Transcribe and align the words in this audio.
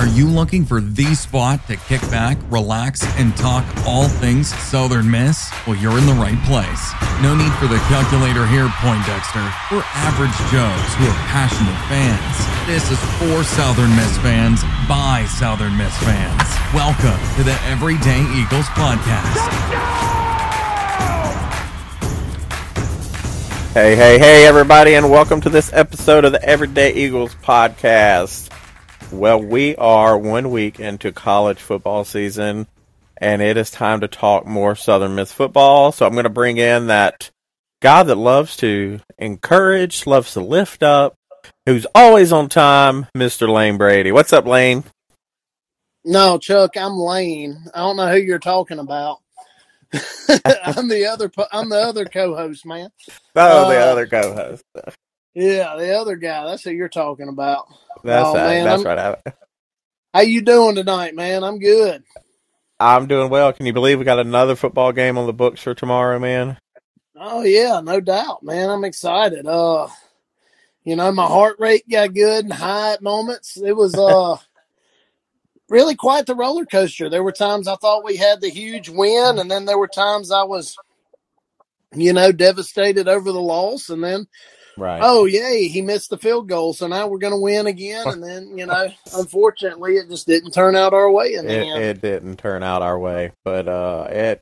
Are 0.00 0.06
you 0.06 0.26
looking 0.28 0.64
for 0.64 0.80
the 0.80 1.14
spot 1.14 1.66
to 1.66 1.76
kick 1.76 2.00
back, 2.08 2.38
relax, 2.48 3.04
and 3.18 3.36
talk 3.36 3.66
all 3.84 4.08
things 4.08 4.48
Southern 4.48 5.10
Miss? 5.10 5.52
Well, 5.66 5.76
you're 5.76 5.98
in 5.98 6.06
the 6.06 6.14
right 6.14 6.40
place. 6.48 6.94
No 7.20 7.36
need 7.36 7.52
for 7.60 7.66
the 7.66 7.76
calculator 7.84 8.46
here, 8.46 8.66
Poindexter. 8.80 9.44
We're 9.70 9.84
average 9.92 10.32
Joes 10.48 10.94
who 10.96 11.04
are 11.04 11.20
passionate 11.28 11.76
fans. 11.92 12.32
This 12.66 12.90
is 12.90 12.98
for 13.20 13.44
Southern 13.44 13.94
Miss 13.94 14.16
fans 14.24 14.62
by 14.88 15.26
Southern 15.36 15.76
Miss 15.76 15.94
fans. 15.98 16.48
Welcome 16.72 17.20
to 17.36 17.44
the 17.44 17.60
Everyday 17.68 18.22
Eagles 18.40 18.72
podcast. 18.72 19.36
Hey, 23.74 23.94
hey, 23.96 24.18
hey, 24.18 24.46
everybody, 24.46 24.94
and 24.94 25.10
welcome 25.10 25.42
to 25.42 25.50
this 25.50 25.70
episode 25.74 26.24
of 26.24 26.32
the 26.32 26.42
Everyday 26.42 26.94
Eagles 26.94 27.34
podcast. 27.42 28.49
Well, 29.12 29.42
we 29.42 29.74
are 29.74 30.16
one 30.16 30.52
week 30.52 30.78
into 30.78 31.10
college 31.10 31.58
football 31.58 32.04
season, 32.04 32.68
and 33.16 33.42
it 33.42 33.56
is 33.56 33.70
time 33.70 34.00
to 34.02 34.08
talk 34.08 34.46
more 34.46 34.76
Southern 34.76 35.16
Miss 35.16 35.32
football. 35.32 35.90
So 35.90 36.06
I'm 36.06 36.12
going 36.12 36.24
to 36.24 36.30
bring 36.30 36.58
in 36.58 36.86
that 36.86 37.30
guy 37.82 38.04
that 38.04 38.14
loves 38.14 38.56
to 38.58 39.00
encourage, 39.18 40.06
loves 40.06 40.34
to 40.34 40.40
lift 40.40 40.84
up, 40.84 41.14
who's 41.66 41.86
always 41.92 42.32
on 42.32 42.48
time, 42.48 43.06
Mr. 43.16 43.52
Lane 43.52 43.78
Brady. 43.78 44.12
What's 44.12 44.32
up, 44.32 44.46
Lane? 44.46 44.84
No, 46.04 46.38
Chuck, 46.38 46.76
I'm 46.76 46.94
Lane. 46.94 47.64
I 47.74 47.80
don't 47.80 47.96
know 47.96 48.08
who 48.08 48.18
you're 48.18 48.38
talking 48.38 48.78
about. 48.78 49.18
I'm 50.64 50.86
the 50.86 51.08
other. 51.10 51.32
I'm 51.50 51.68
the 51.68 51.80
other 51.80 52.04
co-host, 52.04 52.64
man. 52.64 52.90
Oh, 53.34 53.68
the 53.68 53.76
uh, 53.76 53.86
other 53.86 54.06
co-host. 54.06 54.64
Yeah, 55.34 55.76
the 55.76 55.96
other 55.96 56.16
guy. 56.16 56.44
That's 56.46 56.64
who 56.64 56.70
you're 56.70 56.88
talking 56.88 57.28
about. 57.28 57.66
That's 58.02 58.28
oh, 58.28 58.34
right. 58.34 58.48
Man, 58.48 58.64
that's 58.64 58.84
I'm, 58.84 58.96
right. 58.98 59.34
How 60.12 60.20
you 60.22 60.42
doing 60.42 60.74
tonight, 60.74 61.14
man? 61.14 61.44
I'm 61.44 61.58
good. 61.58 62.02
I'm 62.80 63.06
doing 63.06 63.30
well. 63.30 63.52
Can 63.52 63.66
you 63.66 63.72
believe 63.72 63.98
we 63.98 64.04
got 64.04 64.18
another 64.18 64.56
football 64.56 64.92
game 64.92 65.18
on 65.18 65.26
the 65.26 65.32
books 65.32 65.60
for 65.60 65.74
tomorrow, 65.74 66.18
man? 66.18 66.58
Oh 67.14 67.42
yeah, 67.42 67.80
no 67.80 68.00
doubt, 68.00 68.42
man. 68.42 68.70
I'm 68.70 68.84
excited. 68.84 69.46
Uh, 69.46 69.88
you 70.82 70.96
know, 70.96 71.12
my 71.12 71.26
heart 71.26 71.56
rate 71.60 71.88
got 71.88 72.14
good 72.14 72.44
and 72.44 72.52
high 72.52 72.94
at 72.94 73.02
moments. 73.02 73.56
It 73.56 73.76
was 73.76 73.94
uh 73.94 74.36
really 75.68 75.94
quite 75.94 76.26
the 76.26 76.34
roller 76.34 76.64
coaster. 76.64 77.10
There 77.10 77.22
were 77.22 77.32
times 77.32 77.68
I 77.68 77.76
thought 77.76 78.04
we 78.04 78.16
had 78.16 78.40
the 78.40 78.48
huge 78.48 78.88
win, 78.88 79.38
and 79.38 79.50
then 79.50 79.66
there 79.66 79.78
were 79.78 79.88
times 79.88 80.32
I 80.32 80.42
was, 80.44 80.74
you 81.94 82.14
know, 82.14 82.32
devastated 82.32 83.06
over 83.06 83.30
the 83.30 83.40
loss, 83.40 83.90
and 83.90 84.02
then 84.02 84.26
Right. 84.76 85.00
Oh, 85.02 85.24
yay, 85.26 85.68
he 85.68 85.82
missed 85.82 86.10
the 86.10 86.18
field 86.18 86.48
goal. 86.48 86.72
So 86.72 86.86
now 86.86 87.06
we're 87.06 87.18
going 87.18 87.32
to 87.32 87.40
win 87.40 87.66
again. 87.66 88.06
And 88.06 88.22
then, 88.22 88.56
you 88.56 88.66
know, 88.66 88.88
unfortunately, 89.14 89.96
it 89.96 90.08
just 90.08 90.26
didn't 90.26 90.52
turn 90.52 90.76
out 90.76 90.94
our 90.94 91.10
way 91.10 91.34
in 91.34 91.48
it. 91.48 91.66
It 91.66 92.00
didn't 92.00 92.36
turn 92.36 92.62
out 92.62 92.82
our 92.82 92.98
way. 92.98 93.32
But 93.44 93.68
uh, 93.68 94.08
it, 94.10 94.40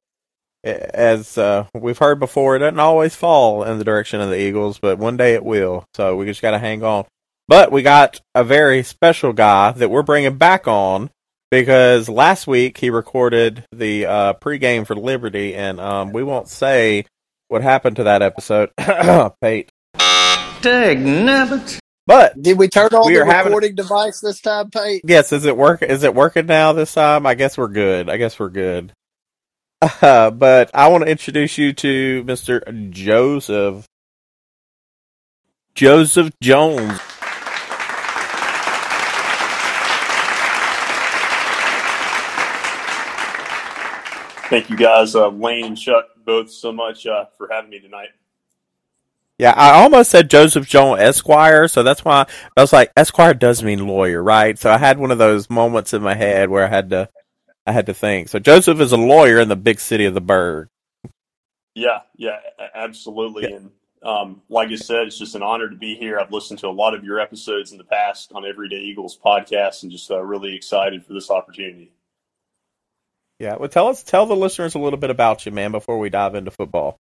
it 0.63 0.91
as 0.95 1.39
uh, 1.39 1.67
we've 1.75 1.99
heard 1.99 2.21
before, 2.21 2.57
it 2.57 2.61
doesn't 2.61 2.81
always 2.81 3.15
fall 3.15 3.65
in 3.65 3.79
the 3.79 3.85
direction 3.85 4.21
of 4.21 4.31
the 4.31 4.41
Eagles, 4.41 4.79
but 4.79 4.99
one 4.99 5.17
day 5.17 5.35
it 5.35 5.45
will. 5.45 5.85
So 5.95 6.17
we 6.17 6.27
just 6.27 6.43
got 6.43 6.53
to 6.53 6.59
hang 6.59 6.83
on. 6.83 7.05
But 7.49 7.73
we 7.73 7.83
got 7.83 8.21
a 8.35 8.45
very 8.45 8.83
special 8.83 9.33
guy 9.33 9.73
that 9.73 9.91
we're 9.91 10.03
bringing 10.03 10.37
back 10.37 10.69
on 10.69 11.11
because 11.51 12.09
last 12.09 12.47
week 12.47 12.77
he 12.79 12.91
recorded 12.91 13.65
the 13.73 14.07
uh, 14.07 14.33
pregame 14.35 14.87
for 14.87 14.95
Liberty, 14.95 15.55
and 15.55 15.81
um, 15.81 16.13
we 16.13 16.23
won't 16.23 16.49
say 16.49 17.07
what 17.49 17.63
happened 17.63 17.97
to 17.97 18.05
that 18.05 18.21
episode. 18.23 18.71
Pate. 19.41 19.71
Dag 20.61 20.99
nabbit. 20.99 21.79
But 22.07 22.41
did 22.41 22.59
we 22.59 22.69
turn 22.69 22.89
on 22.95 23.07
we 23.07 23.15
the 23.15 23.21
recording 23.21 23.53
having... 23.53 23.75
device 23.75 24.21
this 24.21 24.41
time, 24.41 24.71
Pate? 24.71 25.03
Yes. 25.05 25.33
Is 25.33 25.45
it 25.45 25.57
work? 25.57 25.83
Is 25.83 26.03
it 26.05 26.15
working 26.15 26.47
now 26.47 26.73
this 26.73 26.95
time? 26.95 27.27
I 27.27 27.35
guess 27.35 27.59
we're 27.59 27.69
good. 27.69 28.09
I 28.09 28.17
guess 28.17 28.39
we're 28.39 28.51
good. 28.51 28.93
Uh, 30.03 30.33
but 30.33 30.73
I 30.75 30.89
want 30.89 31.05
to 31.05 31.11
introduce 31.11 31.57
you 31.57 31.73
to 31.73 32.25
Mr. 32.25 32.91
Joseph 32.91 33.87
Joseph 35.79 36.33
Jones. 36.43 36.99
Thank 44.51 44.71
you 44.71 44.77
guys, 44.77 45.15
uh, 45.15 45.29
Lane 45.29 45.67
and 45.67 45.79
Chuck, 45.79 46.07
both 46.25 46.51
so 46.51 46.73
much 46.73 47.07
uh, 47.07 47.27
for 47.37 47.49
having 47.49 47.71
me 47.71 47.79
tonight. 47.79 48.09
Yeah, 49.39 49.53
I 49.53 49.81
almost 49.83 50.11
said 50.11 50.29
Joseph 50.29 50.67
Jones 50.67 51.01
Esquire, 51.01 51.69
so 51.69 51.85
that's 51.85 52.05
why 52.05 52.27
I 52.57 52.61
was 52.61 52.73
like, 52.73 52.91
Esquire 52.97 53.35
does 53.35 53.63
mean 53.63 53.87
lawyer, 53.87 54.21
right? 54.21 54.59
So 54.59 54.71
I 54.71 54.79
had 54.79 54.99
one 54.99 55.13
of 55.13 55.19
those 55.19 55.49
moments 55.49 55.95
in 55.95 56.03
my 56.03 56.15
head 56.15 56.51
where 56.51 56.67
I 56.67 56.69
had 56.69 56.91
to, 56.91 57.09
I 57.65 57.71
had 57.71 57.87
to 57.87 57.95
think. 57.95 58.31
So 58.31 58.41
Joseph 58.41 58.81
is 58.81 58.91
a 58.91 58.97
lawyer 58.97 59.39
in 59.39 59.49
the 59.49 59.55
big 59.55 59.79
city 59.79 60.07
of 60.07 60.15
the 60.15 60.21
Burgh. 60.21 60.69
Yeah, 61.77 62.01
yeah, 62.17 62.41
absolutely. 62.75 63.45
Yeah. 63.49 63.57
And 63.59 63.71
um, 64.03 64.43
like 64.49 64.71
I 64.71 64.75
said, 64.75 65.03
it's 65.07 65.19
just 65.19 65.37
an 65.37 65.45
honor 65.45 65.69
to 65.69 65.77
be 65.77 65.95
here. 65.95 66.19
I've 66.19 66.33
listened 66.33 66.59
to 66.61 66.67
a 66.67 66.71
lot 66.71 66.95
of 66.95 67.05
your 67.05 67.21
episodes 67.21 67.71
in 67.71 67.79
the 67.79 67.85
past 67.85 68.33
on 68.35 68.45
Everyday 68.45 68.81
Eagles 68.81 69.17
podcast, 69.17 69.85
and 69.85 69.93
just 69.93 70.11
uh, 70.11 70.21
really 70.21 70.57
excited 70.57 71.05
for 71.05 71.13
this 71.13 71.31
opportunity. 71.31 71.93
Yeah, 73.39 73.55
well, 73.55 73.69
tell 73.69 73.87
us, 73.87 74.03
tell 74.03 74.27
the 74.27 74.35
listeners 74.35 74.75
a 74.75 74.81
little 74.81 74.99
bit 74.99 75.11
about 75.11 75.47
you, 75.47 75.53
man, 75.53 75.71
before 75.71 76.01
we 76.01 76.11
dive 76.11 76.35
into 76.35 76.51
football. 76.51 76.99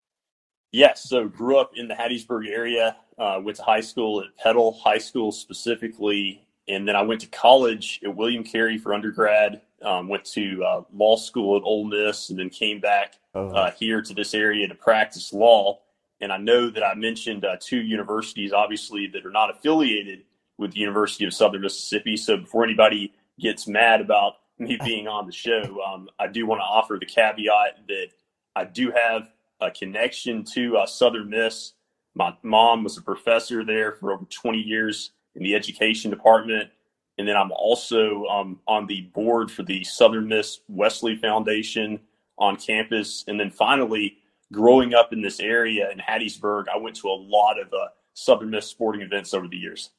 Yes, 0.75 1.09
so 1.09 1.29
grew 1.29 1.59
up 1.59 1.77
in 1.77 1.87
the 1.87 1.95
Hattiesburg 1.95 2.49
area. 2.49 2.97
Uh, 3.17 3.39
went 3.41 3.59
to 3.59 3.63
high 3.63 3.81
school 3.81 4.21
at 4.21 4.37
Petal 4.37 4.73
High 4.73 4.99
School 4.99 5.31
specifically, 5.31 6.45
and 6.67 6.89
then 6.89 6.97
I 6.97 7.03
went 7.03 7.21
to 7.21 7.29
college 7.29 8.01
at 8.03 8.17
William 8.17 8.43
Carey 8.43 8.77
for 8.77 8.93
undergrad. 8.93 9.63
Um, 9.83 10.09
went 10.09 10.25
to 10.33 10.65
uh, 10.65 10.83
law 10.93 11.15
school 11.15 11.57
at 11.57 11.63
Ole 11.63 11.85
Miss, 11.85 12.29
and 12.31 12.37
then 12.37 12.51
came 12.51 12.81
back 12.81 13.15
oh. 13.37 13.51
uh, 13.51 13.71
here 13.71 14.03
to 14.03 14.13
this 14.15 14.35
area 14.35 14.67
to 14.67 14.75
practice 14.75 15.33
law. 15.33 15.79
And 16.21 16.33
I 16.33 16.39
know 16.39 16.69
that 16.71 16.83
I 16.83 16.95
mentioned 16.97 17.45
uh, 17.45 17.55
two 17.61 17.81
universities, 17.81 18.53
obviously, 18.53 19.07
that 19.13 19.25
are 19.25 19.31
not 19.31 19.51
affiliated 19.51 20.25
with 20.59 20.73
the 20.73 20.81
University 20.81 21.25
of 21.25 21.33
Southern 21.33 21.61
Mississippi. 21.61 22.17
So 22.17 22.39
before 22.39 22.65
anybody 22.65 23.13
gets 23.39 23.69
mad 23.69 24.01
about 24.01 24.39
me 24.59 24.77
being 24.85 25.07
on 25.07 25.27
the 25.27 25.33
show, 25.33 25.79
um, 25.87 26.09
I 26.19 26.27
do 26.27 26.47
want 26.47 26.63
to 26.63 26.65
offer 26.65 26.97
the 26.99 27.07
caveat 27.07 27.87
that 27.87 28.09
I 28.57 28.65
do 28.65 28.91
have 28.91 29.31
a 29.65 29.71
connection 29.71 30.45
to 30.55 30.79
uh, 30.79 30.87
Southern 30.87 31.31
Miss. 31.31 31.73
My 32.15 32.35
mom 32.43 32.85
was 32.85 32.97
a 32.97 33.03
professor 33.03 33.65
there 33.65 33.93
for 33.93 34.13
over 34.13 34.25
20 34.25 34.59
years 34.59 35.11
in 35.35 35.43
the 35.43 35.55
education 35.55 36.11
department. 36.11 36.71
And 37.19 37.29
then 37.29 37.37
I'm 37.37 37.53
also 37.53 38.25
um, 38.27 38.61
on 38.67 38.87
the 38.87 39.03
board 39.03 39.51
for 39.51 39.63
the 39.63 39.85
Southern 39.85 40.29
Miss 40.29 40.61
Wesley 40.69 41.17
Foundation 41.17 42.01
on 42.39 42.57
campus. 42.57 43.25
And 43.27 43.39
then 43.39 43.51
finally, 43.51 44.19
growing 44.53 44.95
up 44.95 45.13
in 45.13 45.23
this 45.23 45.41
area 45.41 45.91
in 45.91 45.99
Hattiesburg, 45.99 46.65
I 46.73 46.79
went 46.79 46.97
to 46.97 47.09
a 47.09 47.15
lot 47.17 47.61
of 47.61 47.73
uh, 47.73 47.89
Southern 48.15 48.51
Miss 48.51 48.67
sporting 48.67 49.03
events 49.03 49.35
over 49.35 49.47
the 49.47 49.57
years. 49.57 49.91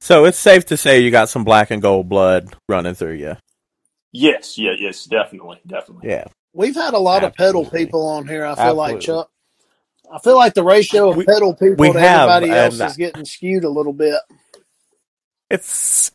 So 0.00 0.24
it's 0.24 0.38
safe 0.38 0.64
to 0.66 0.76
say 0.76 1.00
you 1.00 1.10
got 1.10 1.28
some 1.28 1.44
black 1.44 1.70
and 1.70 1.82
gold 1.82 2.08
blood 2.08 2.56
running 2.68 2.94
through 2.94 3.14
you. 3.14 3.36
Yes, 4.12 4.58
yeah, 4.58 4.72
yes, 4.76 5.04
definitely, 5.04 5.60
definitely. 5.66 6.08
Yeah. 6.08 6.24
We've 6.52 6.74
had 6.74 6.94
a 6.94 6.98
lot 6.98 7.22
Absolutely. 7.22 7.26
of 7.26 7.70
Petal 7.70 7.78
people 7.78 8.06
on 8.06 8.26
here. 8.26 8.44
I 8.44 8.54
feel 8.54 8.82
Absolutely. 8.82 8.92
like 8.94 9.00
Chuck. 9.00 9.30
I 10.12 10.18
feel 10.18 10.36
like 10.36 10.54
the 10.54 10.64
ratio 10.64 11.10
of 11.10 11.16
we, 11.16 11.24
Petal 11.24 11.54
people 11.54 11.92
to 11.92 12.00
have, 12.00 12.28
everybody 12.28 12.58
else 12.58 12.80
is 12.80 12.96
getting 12.96 13.24
skewed 13.24 13.64
a 13.64 13.68
little 13.68 13.92
bit. 13.92 14.20
It's 15.48 16.10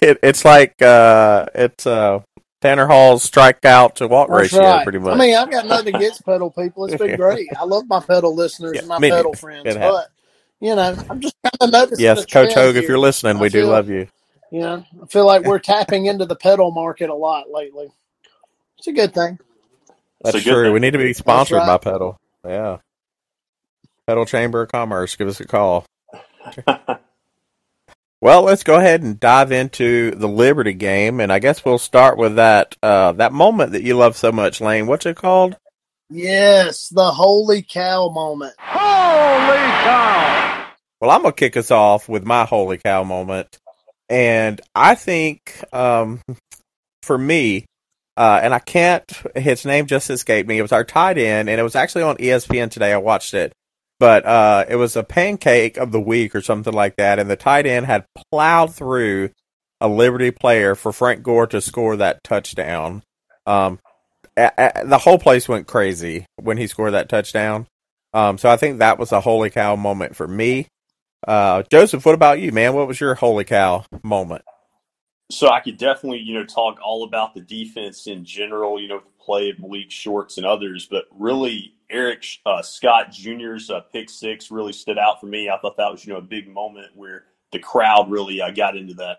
it, 0.00 0.18
it's 0.22 0.44
like 0.44 0.80
uh, 0.80 1.46
it's 1.54 1.86
uh, 1.86 2.20
Tanner 2.60 2.86
Hall's 2.86 3.28
strikeout 3.28 3.94
to 3.96 4.08
walk 4.08 4.28
That's 4.28 4.52
ratio, 4.52 4.60
right. 4.60 4.84
pretty 4.84 4.98
much. 4.98 5.14
I 5.14 5.18
mean, 5.18 5.36
I've 5.36 5.50
got 5.50 5.66
nothing 5.66 5.94
against 5.94 6.24
Petal 6.24 6.50
people. 6.50 6.86
It's 6.86 6.96
been 6.96 7.16
great. 7.20 7.48
I 7.58 7.64
love 7.64 7.86
my 7.88 8.00
Petal 8.00 8.34
listeners 8.34 8.72
yeah, 8.74 8.80
and 8.80 8.88
my 8.88 8.98
Petal 9.00 9.34
friends, 9.34 9.74
but 9.74 10.08
you 10.60 10.74
know, 10.74 10.96
I'm 11.10 11.20
just 11.20 11.36
kind 11.42 11.54
of 11.60 11.70
noticing. 11.72 12.04
Yes, 12.04 12.24
Coach 12.26 12.54
Hogue, 12.54 12.76
if 12.76 12.88
you're 12.88 12.98
listening, 12.98 13.36
I 13.36 13.40
we 13.40 13.50
feel, 13.50 13.66
do 13.66 13.72
love 13.72 13.88
you. 13.88 14.06
You 14.50 14.60
know, 14.60 14.84
I 15.02 15.06
feel 15.06 15.26
like 15.26 15.42
we're 15.44 15.58
tapping 15.58 16.06
into 16.06 16.24
the 16.24 16.36
Petal 16.36 16.70
market 16.70 17.10
a 17.10 17.14
lot 17.14 17.50
lately. 17.50 17.88
It's 18.78 18.86
a 18.86 18.92
good 18.92 19.12
thing. 19.12 19.38
That's 20.24 20.42
true. 20.42 20.72
We 20.72 20.80
need 20.80 20.92
to 20.92 20.98
be 20.98 21.12
sponsored 21.12 21.58
right. 21.58 21.66
by 21.66 21.78
Petal. 21.78 22.18
Yeah. 22.44 22.78
Petal 24.06 24.24
Chamber 24.24 24.62
of 24.62 24.70
Commerce. 24.70 25.16
Give 25.16 25.28
us 25.28 25.40
a 25.40 25.46
call. 25.46 25.84
well, 28.20 28.42
let's 28.42 28.62
go 28.62 28.76
ahead 28.76 29.02
and 29.02 29.20
dive 29.20 29.52
into 29.52 30.12
the 30.12 30.28
Liberty 30.28 30.72
game, 30.72 31.20
and 31.20 31.32
I 31.32 31.38
guess 31.38 31.64
we'll 31.64 31.78
start 31.78 32.16
with 32.16 32.36
that 32.36 32.76
uh, 32.82 33.12
that 33.12 33.32
moment 33.32 33.72
that 33.72 33.82
you 33.82 33.96
love 33.96 34.16
so 34.16 34.32
much, 34.32 34.60
Lane. 34.60 34.86
What's 34.86 35.06
it 35.06 35.16
called? 35.16 35.56
Yes, 36.10 36.88
the 36.88 37.10
holy 37.10 37.62
cow 37.62 38.08
moment. 38.10 38.54
Holy 38.58 39.56
cow! 39.56 40.66
Well, 41.00 41.10
I'm 41.10 41.22
gonna 41.22 41.32
kick 41.32 41.56
us 41.56 41.70
off 41.70 42.08
with 42.08 42.24
my 42.24 42.44
holy 42.44 42.78
cow 42.78 43.04
moment, 43.04 43.58
and 44.08 44.60
I 44.74 44.94
think 44.94 45.64
um, 45.72 46.20
for 47.02 47.16
me, 47.16 47.66
uh, 48.16 48.40
and 48.42 48.54
I 48.54 48.58
can't, 48.60 49.04
his 49.34 49.64
name 49.64 49.86
just 49.86 50.10
escaped 50.10 50.48
me. 50.48 50.58
It 50.58 50.62
was 50.62 50.72
our 50.72 50.84
tight 50.84 51.18
end, 51.18 51.48
and 51.48 51.60
it 51.60 51.64
was 51.64 51.76
actually 51.76 52.02
on 52.04 52.16
ESPN 52.16 52.70
today. 52.70 52.92
I 52.92 52.98
watched 52.98 53.34
it. 53.34 53.52
But 54.00 54.26
uh, 54.26 54.64
it 54.68 54.76
was 54.76 54.96
a 54.96 55.04
pancake 55.04 55.76
of 55.76 55.92
the 55.92 56.00
week 56.00 56.34
or 56.34 56.42
something 56.42 56.72
like 56.72 56.96
that, 56.96 57.18
and 57.18 57.30
the 57.30 57.36
tight 57.36 57.66
end 57.66 57.86
had 57.86 58.04
plowed 58.30 58.74
through 58.74 59.30
a 59.80 59.88
Liberty 59.88 60.30
player 60.30 60.74
for 60.74 60.92
Frank 60.92 61.22
Gore 61.22 61.46
to 61.48 61.60
score 61.60 61.96
that 61.96 62.22
touchdown. 62.24 63.02
Um, 63.46 63.78
a- 64.36 64.52
a- 64.58 64.84
the 64.86 64.98
whole 64.98 65.18
place 65.18 65.48
went 65.48 65.66
crazy 65.68 66.26
when 66.36 66.56
he 66.56 66.66
scored 66.66 66.94
that 66.94 67.08
touchdown. 67.08 67.66
Um, 68.12 68.36
so 68.38 68.48
I 68.50 68.56
think 68.56 68.78
that 68.78 68.98
was 68.98 69.12
a 69.12 69.20
holy 69.20 69.50
cow 69.50 69.76
moment 69.76 70.16
for 70.16 70.26
me. 70.26 70.68
Uh, 71.26 71.62
Joseph, 71.70 72.04
what 72.04 72.14
about 72.14 72.40
you, 72.40 72.52
man? 72.52 72.74
What 72.74 72.88
was 72.88 73.00
your 73.00 73.14
holy 73.14 73.44
cow 73.44 73.84
moment? 74.02 74.42
So 75.30 75.48
I 75.48 75.60
could 75.60 75.78
definitely, 75.78 76.20
you 76.20 76.34
know, 76.34 76.44
talk 76.44 76.78
all 76.84 77.04
about 77.04 77.34
the 77.34 77.40
defense 77.40 78.06
in 78.06 78.24
general, 78.24 78.80
you 78.80 78.88
know, 78.88 78.98
the 78.98 79.24
play 79.24 79.50
of 79.50 79.58
Malik 79.58 79.90
Shorts 79.90 80.36
and 80.36 80.46
others, 80.46 80.86
but 80.90 81.04
really 81.12 81.74
Eric 81.90 82.24
uh, 82.44 82.62
Scott 82.62 83.10
Jr.'s 83.10 83.70
uh, 83.70 83.80
pick 83.92 84.10
six 84.10 84.50
really 84.50 84.72
stood 84.72 84.98
out 84.98 85.20
for 85.20 85.26
me. 85.26 85.48
I 85.48 85.58
thought 85.58 85.76
that 85.78 85.90
was, 85.90 86.04
you 86.04 86.12
know, 86.12 86.18
a 86.18 86.22
big 86.22 86.48
moment 86.48 86.88
where 86.94 87.24
the 87.52 87.58
crowd 87.58 88.10
really 88.10 88.40
uh, 88.40 88.50
got 88.50 88.76
into 88.76 88.94
that. 88.94 89.18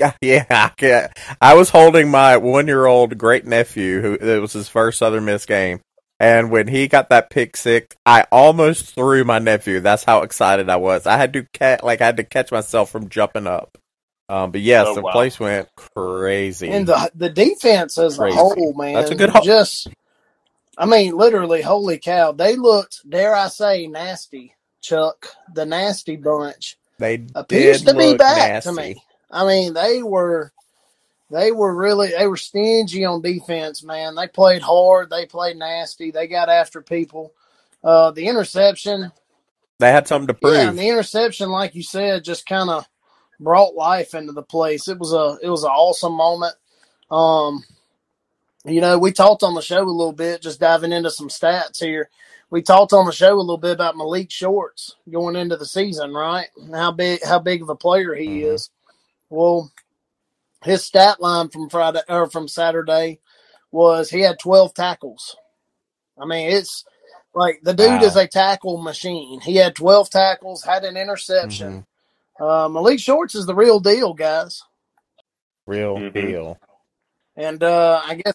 Yeah, 0.20 0.70
yeah. 0.82 1.12
I 1.40 1.54
was 1.54 1.70
holding 1.70 2.10
my 2.10 2.36
one-year-old 2.36 3.16
great 3.16 3.46
nephew, 3.46 4.02
who 4.02 4.14
it 4.14 4.40
was 4.40 4.52
his 4.52 4.68
first 4.68 4.98
Southern 4.98 5.24
Miss 5.24 5.46
game, 5.46 5.80
and 6.20 6.50
when 6.50 6.68
he 6.68 6.88
got 6.88 7.08
that 7.08 7.30
pick 7.30 7.56
six, 7.56 7.96
I 8.04 8.26
almost 8.30 8.94
threw 8.94 9.24
my 9.24 9.38
nephew. 9.38 9.80
That's 9.80 10.04
how 10.04 10.22
excited 10.22 10.68
I 10.68 10.76
was. 10.76 11.06
I 11.06 11.16
had 11.16 11.32
to 11.34 11.46
ca- 11.54 11.78
like 11.82 12.00
I 12.00 12.06
had 12.06 12.16
to 12.18 12.24
catch 12.24 12.52
myself 12.52 12.90
from 12.90 13.08
jumping 13.08 13.46
up. 13.46 13.78
Um, 14.34 14.50
but 14.50 14.62
yes, 14.62 14.86
Oh, 14.88 14.94
the 14.96 15.02
wow. 15.02 15.12
place 15.12 15.38
went 15.38 15.68
crazy. 15.76 16.68
And 16.68 16.86
the 16.88 17.10
the 17.14 17.28
defense 17.30 17.98
as 17.98 18.18
a 18.18 18.26
whole, 18.30 18.74
man, 18.74 18.94
That's 18.94 19.10
a 19.12 19.14
good 19.14 19.30
ho- 19.30 19.42
just. 19.42 19.88
I 20.76 20.86
mean, 20.86 21.16
literally, 21.16 21.62
holy 21.62 21.98
cow! 21.98 22.32
They 22.32 22.56
looked, 22.56 23.08
dare 23.08 23.34
I 23.34 23.48
say, 23.48 23.86
nasty. 23.86 24.54
Chuck, 24.80 25.28
the 25.54 25.64
nasty 25.64 26.16
bunch 26.16 26.76
they 26.98 27.24
appears 27.34 27.82
to 27.84 27.94
be 27.94 28.16
back 28.16 28.48
nasty. 28.50 28.68
to 28.70 28.74
me. 28.76 29.02
I 29.30 29.46
mean, 29.46 29.72
they 29.72 30.02
were, 30.02 30.52
they 31.30 31.52
were 31.52 31.74
really, 31.74 32.10
they 32.10 32.26
were 32.26 32.36
stingy 32.36 33.04
on 33.06 33.22
defense, 33.22 33.82
man. 33.82 34.14
They 34.14 34.28
played 34.28 34.60
hard. 34.60 35.08
They 35.10 35.24
played 35.26 35.56
nasty. 35.56 36.10
They 36.10 36.26
got 36.26 36.50
after 36.50 36.82
people. 36.82 37.32
Uh, 37.82 38.10
the 38.10 38.26
interception, 38.26 39.10
They 39.78 39.90
had 39.90 40.06
something 40.06 40.26
to 40.28 40.34
prove. 40.34 40.54
yeah, 40.56 40.68
and 40.68 40.78
the 40.78 40.88
interception, 40.88 41.48
like 41.50 41.74
you 41.74 41.82
said, 41.82 42.24
just 42.24 42.46
kind 42.46 42.68
of 42.68 42.86
brought 43.40 43.74
life 43.74 44.14
into 44.14 44.32
the 44.32 44.42
place. 44.42 44.88
It 44.88 44.98
was 44.98 45.12
a, 45.12 45.38
it 45.44 45.48
was 45.50 45.64
an 45.64 45.70
awesome 45.70 46.14
moment. 46.14 46.54
Um, 47.10 47.64
you 48.64 48.80
know, 48.80 48.98
we 48.98 49.12
talked 49.12 49.42
on 49.42 49.54
the 49.54 49.60
show 49.62 49.82
a 49.82 49.84
little 49.84 50.12
bit, 50.12 50.42
just 50.42 50.60
diving 50.60 50.92
into 50.92 51.10
some 51.10 51.28
stats 51.28 51.80
here. 51.82 52.08
We 52.50 52.62
talked 52.62 52.92
on 52.92 53.06
the 53.06 53.12
show 53.12 53.34
a 53.34 53.40
little 53.40 53.58
bit 53.58 53.72
about 53.72 53.96
Malik 53.96 54.30
Shorts 54.30 54.96
going 55.10 55.36
into 55.36 55.56
the 55.56 55.66
season, 55.66 56.12
right? 56.14 56.46
And 56.56 56.74
How 56.74 56.92
big, 56.92 57.22
how 57.24 57.40
big 57.40 57.62
of 57.62 57.68
a 57.68 57.74
player 57.76 58.14
he 58.14 58.42
Mhm. 58.42 58.54
is. 58.54 58.70
Well, 59.30 59.70
his 60.62 60.84
stat 60.84 61.20
line 61.20 61.48
from 61.50 61.68
Friday 61.68 62.02
or 62.08 62.28
from 62.30 62.48
Saturday 62.48 63.20
was 63.72 64.10
he 64.10 64.20
had 64.20 64.38
12 64.38 64.74
tackles. 64.74 65.36
I 66.18 66.26
mean, 66.26 66.50
it's 66.50 66.84
like 67.34 67.60
the 67.62 67.74
dude 67.74 68.02
Wow. 68.02 68.02
is 68.02 68.16
a 68.16 68.28
tackle 68.28 68.78
machine. 68.78 69.40
He 69.40 69.56
had 69.56 69.74
12 69.74 70.10
tackles, 70.10 70.64
had 70.64 70.84
an 70.84 70.96
interception. 70.96 71.72
Mhm. 71.82 71.86
Uh, 72.40 72.68
Malik 72.68 73.00
Shorts 73.00 73.34
is 73.34 73.46
the 73.46 73.54
real 73.54 73.80
deal, 73.80 74.14
guys. 74.14 74.62
Real 75.66 75.98
Mhm. 75.98 76.12
deal. 76.14 76.58
And 77.36 77.62
uh, 77.62 78.02
I 78.04 78.16
guess 78.16 78.34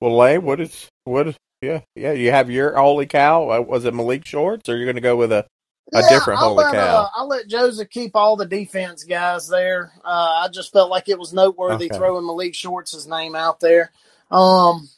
Well, 0.00 0.16
Lay, 0.16 0.38
what 0.38 0.60
is 0.60 0.88
what 1.04 1.28
is 1.28 1.36
yeah 1.62 1.82
yeah? 1.96 2.12
You 2.12 2.30
have 2.32 2.50
your 2.50 2.76
holy 2.76 3.06
cow. 3.06 3.50
Uh, 3.50 3.62
Was 3.62 3.84
it 3.86 3.94
Malik 3.94 4.26
Shorts, 4.26 4.68
or 4.68 4.76
you're 4.76 4.86
going 4.86 4.96
to 4.96 5.02
go 5.02 5.16
with 5.16 5.32
a 5.32 5.46
a 5.94 6.02
different 6.04 6.40
I'll 6.40 6.40
holy 6.40 6.56
let, 6.56 6.66
cow? 6.66 6.78
Uh, 6.78 7.08
I'll 7.14 7.28
let 7.28 7.48
Joseph 7.48 7.90
keep 7.90 8.16
all 8.16 8.36
the 8.36 8.46
defense 8.46 9.04
guys 9.04 9.48
there. 9.48 9.92
Uh, 10.04 10.42
I 10.44 10.48
just 10.52 10.72
felt 10.72 10.90
like 10.90 11.08
it 11.08 11.18
was 11.18 11.32
noteworthy 11.32 11.88
Okay. 11.88 11.90
throwing 11.90 12.26
Malik 12.26 12.54
Shorts' 12.54 13.06
name 13.06 13.36
out 13.36 13.60
there. 13.60 13.92
Um, 14.30 14.88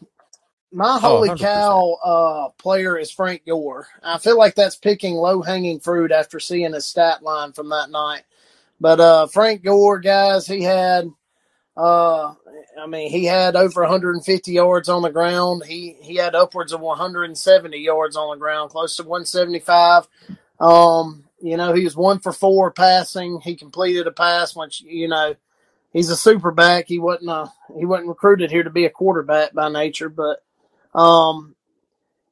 my 0.72 0.98
Oh, 1.02 1.22
holy 1.22 1.28
100%. 1.28 1.40
cow 1.42 1.92
uh, 2.04 2.48
player 2.62 2.98
is 2.98 3.10
Frank 3.10 3.46
Gore. 3.46 3.88
I 4.02 4.18
feel 4.18 4.38
like 4.38 4.54
that's 4.54 4.76
picking 4.76 5.14
low 5.16 5.42
hanging 5.42 5.80
fruit 5.80 6.12
after 6.12 6.40
seeing 6.40 6.74
his 6.74 6.86
stat 6.86 7.22
line 7.22 7.52
from 7.52 7.70
that 7.70 7.90
night. 7.90 8.22
But 8.80 9.00
uh, 9.00 9.26
Frank 9.28 9.64
Gore, 9.64 9.98
guys, 9.98 10.46
he 10.46 10.62
had. 10.62 11.10
Uh, 11.76 12.34
I 12.80 12.86
mean, 12.86 13.10
he 13.10 13.24
had 13.24 13.56
over 13.56 13.82
150 13.82 14.52
yards 14.52 14.88
on 14.88 15.02
the 15.02 15.10
ground. 15.10 15.62
He 15.64 15.96
he 16.00 16.16
had 16.16 16.34
upwards 16.34 16.72
of 16.72 16.80
170 16.80 17.78
yards 17.78 18.16
on 18.16 18.30
the 18.30 18.40
ground, 18.40 18.70
close 18.70 18.96
to 18.96 19.02
175. 19.04 20.08
Um, 20.60 21.24
you 21.40 21.56
know, 21.56 21.72
he 21.72 21.84
was 21.84 21.96
one 21.96 22.18
for 22.18 22.32
four 22.32 22.70
passing. 22.72 23.40
He 23.40 23.54
completed 23.54 24.06
a 24.06 24.12
pass, 24.12 24.56
which 24.56 24.80
you 24.80 25.08
know, 25.08 25.34
he's 25.92 26.10
a 26.10 26.16
super 26.16 26.50
back. 26.50 26.86
He 26.88 26.98
wasn't 26.98 27.30
a 27.30 27.52
he 27.76 27.84
wasn't 27.84 28.08
recruited 28.08 28.50
here 28.50 28.64
to 28.64 28.70
be 28.70 28.84
a 28.84 28.90
quarterback 28.90 29.54
by 29.54 29.68
nature, 29.68 30.08
but 30.08 30.42
um, 30.94 31.54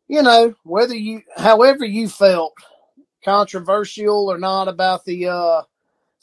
you 0.09 0.23
know, 0.23 0.55
whether 0.65 0.95
you 0.95 1.23
however 1.37 1.85
you 1.85 2.09
felt 2.09 2.55
controversial 3.25 4.31
or 4.31 4.39
not 4.39 4.69
about 4.69 5.05
the 5.05 5.27
uh 5.27 5.63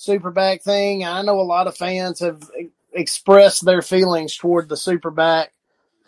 superback 0.06 0.64
thing, 0.64 1.06
I 1.06 1.22
know 1.24 1.40
a 1.40 1.44
lot 1.44 1.68
of 1.68 1.78
fans 1.78 2.20
have 2.20 2.50
expressed 2.94 3.66
their 3.66 3.82
feelings 3.82 4.36
toward 4.38 4.70
the 4.70 4.76
superback 4.76 5.48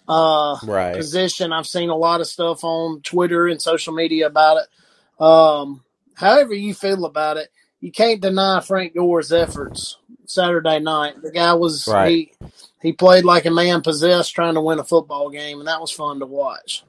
uh 0.07 0.57
Right. 0.61 0.93
position. 0.93 1.53
I've 1.53 1.67
seen 1.67 1.89
a 1.89 1.95
lot 1.97 2.21
of 2.21 2.27
stuff 2.27 2.63
on 2.63 3.01
Twitter 3.01 3.47
and 3.47 3.61
social 3.61 3.93
media 3.93 4.27
about 4.27 4.57
it. 4.57 5.23
Um, 5.23 5.83
however 6.15 6.53
you 6.53 6.73
feel 6.73 7.05
about 7.05 7.37
it, 7.37 7.49
you 7.81 7.91
can't 7.91 8.21
deny 8.21 8.61
Frank 8.61 8.95
Gore's 8.95 9.31
efforts 9.31 9.97
Saturday 10.25 10.79
night. 10.79 11.21
The 11.21 11.31
guy 11.31 11.53
was 11.53 11.93
Right. 11.93 12.05
he 12.05 12.33
he 12.81 12.93
played 12.93 13.25
like 13.25 13.45
a 13.45 13.51
man 13.51 13.81
possessed 13.81 14.35
trying 14.35 14.55
to 14.55 14.61
win 14.61 14.79
a 14.79 14.83
football 14.83 15.29
game, 15.29 15.59
and 15.59 15.67
that 15.67 15.81
was 15.81 15.91
fun 15.91 16.19
to 16.19 16.25
watch. 16.25 16.83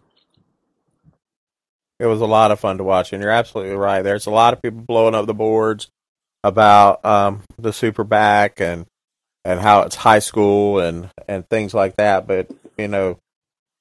It 1.98 2.06
was 2.06 2.20
a 2.20 2.26
lot 2.26 2.50
of 2.50 2.60
fun 2.60 2.78
to 2.78 2.84
watch, 2.84 3.12
and 3.12 3.22
you're 3.22 3.32
absolutely 3.32 3.74
right. 3.76 4.02
There's 4.02 4.26
a 4.26 4.30
lot 4.30 4.52
of 4.52 4.62
people 4.62 4.82
blowing 4.82 5.14
up 5.14 5.26
the 5.26 5.34
boards 5.34 5.88
about 6.46 7.04
um, 7.04 7.42
the 7.58 7.72
super 7.72 8.04
back 8.04 8.60
and 8.60 8.86
and 9.44 9.60
how 9.60 9.82
it's 9.82 9.96
high 9.96 10.20
school 10.20 10.78
and 10.80 11.10
and 11.28 11.48
things 11.48 11.74
like 11.74 11.96
that. 11.96 12.26
But 12.26 12.48
you 12.78 12.88
know, 12.88 13.18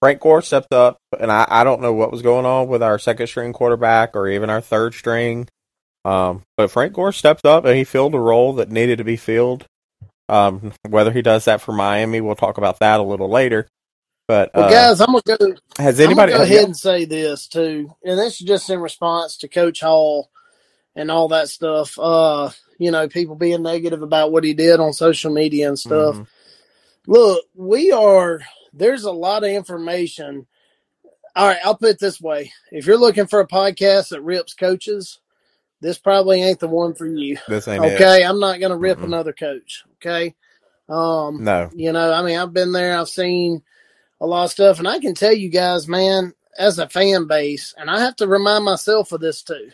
Frank 0.01 0.19
Gore 0.21 0.41
stepped 0.41 0.73
up, 0.73 0.97
and 1.19 1.31
I, 1.31 1.45
I 1.47 1.63
don't 1.63 1.81
know 1.81 1.93
what 1.93 2.11
was 2.11 2.21
going 2.23 2.45
on 2.45 2.67
with 2.67 2.81
our 2.81 2.97
second 2.99 3.27
string 3.27 3.53
quarterback 3.53 4.15
or 4.15 4.27
even 4.27 4.49
our 4.49 4.61
third 4.61 4.93
string. 4.95 5.47
Um, 6.05 6.43
but 6.57 6.71
Frank 6.71 6.93
Gore 6.93 7.11
stepped 7.11 7.45
up 7.45 7.65
and 7.65 7.75
he 7.77 7.83
filled 7.83 8.15
a 8.15 8.19
role 8.19 8.53
that 8.53 8.71
needed 8.71 8.97
to 8.99 9.03
be 9.03 9.15
filled. 9.17 9.65
Um, 10.27 10.73
whether 10.87 11.11
he 11.11 11.21
does 11.21 11.45
that 11.45 11.61
for 11.61 11.71
Miami, 11.71 12.19
we'll 12.21 12.35
talk 12.35 12.57
about 12.57 12.79
that 12.79 12.99
a 12.99 13.03
little 13.03 13.29
later. 13.29 13.67
But 14.27 14.51
Well, 14.55 14.65
uh, 14.65 14.71
guys, 14.71 15.01
I'm 15.01 15.07
gonna 15.07 15.21
go. 15.37 15.55
has 15.77 15.99
I'm 15.99 16.05
anybody? 16.07 16.31
gonna 16.31 16.45
go 16.45 16.51
ahead 16.51 16.65
and 16.65 16.77
say 16.77 17.05
this 17.05 17.47
too, 17.47 17.95
and 18.03 18.17
this 18.17 18.41
is 18.41 18.47
just 18.47 18.69
in 18.71 18.79
response 18.79 19.37
to 19.37 19.47
Coach 19.47 19.81
Hall 19.81 20.29
and 20.95 21.11
all 21.11 21.27
that 21.29 21.49
stuff. 21.49 21.97
Uh, 21.99 22.49
you 22.77 22.91
know, 22.91 23.07
people 23.07 23.35
being 23.35 23.63
negative 23.63 24.01
about 24.01 24.31
what 24.31 24.43
he 24.43 24.53
did 24.53 24.79
on 24.79 24.93
social 24.93 25.31
media 25.33 25.67
and 25.67 25.79
stuff. 25.79 26.15
Mhm. 26.15 26.27
Look, 27.07 27.45
we 27.53 27.91
are. 27.91 28.41
There's 28.73 29.03
a 29.03 29.11
lot 29.11 29.43
of 29.43 29.49
information. 29.51 30.47
All 31.35 31.47
right, 31.47 31.59
I'll 31.63 31.75
put 31.77 31.89
it 31.89 31.99
this 31.99 32.19
way: 32.19 32.51
if 32.71 32.85
you're 32.85 32.97
looking 32.97 33.27
for 33.27 33.39
a 33.39 33.47
podcast 33.47 34.09
that 34.09 34.21
rips 34.21 34.53
coaches, 34.53 35.19
this 35.81 35.97
probably 35.97 36.41
ain't 36.41 36.59
the 36.59 36.67
one 36.67 36.93
for 36.95 37.05
you. 37.05 37.37
This 37.47 37.67
ain't 37.67 37.83
it. 37.85 37.93
Okay, 37.95 38.23
I'm 38.23 38.39
not 38.39 38.59
gonna 38.59 38.77
rip 38.77 38.99
Mm-mm. 38.99 39.05
another 39.05 39.33
coach. 39.33 39.83
Okay, 39.97 40.33
um, 40.89 41.43
No. 41.43 41.69
you 41.73 41.91
know, 41.91 42.11
I 42.11 42.21
mean, 42.23 42.37
I've 42.37 42.53
been 42.53 42.71
there, 42.71 42.97
I've 42.97 43.09
seen 43.09 43.63
a 44.21 44.25
lot 44.25 44.45
of 44.45 44.51
stuff, 44.51 44.79
and 44.79 44.87
I 44.87 44.99
can 44.99 45.13
tell 45.13 45.33
you 45.33 45.49
guys, 45.49 45.87
man, 45.87 46.33
as 46.57 46.79
a 46.79 46.87
fan 46.89 47.27
base, 47.27 47.73
and 47.77 47.89
I 47.89 47.99
have 47.99 48.15
to 48.17 48.27
remind 48.27 48.63
myself 48.63 49.11
of 49.11 49.19
this 49.21 49.41
too. 49.43 49.71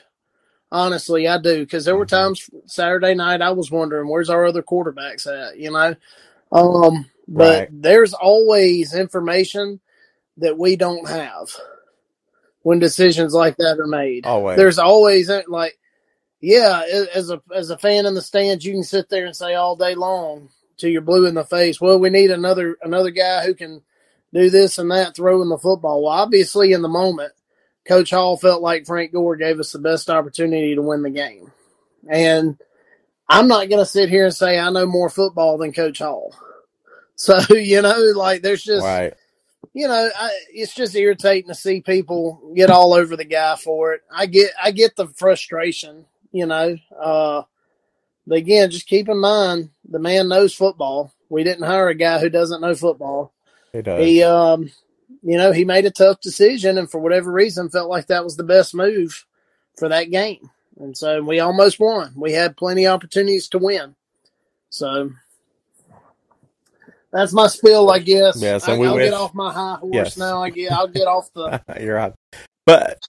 Honestly, 0.71 1.27
I 1.27 1.37
do 1.37 1.59
because 1.65 1.85
there 1.85 1.97
were 1.97 2.05
Mhm. 2.05 2.09
times 2.09 2.49
Saturday 2.65 3.13
night 3.13 3.41
I 3.41 3.51
was 3.51 3.71
wondering 3.71 4.07
where's 4.09 4.29
our 4.29 4.45
other 4.45 4.63
quarterbacks 4.63 5.27
at, 5.27 5.57
you 5.57 5.71
know. 5.71 5.95
Um, 6.51 7.09
but 7.27 7.45
Right. 7.59 7.69
there's 7.71 8.13
always 8.13 8.93
information 8.93 9.81
that 10.37 10.57
we 10.57 10.75
don't 10.77 11.07
have 11.09 11.49
when 12.63 12.79
decisions 12.79 13.33
like 13.33 13.57
that 13.57 13.79
are 13.79 13.87
made. 13.87 14.25
Always. 14.25 14.57
There's 14.57 14.79
always 14.79 15.29
like, 15.47 15.77
yeah, 16.39 16.83
as 17.13 17.29
a 17.29 17.41
as 17.53 17.69
a 17.69 17.77
fan 17.77 18.05
in 18.05 18.13
the 18.15 18.21
stands, 18.21 18.65
you 18.65 18.73
can 18.73 18.83
sit 18.83 19.09
there 19.09 19.25
and 19.25 19.35
say 19.35 19.53
all 19.55 19.75
day 19.75 19.95
long 19.95 20.49
till 20.77 20.89
you're 20.89 21.01
blue 21.01 21.25
in 21.27 21.35
the 21.35 21.43
face. 21.43 21.79
Well, 21.81 21.99
we 21.99 22.09
need 22.09 22.31
another 22.31 22.77
another 22.81 23.11
guy 23.11 23.45
who 23.45 23.53
can 23.53 23.81
do 24.33 24.49
this 24.49 24.77
and 24.77 24.89
that, 24.91 25.15
throwing 25.15 25.49
the 25.49 25.57
football. 25.57 26.03
Well, 26.03 26.13
obviously, 26.13 26.71
in 26.71 26.81
the 26.81 26.87
moment, 26.87 27.33
Coach 27.87 28.11
Hall 28.11 28.37
felt 28.37 28.61
like 28.61 28.85
Frank 28.85 29.11
Gore 29.11 29.35
gave 29.35 29.59
us 29.59 29.71
the 29.71 29.79
best 29.79 30.09
opportunity 30.09 30.75
to 30.75 30.81
win 30.81 31.01
the 31.01 31.09
game, 31.09 31.51
and 32.09 32.57
I'm 33.27 33.47
not 33.47 33.69
going 33.69 33.79
to 33.79 33.85
sit 33.85 34.09
here 34.09 34.25
and 34.25 34.35
say 34.35 34.59
I 34.59 34.69
know 34.69 34.85
more 34.85 35.09
football 35.09 35.57
than 35.57 35.73
Coach 35.73 35.99
Hall. 35.99 36.35
So 37.15 37.37
you 37.53 37.83
know, 37.83 38.13
like 38.15 38.41
there's 38.41 38.63
just 38.63 38.83
right. 38.83 39.13
you 39.75 39.87
know, 39.87 40.09
I, 40.17 40.29
it's 40.51 40.73
just 40.73 40.95
irritating 40.95 41.49
to 41.49 41.53
see 41.53 41.81
people 41.81 42.51
get 42.55 42.71
all 42.71 42.95
over 42.95 43.15
the 43.15 43.25
guy 43.25 43.57
for 43.57 43.93
it. 43.93 44.01
I 44.11 44.25
get, 44.25 44.49
I 44.59 44.71
get 44.71 44.95
the 44.95 45.05
frustration, 45.05 46.05
you 46.31 46.47
know, 46.47 46.77
uh, 46.99 47.43
But 48.25 48.37
again, 48.39 48.71
just 48.71 48.87
keep 48.87 49.07
in 49.07 49.19
mind 49.19 49.69
the 49.87 49.99
man 49.99 50.29
knows 50.29 50.55
football. 50.55 51.13
We 51.29 51.43
didn't 51.43 51.67
hire 51.67 51.89
a 51.89 51.95
guy 51.95 52.17
who 52.17 52.29
doesn't 52.29 52.61
know 52.61 52.73
football. 52.73 53.33
He 53.71 53.83
does. 53.83 54.03
He, 54.03 54.23
um, 54.23 54.71
you 55.23 55.37
know, 55.37 55.51
he 55.51 55.65
made 55.65 55.85
a 55.85 55.91
tough 55.91 56.19
decision, 56.21 56.77
and 56.77 56.89
for 56.89 56.99
whatever 56.99 57.31
reason, 57.31 57.69
felt 57.69 57.89
like 57.89 58.07
that 58.07 58.23
was 58.23 58.37
the 58.37 58.43
best 58.43 58.73
move 58.73 59.25
for 59.77 59.89
that 59.89 60.11
game. 60.11 60.49
And 60.79 60.97
so 60.97 61.21
we 61.21 61.39
almost 61.39 61.79
won. 61.79 62.13
We 62.15 62.31
had 62.33 62.57
plenty 62.57 62.85
of 62.85 62.93
opportunities 62.95 63.47
to 63.49 63.57
win. 63.59 63.95
So 64.69 65.11
that's 67.11 67.33
my 67.33 67.47
spill, 67.47 67.91
I 67.91 67.99
guess. 67.99 68.41
Yeah, 68.41 68.57
so 68.57 68.73
I, 68.73 68.77
we 68.77 68.89
wish- 68.89 69.05
get 69.05 69.13
off 69.13 69.33
my 69.33 69.51
high 69.51 69.75
horse 69.75 69.93
Yes. 69.93 70.17
now. 70.17 70.41
I 70.41 70.49
get, 70.49 70.71
I'll 70.71 70.87
get 70.87 71.07
off 71.07 71.31
the. 71.33 71.61
you're 71.81 71.95
right. 71.95 72.13
But 72.65 72.99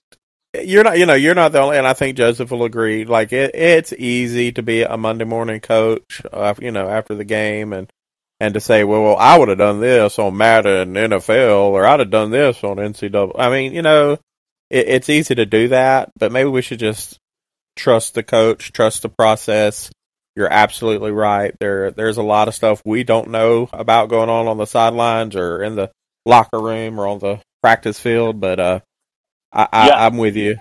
you're 0.61 0.83
not, 0.83 0.99
you 0.99 1.05
know, 1.05 1.13
you're 1.13 1.35
not 1.35 1.51
the 1.51 1.61
only, 1.61 1.77
and 1.77 1.87
I 1.87 1.93
think 1.93 2.17
Joseph 2.17 2.51
will 2.51 2.63
agree. 2.63 3.05
Like 3.05 3.31
it, 3.33 3.55
it's 3.55 3.93
easy 3.93 4.51
to 4.51 4.61
be 4.61 4.83
a 4.83 4.97
Monday 4.97 5.25
morning 5.25 5.61
coach, 5.61 6.21
uh, 6.31 6.53
you 6.59 6.71
know, 6.71 6.89
after 6.89 7.15
the 7.15 7.23
game 7.23 7.71
and, 7.73 7.91
and 8.43 8.55
to 8.55 8.59
say, 8.59 8.83
well, 8.83 9.03
well 9.03 9.15
I 9.15 9.37
would 9.37 9.47
have 9.47 9.57
done 9.57 9.79
this 9.79 10.19
on 10.19 10.35
Madden 10.35 10.97
and 10.97 11.13
NFL 11.13 11.69
or 11.71 11.85
I'd 11.85 12.01
have 12.01 12.09
done 12.09 12.29
this 12.29 12.61
on 12.61 12.75
NCAA. 12.75 13.31
I 13.39 13.49
mean, 13.49 13.73
you 13.73 13.81
know, 13.81 14.17
it, 14.69 14.87
it's 14.89 15.09
easy 15.09 15.33
to 15.35 15.45
do 15.45 15.69
that, 15.69 16.11
but 16.19 16.33
maybe 16.33 16.49
we 16.49 16.61
should 16.61 16.79
just 16.79 17.17
trust 17.77 18.15
the 18.15 18.23
coach, 18.23 18.73
trust 18.73 19.01
the 19.01 19.09
process. 19.09 19.89
You're 20.35 20.51
absolutely 20.51 21.11
right. 21.11 21.55
There, 21.61 21.91
there's 21.91 22.17
a 22.17 22.23
lot 22.23 22.49
of 22.49 22.53
stuff 22.53 22.81
we 22.83 23.05
don't 23.05 23.29
know 23.29 23.69
about 23.71 24.09
going 24.09 24.29
on 24.29 24.49
on 24.49 24.57
the 24.57 24.65
sidelines 24.65 25.37
or 25.37 25.63
in 25.63 25.75
the 25.75 25.89
locker 26.25 26.59
room 26.59 26.99
or 26.99 27.07
on 27.07 27.19
the 27.19 27.39
practice 27.61 27.97
field, 27.97 28.41
but, 28.41 28.59
uh, 28.59 28.79
I, 29.53 29.69
I, 29.71 29.87
Yeah. 29.87 30.05
I'm 30.05 30.17
with 30.17 30.35
you. 30.35 30.57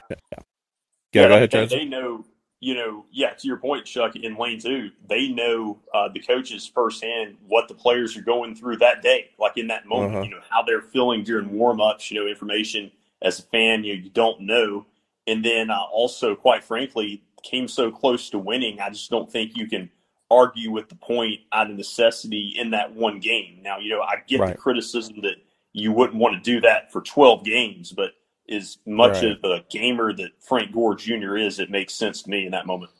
Yeah, 1.13 1.29
go 1.29 1.35
ahead, 1.35 1.51
they, 1.51 1.67
they 1.67 1.85
know, 1.85 2.25
you 2.63 2.75
know, 2.75 3.05
yeah, 3.11 3.31
to 3.31 3.49
your 3.49 3.57
point, 3.57 3.85
Chuck, 3.85 4.15
in 4.15 4.37
Lane 4.37 4.61
two, 4.61 4.93
they 5.09 5.27
know 5.27 5.81
uh, 5.93 6.09
the 6.15 6.21
coaches 6.21 6.65
firsthand 6.73 7.37
what 7.49 7.67
the 7.67 7.75
players 7.75 8.17
are 8.17 8.23
going 8.23 8.55
through 8.55 8.77
that 8.77 9.03
day, 9.03 9.31
like 9.37 9.57
in 9.59 9.67
that 9.67 9.85
moment, 9.85 10.15
Uh-huh. 10.15 10.23
you 10.23 10.31
know, 10.31 10.41
how 10.49 10.63
they're 10.63 10.81
feeling 10.81 11.25
during 11.25 11.51
warm 11.51 11.81
ups, 11.81 12.09
you 12.11 12.21
know, 12.21 12.29
information 12.31 12.93
as 13.21 13.41
a 13.41 13.43
fan 13.43 13.83
you, 13.83 13.95
you 13.95 14.11
don't 14.11 14.41
know. 14.43 14.87
And 15.27 15.45
then 15.45 15.71
uh, 15.71 15.81
also, 15.93 16.37
quite 16.37 16.63
frankly, 16.63 17.25
came 17.43 17.67
so 17.67 17.91
close 17.91 18.31
to 18.31 18.39
winning. 18.39 18.79
I 18.81 18.91
just 18.91 19.11
don't 19.11 19.31
think 19.31 19.57
you 19.57 19.67
can 19.67 19.91
argue 20.31 20.71
with 20.71 20.89
the 20.89 20.95
point 20.95 21.41
out 21.53 21.69
of 21.69 21.77
necessity 21.77 22.55
in 22.57 22.71
that 22.71 22.93
one 22.95 23.19
game. 23.19 23.59
Now, 23.63 23.79
you 23.79 23.91
know, 23.91 24.03
I 24.03 24.23
get 24.29 24.41
Right. 24.41 24.53
the 24.53 24.59
criticism 24.59 25.21
that 25.23 25.37
you 25.73 25.91
wouldn't 25.93 26.19
want 26.21 26.35
to 26.37 26.41
do 26.41 26.61
that 26.61 26.93
for 26.93 27.01
12 27.03 27.45
games, 27.45 27.91
but 27.93 28.13
as 28.49 28.79
much 28.87 29.23
Right. 29.23 29.33
of 29.33 29.45
a 29.45 29.65
gamer 29.71 30.13
that 30.13 30.31
Frank 30.41 30.73
Gore 30.73 30.95
Jr. 30.95 31.37
is, 31.37 31.59
it 31.59 31.71
makes 31.71 31.95
sense 31.95 32.23
to 32.23 32.31
me 32.31 32.45
in 32.47 32.53
that 32.53 32.67
moment. 32.67 32.91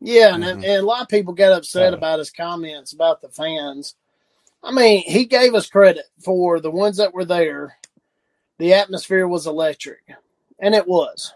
Yeah, 0.00 0.34
and, 0.34 0.44
Mhm. 0.44 0.52
and 0.52 0.64
a 0.64 0.82
lot 0.82 1.02
of 1.02 1.08
people 1.08 1.32
got 1.34 1.52
upset 1.52 1.92
Right. 1.92 1.94
about 1.94 2.18
his 2.18 2.30
comments 2.30 2.92
about 2.92 3.20
the 3.20 3.28
fans. 3.28 3.96
I 4.62 4.72
mean, 4.72 5.02
he 5.02 5.24
gave 5.26 5.54
us 5.54 5.68
credit 5.68 6.06
for 6.22 6.60
the 6.60 6.70
ones 6.70 6.96
that 6.96 7.12
were 7.12 7.24
there. 7.24 7.76
The 8.58 8.74
atmosphere 8.74 9.26
was 9.28 9.46
electric, 9.46 10.00
and 10.58 10.74
it 10.74 10.86
was. 10.86 11.32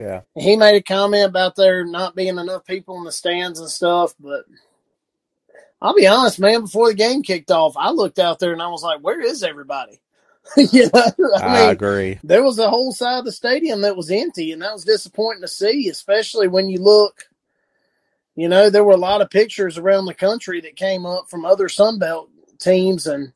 Yeah. 0.00 0.22
He 0.36 0.56
made 0.56 0.74
a 0.76 0.82
comment 0.82 1.26
about 1.28 1.54
there 1.56 1.84
not 1.84 2.14
being 2.16 2.38
enough 2.38 2.64
people 2.64 2.96
in 2.98 3.04
the 3.04 3.12
stands 3.12 3.60
and 3.60 3.68
stuff, 3.68 4.14
but 4.18 4.44
I'll 5.80 5.94
be 5.94 6.06
honest, 6.06 6.38
man. 6.38 6.62
Before 6.62 6.88
the 6.88 6.94
game 6.94 7.22
kicked 7.22 7.50
off, 7.50 7.76
I 7.76 7.90
looked 7.90 8.18
out 8.18 8.38
there 8.38 8.52
and 8.52 8.62
I 8.62 8.68
was 8.68 8.82
like, 8.82 9.00
"Where 9.00 9.20
is 9.20 9.42
everybody?" 9.42 10.00
know, 10.92 11.12
I 11.36 11.42
I 11.42 11.70
agree. 11.70 12.18
there 12.24 12.42
was 12.42 12.58
a 12.58 12.68
whole 12.70 12.92
side 12.92 13.20
of 13.20 13.24
the 13.24 13.32
stadium 13.32 13.82
that 13.82 13.96
was 13.96 14.10
empty, 14.10 14.52
and 14.52 14.62
that 14.62 14.72
was 14.72 14.84
disappointing 14.84 15.42
to 15.42 15.48
see, 15.48 15.88
especially 15.88 16.48
when 16.48 16.68
you 16.68 16.78
look. 16.78 17.24
You 18.34 18.48
know, 18.48 18.70
there 18.70 18.84
were 18.84 18.94
a 18.94 18.96
lot 18.98 19.20
of 19.20 19.30
pictures 19.30 19.76
around 19.78 20.06
the 20.06 20.14
country 20.14 20.60
that 20.62 20.76
came 20.76 21.04
up 21.04 21.28
from 21.28 21.44
other 21.44 21.68
Sunbelt 21.68 22.28
teams, 22.58 23.06
and 23.06 23.32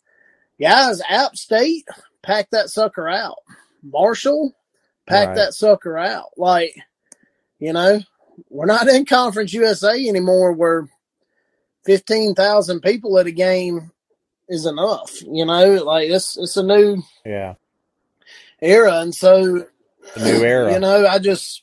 guys, 0.61 1.03
App 1.09 1.37
State 1.37 1.87
packed 2.23 2.53
that 2.53 2.71
sucker 2.71 3.09
out. 3.09 3.37
Marshall 3.83 4.55
packed 5.07 5.29
Right. 5.29 5.37
that 5.37 5.55
sucker 5.55 5.99
out. 5.99 6.31
Like, 6.39 6.75
you 7.59 7.73
know, 7.73 8.01
we're 8.49 8.67
not 8.67 8.89
in 8.89 9.05
Conference 9.07 9.53
USA 9.53 10.09
anymore 10.09 10.53
where 10.53 10.89
15,000 11.85 12.81
people 12.81 13.19
at 13.19 13.27
a 13.27 13.33
game 13.33 13.91
is 14.49 14.67
enough. 14.67 15.23
You 15.23 15.47
know, 15.47 15.83
like 15.85 16.09
it's, 16.11 16.37
it's 16.39 16.57
a 16.57 16.63
new 16.65 17.03
Yeah. 17.25 17.55
era. 18.63 19.01
And 19.01 19.15
so, 19.15 19.67
A 20.17 20.21
new 20.21 20.45
era. 20.45 20.73
you 20.75 20.81
know, 20.81 21.07
I 21.07 21.19
just, 21.19 21.63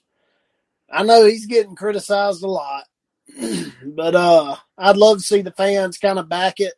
I 0.92 1.04
know 1.04 1.26
he's 1.26 1.46
getting 1.48 1.76
criticized 1.76 2.44
a 2.44 2.48
lot, 2.48 2.86
but 3.86 4.16
uh, 4.16 4.56
I'd 4.78 4.98
love 4.98 5.18
to 5.18 5.24
see 5.24 5.42
the 5.42 5.52
fans 5.52 5.98
kind 5.98 6.20
of 6.20 6.30
back 6.30 6.60
it, 6.60 6.74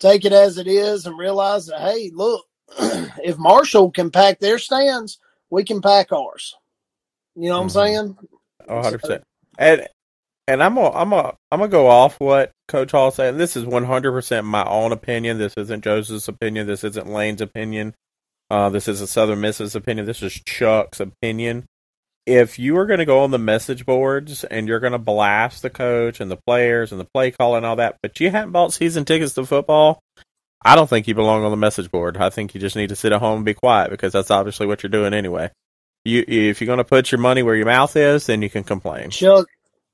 take 0.00 0.24
it 0.24 0.32
as 0.32 0.58
it 0.58 0.66
is, 0.68 1.06
and 1.06 1.18
realize 1.18 1.66
that 1.66 1.80
hey, 1.80 2.10
look, 2.14 2.46
if 2.78 3.38
Marshall 3.38 3.90
can 3.90 4.10
pack 4.10 4.40
their 4.40 4.58
stands, 4.58 5.18
we 5.50 5.64
can 5.64 5.80
pack 5.82 6.12
ours. 6.12 6.56
You 7.36 7.48
know 7.50 7.56
what 7.56 7.62
Mhm. 7.62 7.64
I'm 7.64 7.70
saying? 7.70 8.16
Oh, 8.68 8.74
100%. 8.82 9.22
And 9.58 9.88
and 10.48 10.62
I'm 10.62 10.74
gonna 10.74 10.90
I'm 10.90 11.10
gonna 11.10 11.34
I'm 11.50 11.58
gonna 11.58 11.70
go 11.70 11.88
off 11.88 12.18
what 12.20 12.52
Coach 12.68 12.92
Hall 12.92 13.10
said. 13.10 13.38
This 13.38 13.56
is 13.56 13.64
100% 13.64 14.44
my 14.44 14.64
own 14.64 14.92
opinion. 14.92 15.38
This 15.38 15.54
isn't 15.56 15.84
Joseph's 15.84 16.28
opinion. 16.28 16.66
This 16.66 16.84
isn't 16.84 17.08
Lane's 17.08 17.40
opinion. 17.40 17.94
Uh, 18.50 18.70
this 18.70 18.88
is 18.88 19.00
a 19.00 19.06
Southern 19.06 19.40
Miss's 19.40 19.74
opinion. 19.74 20.06
This 20.06 20.22
is 20.22 20.34
Chuck's 20.34 21.00
opinion. 21.00 21.66
If 22.26 22.58
you 22.58 22.76
are 22.78 22.86
going 22.86 22.98
to 22.98 23.04
go 23.04 23.20
on 23.20 23.30
the 23.30 23.38
message 23.38 23.86
boards 23.86 24.42
and 24.44 24.66
you're 24.66 24.80
going 24.80 24.92
to 24.92 24.98
blast 24.98 25.62
the 25.62 25.70
coach 25.70 26.20
and 26.20 26.28
the 26.28 26.38
players 26.44 26.90
and 26.90 27.00
the 27.00 27.06
play 27.14 27.30
call 27.30 27.54
and 27.54 27.64
all 27.64 27.76
that, 27.76 27.98
but 28.02 28.18
you 28.18 28.30
haven't 28.30 28.50
bought 28.50 28.72
season 28.72 29.04
tickets 29.04 29.34
to 29.34 29.46
football, 29.46 30.00
I 30.64 30.74
don't 30.74 30.88
think 30.90 31.06
you 31.06 31.14
belong 31.14 31.44
on 31.44 31.52
the 31.52 31.56
message 31.56 31.90
board. 31.90 32.16
I 32.16 32.30
think 32.30 32.54
you 32.54 32.60
just 32.60 32.74
need 32.74 32.88
to 32.88 32.96
sit 32.96 33.12
at 33.12 33.20
home 33.20 33.36
and 33.38 33.44
be 33.44 33.54
quiet 33.54 33.90
because 33.90 34.12
that's 34.12 34.32
obviously 34.32 34.66
what 34.66 34.82
you're 34.82 34.90
doing 34.90 35.14
anyway. 35.14 35.50
You, 36.04 36.24
if 36.26 36.60
you're 36.60 36.66
going 36.66 36.78
to 36.78 36.84
put 36.84 37.12
your 37.12 37.20
money 37.20 37.44
where 37.44 37.54
your 37.54 37.66
mouth 37.66 37.94
is, 37.96 38.26
then 38.26 38.42
you 38.42 38.50
can 38.50 38.64
complain. 38.64 39.10
Chuck 39.10 39.46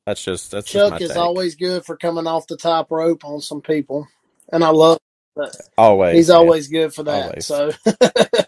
That's 0.07 0.23
just 0.23 0.51
that's 0.51 0.67
just 0.71 0.75
Chuck 0.75 0.91
my 0.91 0.99
is 0.99 1.11
take. 1.11 1.19
always 1.19 1.55
good 1.55 1.85
for 1.85 1.97
coming 1.97 2.27
off 2.27 2.47
the 2.47 2.57
top 2.57 2.91
rope 2.91 3.25
on 3.25 3.41
some 3.41 3.61
people, 3.61 4.09
and 4.53 4.65
I 4.65 4.71
love. 4.71 4.99
That. 5.37 5.57
always. 5.79 6.15
He's 6.15 6.29
yeah. 6.29 6.35
always 6.35 6.69
good 6.69 6.93
for 6.93 7.05
that. 7.05 7.25
Always. 7.25 7.47
So, 7.47 7.71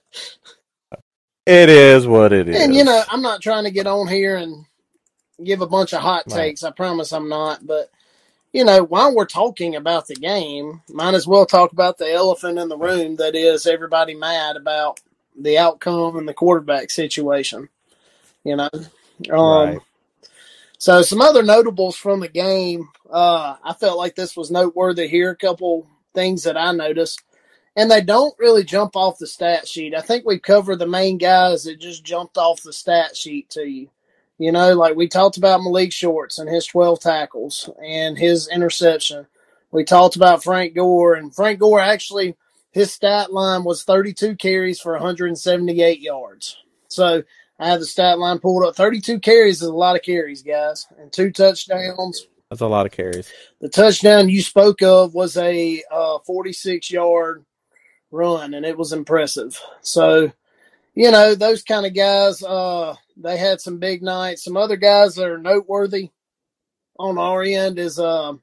It 1.46 1.68
is 1.68 2.06
what 2.06 2.32
it 2.32 2.48
is. 2.48 2.56
and 2.56 2.74
you 2.74 2.84
know, 2.84 3.02
I'm 3.08 3.22
not 3.22 3.42
trying 3.42 3.64
to 3.64 3.70
get 3.70 3.86
on 3.86 4.08
here 4.08 4.36
and 4.36 4.64
give 5.42 5.60
a 5.60 5.66
bunch 5.66 5.92
of 5.92 6.00
hot 6.00 6.24
Right. 6.28 6.36
takes. 6.36 6.62
I 6.62 6.70
promise 6.70 7.12
I'm 7.12 7.28
not. 7.28 7.66
But 7.66 7.90
you 8.52 8.64
know, 8.64 8.82
while 8.84 9.14
we're 9.14 9.26
talking 9.26 9.76
about 9.76 10.06
the 10.06 10.14
game, 10.14 10.80
might 10.88 11.14
as 11.14 11.26
well 11.26 11.44
talk 11.44 11.72
about 11.72 11.98
the 11.98 12.10
elephant 12.10 12.58
in 12.58 12.68
the 12.68 12.78
room. 12.78 13.16
That 13.16 13.34
is 13.34 13.66
everybody 13.66 14.14
mad 14.14 14.56
about 14.56 15.00
the 15.38 15.58
outcome 15.58 16.16
and 16.16 16.26
the 16.28 16.34
quarterback 16.34 16.90
situation. 16.90 17.68
You 18.42 18.56
know, 18.56 18.70
um, 19.30 19.68
Right. 19.68 19.80
So 20.84 21.00
some 21.00 21.22
other 21.22 21.42
notables 21.42 21.96
from 21.96 22.20
the 22.20 22.28
game. 22.28 22.90
Uh, 23.10 23.56
I 23.64 23.72
felt 23.72 23.96
like 23.96 24.14
this 24.14 24.36
was 24.36 24.50
noteworthy 24.50 25.06
here. 25.06 25.30
A 25.30 25.34
couple 25.34 25.86
things 26.12 26.42
that 26.42 26.58
I 26.58 26.72
noticed, 26.72 27.22
and 27.74 27.90
they 27.90 28.02
don't 28.02 28.38
really 28.38 28.64
jump 28.64 28.94
off 28.94 29.16
the 29.16 29.26
stat 29.26 29.66
sheet. 29.66 29.94
I 29.94 30.02
think 30.02 30.26
we 30.26 30.38
covered 30.38 30.80
the 30.80 30.86
main 30.86 31.16
guys 31.16 31.64
that 31.64 31.80
just 31.80 32.04
jumped 32.04 32.36
off 32.36 32.62
the 32.62 32.70
stat 32.70 33.16
sheet 33.16 33.48
to 33.52 33.62
you. 33.62 33.88
You 34.36 34.52
know, 34.52 34.74
like 34.74 34.94
we 34.94 35.08
talked 35.08 35.38
about 35.38 35.62
Malik 35.62 35.90
Shorts 35.90 36.38
and 36.38 36.50
his 36.50 36.66
12 36.66 37.00
tackles 37.00 37.70
and 37.82 38.18
his 38.18 38.46
interception. 38.48 39.26
We 39.70 39.84
talked 39.84 40.16
about 40.16 40.44
Frank 40.44 40.74
Gore, 40.74 41.14
and 41.14 41.34
Frank 41.34 41.60
Gore 41.60 41.80
actually, 41.80 42.36
his 42.72 42.92
stat 42.92 43.32
line 43.32 43.64
was 43.64 43.84
32 43.84 44.36
carries 44.36 44.80
for 44.80 44.92
178 44.92 46.00
yards. 46.00 46.58
So 46.88 47.22
I 47.58 47.68
have 47.68 47.80
the 47.80 47.86
stat 47.86 48.18
line 48.18 48.38
pulled 48.40 48.64
up. 48.64 48.76
32 48.76 49.20
carries 49.20 49.62
is 49.62 49.68
a 49.68 49.72
lot 49.72 49.96
of 49.96 50.02
carries, 50.02 50.42
guys, 50.42 50.86
and 50.98 51.12
two 51.12 51.30
touchdowns. 51.30 52.26
That's 52.50 52.60
a 52.60 52.66
lot 52.66 52.86
of 52.86 52.92
carries. 52.92 53.32
The 53.60 53.68
touchdown 53.68 54.28
you 54.28 54.42
spoke 54.42 54.82
of 54.82 55.14
was 55.14 55.36
a 55.36 55.82
uh, 55.90 56.18
46 56.26 56.90
yard 56.90 57.44
run, 58.10 58.54
and 58.54 58.66
it 58.66 58.76
was 58.76 58.92
impressive. 58.92 59.60
So, 59.80 60.32
you 60.94 61.10
know, 61.10 61.34
those 61.34 61.62
kind 61.62 61.86
of 61.86 61.94
guys, 61.94 62.42
uh, 62.42 62.94
they 63.16 63.36
had 63.36 63.60
some 63.60 63.78
big 63.78 64.02
nights. 64.02 64.44
Some 64.44 64.56
other 64.56 64.76
guys 64.76 65.14
that 65.14 65.28
are 65.28 65.38
noteworthy 65.38 66.10
on 66.98 67.18
our 67.18 67.42
end 67.42 67.78
is 67.78 67.98
uh, 67.98 68.34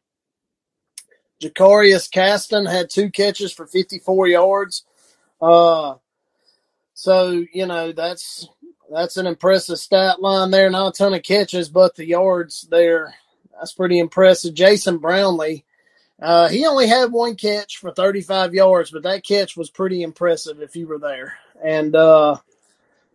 Jacarius 1.41 2.09
Caston 2.09 2.65
had 2.65 2.89
two 2.89 3.09
catches 3.09 3.51
for 3.51 3.65
54 3.65 4.27
yards. 4.27 4.83
Uh, 5.41 5.95
so, 6.93 7.43
you 7.53 7.65
know, 7.65 7.91
that's 7.91 8.47
that's 8.91 9.17
an 9.17 9.27
impressive 9.27 9.79
stat 9.79 10.21
line 10.21 10.51
there. 10.51 10.69
Not 10.69 10.95
a 10.95 10.97
ton 10.97 11.13
of 11.13 11.23
catches, 11.23 11.69
but 11.69 11.95
the 11.95 12.05
yards 12.05 12.67
there, 12.69 13.13
that's 13.53 13.73
pretty 13.73 13.99
impressive. 13.99 14.53
Jason 14.53 14.97
Brownlee, 14.97 15.63
uh, 16.21 16.49
he 16.49 16.65
only 16.65 16.87
had 16.87 17.11
one 17.11 17.35
catch 17.35 17.77
for 17.77 17.91
35 17.91 18.53
yards, 18.53 18.91
but 18.91 19.03
that 19.03 19.23
catch 19.23 19.55
was 19.55 19.69
pretty 19.69 20.03
impressive 20.03 20.61
if 20.61 20.75
you 20.75 20.87
were 20.87 20.99
there. 20.99 21.37
And 21.63 21.95
uh, 21.95 22.37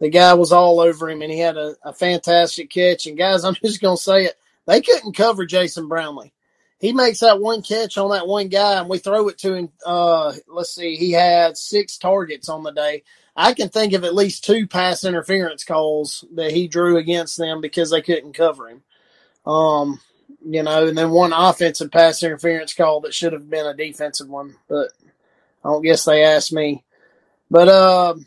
the 0.01 0.09
guy 0.09 0.35
was 0.35 0.53
all 0.53 0.81
over 0.81 1.11
him, 1.11 1.23
and 1.23 1.31
he 1.31 1.39
had 1.39 1.57
a, 1.57 1.77
a 1.83 1.93
fantastic 1.93 2.71
catch. 2.71 3.07
And 3.07 3.19
guys, 3.19 3.45
I'm 3.45 3.55
just 3.55 3.81
going 3.81 3.97
to 3.97 4.03
say 4.03 4.25
it. 4.25 4.35
They 4.67 4.81
couldn't 4.81 5.17
cover 5.17 5.47
Jason 5.47 5.89
Brownlee. 5.89 6.33
He 6.79 6.93
makes 6.93 7.21
that 7.21 7.41
one 7.41 7.63
catch 7.63 7.97
on 7.97 8.11
that 8.11 8.27
one 8.27 8.49
guy, 8.49 8.81
and 8.81 8.89
we 8.89 8.99
throw 8.99 9.29
it 9.29 9.39
to 9.39 9.55
him. 9.55 9.69
Uh, 9.85 10.35
let's 10.49 10.75
see, 10.75 10.97
he 10.97 11.13
had 11.13 11.57
six 11.57 11.97
targets 11.97 12.49
on 12.49 12.63
the 12.63 12.73
day. 12.73 13.03
I 13.37 13.53
can 13.53 13.69
think 13.69 13.93
of 13.93 14.05
at 14.05 14.15
least 14.15 14.45
two 14.45 14.67
pass 14.67 15.05
interference 15.05 15.63
calls 15.63 16.25
that 16.35 16.53
he 16.53 16.69
drew 16.69 16.97
against 16.97 17.37
them 17.37 17.61
because 17.61 17.91
they 17.91 18.01
couldn't 18.01 18.33
cover 18.33 18.69
him. 18.69 18.83
Um, 19.45 20.01
you 20.45 20.63
know, 20.63 20.87
and 20.87 20.97
then 20.97 21.11
one 21.11 21.33
offensive 21.33 21.91
pass 21.91 22.23
interference 22.23 22.73
call 22.73 23.01
that 23.03 23.15
should 23.15 23.33
have 23.33 23.51
been 23.51 23.67
a 23.67 23.75
defensive 23.75 24.29
one, 24.29 24.57
but 24.69 24.89
I 25.65 25.69
don't 25.69 25.83
guess 25.83 26.05
they 26.05 26.25
asked 26.25 26.53
me. 26.53 26.85
But 27.51 27.69
um, 27.69 28.27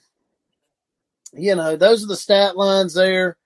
you 1.34 1.56
know, 1.56 1.76
those 1.76 2.04
are 2.04 2.08
the 2.08 2.16
stat 2.16 2.56
lines 2.56 2.94
there. 2.94 3.38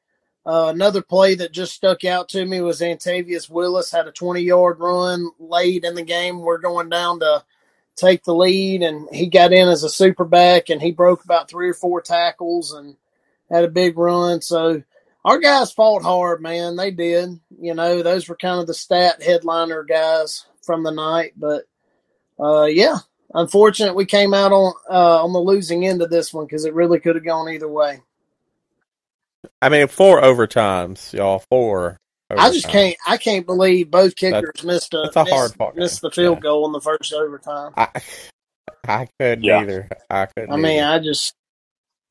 Uh, 0.46 0.72
another 0.74 1.02
play 1.02 1.36
that 1.36 1.54
just 1.54 1.74
stuck 1.74 2.04
out 2.04 2.28
to 2.30 2.46
me 2.46 2.60
was 2.60 2.82
Antavius 2.82 3.50
Willis 3.50 3.92
had 3.92 4.08
a 4.08 4.12
20 4.12 4.42
yard 4.42 4.80
run 4.80 5.30
late 5.40 5.86
in 5.86 5.96
the 5.96 6.04
game. 6.04 6.40
We're 6.40 6.58
going 6.58 6.90
down 6.90 7.22
to 7.22 7.44
take 7.96 8.24
the 8.24 8.34
lead, 8.34 8.82
and 8.82 9.08
he 9.12 9.28
got 9.28 9.54
in 9.54 9.68
as 9.68 9.84
a 9.84 9.90
super 9.90 10.26
back, 10.26 10.70
and 10.70 10.82
he 10.82 10.92
broke 10.92 11.24
about 11.24 11.50
three 11.50 11.70
or 11.70 11.74
four 11.74 12.02
tackles 12.02 12.74
and 12.74 12.96
had 13.50 13.64
a 13.64 13.70
big 13.70 13.98
run. 13.98 14.42
So 14.42 14.84
our 15.26 15.40
guys 15.40 15.72
fought 15.72 16.04
hard, 16.04 16.42
man. 16.42 16.76
They 16.76 16.92
did. 16.92 17.40
You 17.60 17.74
know, 17.74 18.04
those 18.04 18.28
were 18.28 18.36
kind 18.36 18.60
of 18.60 18.68
the 18.68 18.74
stat 18.74 19.22
headliner 19.22 19.84
guys 19.84 20.46
from 20.64 20.84
the 20.84 20.92
night. 20.92 21.34
But 21.38 21.64
uh, 22.40 22.66
yeah, 22.66 22.98
unfortunate 23.34 23.96
we 23.96 24.06
came 24.06 24.34
out 24.34 24.52
on 24.52 24.74
uh, 24.90 25.24
on 25.24 25.34
the 25.34 25.40
losing 25.40 25.86
end 25.86 26.02
of 26.02 26.10
this 26.10 26.34
one 26.34 26.46
because 26.46 26.66
it 26.66 26.74
really 26.74 27.00
could 27.00 27.16
have 27.16 27.26
gone 27.26 27.50
either 27.50 27.70
way. 27.70 28.02
I 29.62 29.70
mean, 29.70 29.88
four 29.88 30.22
overtimes, 30.22 31.14
y'all. 31.14 31.40
Four. 31.50 32.00
I 32.38 32.52
just 32.52 32.68
can't. 32.68 32.96
I 33.08 33.18
can't 33.18 33.46
believe 33.46 33.90
both 33.92 34.16
kickers 34.16 34.64
missed 34.64 34.94
a, 34.94 35.10
that's 35.14 35.16
a 35.16 35.24
hard 35.26 35.50
missed, 35.50 35.58
part, 35.58 35.76
missed 35.76 36.02
the 36.02 36.10
yeah. 36.10 36.16
field 36.16 36.42
goal 36.42 36.66
in 36.66 36.72
the 36.72 36.82
first 36.82 37.14
overtime. 37.14 37.74
I, 37.78 37.88
I 38.88 39.08
couldn't 39.20 39.44
Yeah. 39.44 39.62
either. 39.62 39.90
I 40.10 40.26
couldn't. 40.28 40.52
I 40.52 40.56
mean, 40.58 40.80
either. 40.84 40.94
I 40.94 41.00
just 41.00 41.34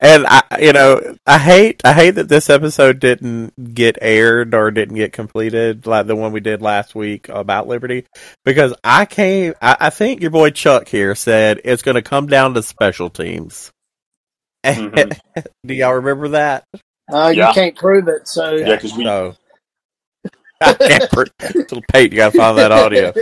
and 0.00 0.26
I, 0.26 0.42
you 0.60 0.72
know, 0.72 1.16
I 1.26 1.38
hate, 1.38 1.80
I 1.84 1.92
hate 1.92 2.12
that 2.16 2.28
this 2.28 2.50
episode 2.50 2.98
didn't 2.98 3.72
get 3.72 3.98
aired 4.02 4.52
or 4.52 4.72
didn't 4.72 4.96
get 4.96 5.12
completed 5.12 5.86
like 5.86 6.08
the 6.08 6.16
one 6.16 6.32
we 6.32 6.40
did 6.40 6.60
last 6.60 6.96
week 6.96 7.28
about 7.28 7.68
Liberty, 7.68 8.06
because 8.44 8.74
I 8.82 9.04
came, 9.06 9.54
I, 9.62 9.76
I 9.78 9.90
think 9.90 10.20
your 10.20 10.32
boy 10.32 10.50
Chuck 10.50 10.88
here 10.88 11.14
said 11.14 11.60
it's 11.62 11.82
going 11.82 11.94
to 11.94 12.02
come 12.02 12.26
down 12.26 12.54
to 12.54 12.62
special 12.64 13.10
teams. 13.10 13.70
Mhm. 14.64 15.16
Do 15.66 15.72
y'all 15.74 15.94
remember 15.94 16.28
that? 16.30 16.64
uh, 17.12 17.32
Yeah. 17.32 17.48
you 17.48 17.54
can't 17.54 17.76
prove 17.76 18.08
it. 18.08 18.26
So 18.26 18.56
yeah, 18.56 18.74
because 18.74 18.94
we- 18.96 19.04
So, 19.04 19.18
I 19.18 19.22
can't. 19.22 19.36
Pre- 19.36 19.41
little 21.54 21.82
Pete, 21.92 22.12
you 22.12 22.16
got 22.16 22.32
to 22.32 22.38
find 22.38 22.58
that 22.58 22.72
audio. 22.72 23.12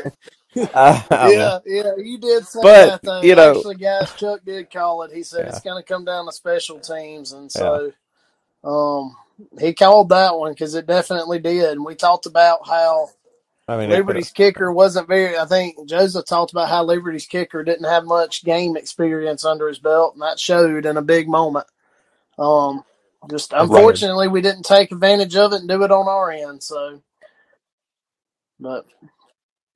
Uh, 0.75 1.03
yeah, 1.31 1.59
yeah, 1.67 1.93
you 1.97 2.19
did 2.19 2.47
say 2.47 2.61
But, 2.63 2.87
that 2.91 3.03
though. 3.03 3.23
you 3.23 3.35
know- 3.35 3.57
Actually, 3.57 3.77
guys, 3.77 4.13
Chuck 4.15 4.41
did 4.45 4.71
call 4.71 5.03
it. 5.03 5.13
He 5.13 5.23
said 5.23 5.45
Yeah. 5.47 5.51
it's 5.51 5.61
going 5.61 5.83
to 5.83 5.87
come 5.87 6.05
down 6.05 6.27
to 6.27 6.33
special 6.33 6.79
teams, 6.81 7.33
and 7.33 7.51
so 7.51 7.93
um, 8.65 9.17
he 9.59 9.73
called 9.75 10.09
that 10.11 10.37
one 10.37 10.53
because 10.53 10.75
it 10.75 10.87
definitely 10.87 11.39
did. 11.39 11.73
And 11.73 11.85
we 11.85 11.95
talked 11.95 12.27
about 12.27 12.67
how 12.67 13.09
I 13.69 13.77
mean, 13.77 13.91
Liberty's 13.91 14.31
kicker 14.31 14.73
wasn't 14.73 15.07
very. 15.07 15.39
I 15.39 15.45
think 15.47 15.89
Joseph 15.89 16.27
talked 16.27 16.51
about 16.51 16.69
how 16.69 16.83
Liberty's 16.83 17.27
kicker 17.27 17.63
didn't 17.63 17.89
have 17.89 18.05
much 18.05 18.45
game 18.45 18.77
experience 18.77 19.45
under 19.45 19.69
his 19.69 19.79
belt, 19.79 20.15
and 20.15 20.23
that 20.23 20.41
showed 20.41 20.85
in 20.87 20.97
a 20.97 21.03
big 21.03 21.29
moment. 21.29 21.67
Um, 22.39 22.83
just 23.31 23.53
unfortunately, 23.53 24.27
we 24.29 24.41
didn't 24.41 24.65
take 24.65 24.91
advantage 24.91 25.37
of 25.37 25.53
it 25.53 25.61
and 25.61 25.69
do 25.69 25.85
it 25.85 25.93
on 25.93 26.09
our 26.09 26.31
end. 26.33 26.63
So, 26.63 27.01
but 28.61 28.87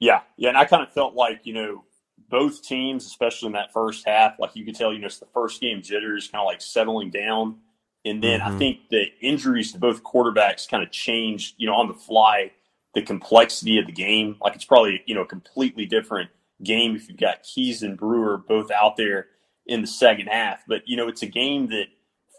Yeah, 0.00 0.22
yeah, 0.36 0.50
and 0.50 0.58
I 0.58 0.64
kind 0.64 0.82
of 0.82 0.92
felt 0.92 1.14
like 1.14 1.40
you 1.44 1.54
know 1.54 1.84
both 2.28 2.62
teams, 2.62 3.06
especially 3.06 3.46
in 3.48 3.52
that 3.52 3.72
first 3.72 4.06
half, 4.06 4.38
like 4.38 4.54
you 4.56 4.64
could 4.64 4.74
tell, 4.74 4.92
you 4.92 4.98
know, 4.98 5.06
it's 5.06 5.18
the 5.18 5.26
first 5.32 5.60
game 5.60 5.82
jitters, 5.82 6.28
kind 6.28 6.42
of 6.42 6.46
like 6.46 6.60
settling 6.60 7.10
down, 7.10 7.58
and 8.04 8.22
then 8.22 8.42
I 8.42 8.50
Mhm. 8.50 8.50
think 8.50 8.88
the 8.90 9.04
injuries 9.22 9.72
to 9.72 9.78
both 9.78 10.02
quarterbacks 10.02 10.68
kind 10.68 10.82
of 10.82 10.90
changed, 10.90 11.54
you 11.58 11.66
know, 11.66 11.74
on 11.74 11.88
the 11.88 11.94
fly, 11.94 12.52
the 12.94 13.02
complexity 13.02 13.78
of 13.78 13.86
the 13.86 13.92
game. 13.92 14.36
Like 14.42 14.54
it's 14.54 14.64
probably 14.64 15.02
you 15.06 15.14
know 15.14 15.22
a 15.22 15.26
completely 15.26 15.86
different 15.86 16.30
game 16.62 16.96
if 16.96 17.08
you've 17.08 17.18
got 17.18 17.42
Keyes 17.42 17.82
and 17.82 17.96
Brewer 17.96 18.38
both 18.38 18.70
out 18.70 18.96
there 18.96 19.28
in 19.66 19.80
the 19.80 19.86
second 19.86 20.26
half. 20.26 20.64
But 20.68 20.82
you 20.86 20.96
know, 20.96 21.08
it's 21.08 21.22
a 21.22 21.26
game 21.26 21.68
that 21.68 21.86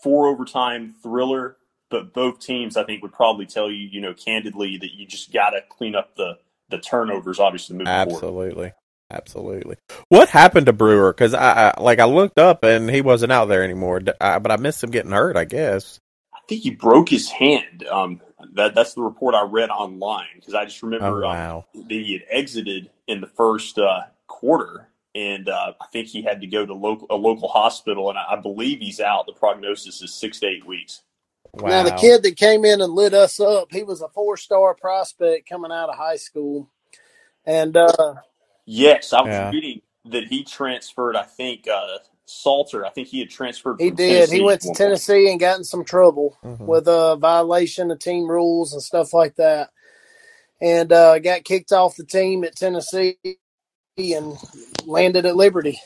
four 0.03 0.27
overtime 0.27 0.93
thriller. 1.01 1.57
But 1.89 2.13
both 2.13 2.39
teams, 2.39 2.75
I 2.77 2.83
think, 2.83 3.01
would 3.01 3.13
probably 3.13 3.45
tell 3.45 3.71
you, 3.71 3.87
you 3.89 4.01
know, 4.01 4.13
candidly 4.13 4.77
that 4.77 4.93
you 4.93 5.07
just 5.07 5.31
got 5.33 5.51
to 5.51 5.61
clean 5.69 5.95
up 5.95 6.15
the 6.17 6.37
the 6.69 6.77
turnovers, 6.79 7.39
obviously 7.39 7.75
moving 7.75 7.87
forward. 7.87 8.13
Absolutely. 8.13 8.73
Absolutely. 9.11 9.75
What 10.09 10.29
happened 10.29 10.65
to 10.65 10.73
Brewer? 10.73 11.13
Because 11.13 11.33
I, 11.35 11.69
I 11.77 11.81
like 11.81 11.99
I 11.99 12.05
looked 12.05 12.39
up 12.39 12.63
and 12.63 12.89
he 12.89 13.01
wasn't 13.01 13.31
out 13.31 13.45
there 13.45 13.63
anymore. 13.63 14.01
I- 14.19 14.39
but 14.39 14.51
I 14.51 14.57
missed 14.57 14.83
him 14.83 14.89
getting 14.91 15.11
hurt. 15.11 15.37
I 15.37 15.45
guess. 15.45 15.99
I 16.33 16.39
think 16.47 16.63
he 16.63 16.71
broke 16.71 17.09
his 17.09 17.29
hand. 17.29 17.85
Um, 17.89 18.21
that 18.53 18.73
that's 18.75 18.93
the 18.95 19.01
report 19.01 19.35
I 19.35 19.43
read 19.43 19.69
online 19.69 20.25
because 20.35 20.53
I 20.55 20.65
just 20.65 20.83
Oh 20.83 20.87
remember 20.87 21.25
um, 21.25 21.33
that 21.75 21.85
he 21.89 22.13
had 22.13 22.23
exited 22.29 22.89
in 23.07 23.21
the 23.21 23.27
first 23.27 23.77
uh, 23.77 24.01
quarter, 24.27 24.87
and 25.13 25.47
uh, 25.49 25.73
I 25.79 25.85
think 25.93 26.07
he 26.07 26.23
had 26.23 26.41
to 26.41 26.47
go 26.47 26.65
to 26.65 26.73
local 26.73 27.07
a 27.11 27.15
local 27.15 27.47
hospital, 27.47 28.09
and 28.09 28.17
I, 28.17 28.33
I 28.33 28.35
believe 28.41 28.79
he's 28.79 28.99
out. 28.99 29.27
The 29.27 29.33
prognosis 29.33 30.01
is 30.01 30.13
six 30.13 30.39
to 30.39 30.47
eight 30.47 30.65
weeks. 30.65 31.01
Wow. 31.55 31.69
now 31.69 31.83
the 31.83 31.91
kid 31.91 32.23
that 32.23 32.37
came 32.37 32.65
in 32.65 32.81
and 32.81 32.93
lit 32.93 33.13
us 33.13 33.39
up, 33.39 33.71
he 33.71 33.83
was 33.83 34.01
a 34.01 34.09
four 34.09 34.37
star 34.37 34.75
prospect 34.75 35.49
coming 35.49 35.71
out 35.71 35.89
of 35.89 35.97
high 35.97 36.17
school, 36.17 36.69
and 37.45 37.75
uh, 37.77 38.15
Yes, 38.65 39.13
I 39.13 39.21
was 39.21 39.29
Yeah. 39.29 39.51
reading 39.51 39.81
that 40.05 40.25
he 40.25 40.43
transferred. 40.43 41.15
I 41.17 41.23
think 41.23 41.67
uh, 41.67 41.99
Salter. 42.25 42.85
I 42.85 42.91
think 42.91 43.09
he 43.09 43.19
had 43.19 43.29
transferred. 43.29 43.79
he 43.79 43.89
from 43.89 43.97
did. 43.97 44.29
Tennessee 44.29 44.37
He 44.37 44.41
went 44.43 44.61
to 44.61 44.67
one 44.69 44.75
point. 44.75 44.77
Tennessee 44.77 45.31
and 45.31 45.39
got 45.39 45.57
in 45.59 45.63
some 45.65 45.85
trouble. 45.85 46.37
Mhm. 46.45 46.59
with 46.67 46.87
a 46.87 47.17
violation 47.17 47.91
of 47.91 47.99
team 47.99 48.29
rules 48.29 48.73
and 48.73 48.81
stuff 48.81 49.13
like 49.13 49.35
that, 49.35 49.71
and 50.61 50.91
uh, 50.91 51.19
got 51.19 51.43
kicked 51.45 51.71
off 51.71 51.95
the 51.97 52.05
team 52.05 52.43
at 52.43 52.55
Tennessee 52.55 53.17
and 53.97 54.37
landed 54.85 55.25
at 55.25 55.35
Liberty. 55.35 55.79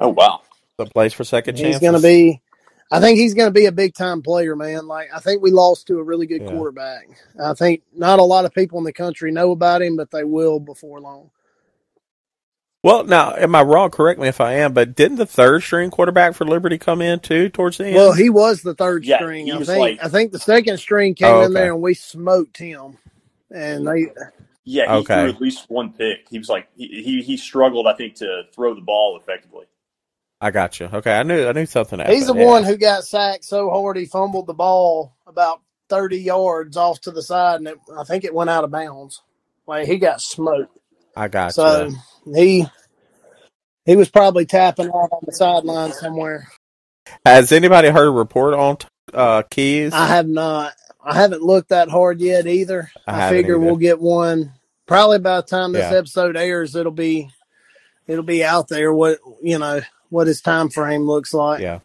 Oh 0.00 0.10
wow! 0.10 0.42
the 0.78 0.86
place 0.86 1.12
for 1.12 1.24
second 1.24 1.56
chance. 1.56 1.74
He's 1.74 1.80
going 1.80 1.94
to 1.94 2.00
be. 2.02 2.42
I 2.90 3.00
think 3.00 3.18
he's 3.18 3.34
going 3.34 3.48
to 3.48 3.52
be 3.58 3.66
a 3.66 3.72
big 3.72 3.94
time 3.94 4.22
player, 4.22 4.56
man. 4.56 4.86
Like 4.86 5.08
I 5.14 5.20
think 5.20 5.42
we 5.42 5.50
lost 5.52 5.86
to 5.88 5.98
a 5.98 6.02
really 6.04 6.26
good 6.26 6.42
Yeah. 6.42 6.48
quarterback. 6.48 7.08
I 7.42 7.54
think 7.54 7.82
not 7.94 8.18
a 8.18 8.24
lot 8.24 8.44
of 8.44 8.54
people 8.54 8.78
in 8.78 8.84
the 8.84 8.92
country 8.92 9.32
know 9.32 9.52
about 9.52 9.82
him, 9.82 9.96
but 9.96 10.10
they 10.10 10.24
will 10.24 10.60
before 10.60 11.00
long. 11.00 11.30
Well, 12.82 13.04
now, 13.04 13.34
am 13.34 13.54
I 13.54 13.62
wrong? 13.62 13.90
Correct 13.90 14.18
me 14.18 14.28
if 14.28 14.40
I 14.40 14.54
am. 14.54 14.72
But 14.72 14.96
didn't 14.96 15.18
the 15.18 15.26
third 15.26 15.62
string 15.62 15.90
quarterback 15.90 16.34
for 16.34 16.46
Liberty 16.46 16.78
come 16.78 17.02
in 17.02 17.20
too 17.20 17.50
towards 17.50 17.78
the 17.78 17.86
end? 17.86 17.96
Well, 17.96 18.12
he 18.14 18.30
was 18.30 18.62
the 18.62 18.74
third 18.74 19.04
Yeah, 19.04 19.18
string. 19.18 19.46
he 19.46 19.52
I 19.52 19.58
was 19.58 19.68
think. 19.68 19.78
like- 19.80 20.04
I 20.04 20.08
think 20.08 20.32
the 20.32 20.38
second 20.38 20.78
string 20.78 21.14
came 21.14 21.28
Oh, 21.28 21.42
in 21.42 21.52
there 21.52 21.72
and 21.74 21.82
we 21.82 21.94
smoked 21.94 22.56
him. 22.56 22.96
And 23.50 23.86
they 23.86 24.12
Yeah, 24.64 24.84
he 24.86 24.98
Okay. 25.00 25.22
threw 25.22 25.30
at 25.30 25.40
least 25.40 25.68
one 25.70 25.92
pick. 25.92 26.28
He 26.30 26.38
was 26.38 26.48
like 26.48 26.68
he, 26.76 26.86
he 27.02 27.22
he 27.22 27.36
struggled, 27.36 27.86
I 27.86 27.94
think, 27.94 28.14
to 28.16 28.44
throw 28.54 28.74
the 28.74 28.80
ball 28.80 29.18
effectively. 29.20 29.66
I 30.40 30.50
got 30.50 30.80
you. 30.80 30.86
Okay, 30.86 31.14
I 31.14 31.22
knew 31.22 31.46
I 31.46 31.52
knew 31.52 31.66
something 31.66 31.98
happened. 31.98 32.16
He's 32.16 32.26
the 32.26 32.34
yeah. 32.34 32.46
one 32.46 32.64
who 32.64 32.76
got 32.76 33.04
sacked 33.04 33.44
so 33.44 33.68
hard 33.70 33.96
he 33.96 34.06
fumbled 34.06 34.46
the 34.46 34.54
ball 34.54 35.14
about 35.26 35.60
thirty 35.88 36.18
yards 36.18 36.76
off 36.76 37.00
to 37.02 37.10
the 37.10 37.22
side, 37.22 37.56
and 37.56 37.68
it, 37.68 37.78
I 37.96 38.04
think 38.04 38.24
it 38.24 38.34
went 38.34 38.50
out 38.50 38.64
of 38.64 38.70
bounds. 38.70 39.22
Like 39.66 39.86
he 39.86 39.98
got 39.98 40.20
smoked. 40.22 40.78
I 41.16 41.28
got 41.28 41.54
So 41.54 41.90
you. 42.24 42.34
he 42.34 42.66
he 43.84 43.96
was 43.96 44.08
probably 44.08 44.46
tapping 44.46 44.88
out 44.88 45.10
on 45.12 45.20
the 45.26 45.32
sideline 45.32 45.92
somewhere. 45.92 46.48
Has 47.26 47.52
anybody 47.52 47.88
heard 47.88 48.06
a 48.06 48.10
report 48.10 48.54
on 48.54 48.78
uh, 49.12 49.42
Keyes? 49.50 49.92
I 49.92 50.06
have 50.06 50.28
not. 50.28 50.72
I 51.02 51.14
haven't 51.14 51.42
looked 51.42 51.70
that 51.70 51.88
hard 51.88 52.20
yet 52.20 52.46
either. 52.46 52.90
I 53.06 53.26
I, 53.26 53.30
figure 53.30 53.56
either. 53.56 53.64
we'll 53.64 53.76
get 53.76 54.00
one 54.00 54.52
probably 54.86 55.18
by 55.18 55.36
the 55.36 55.46
time 55.46 55.72
this 55.72 55.90
Yeah. 55.90 55.98
episode 55.98 56.36
airs. 56.36 56.76
It'll 56.76 56.92
be 56.92 57.30
it'll 58.06 58.24
be 58.24 58.44
out 58.44 58.68
there. 58.68 58.92
What 58.92 59.18
you 59.42 59.58
know 59.58 59.80
what 60.10 60.26
his 60.26 60.40
time 60.40 60.68
frame 60.68 61.02
looks 61.02 61.32
like. 61.32 61.60
yeah. 61.60 61.80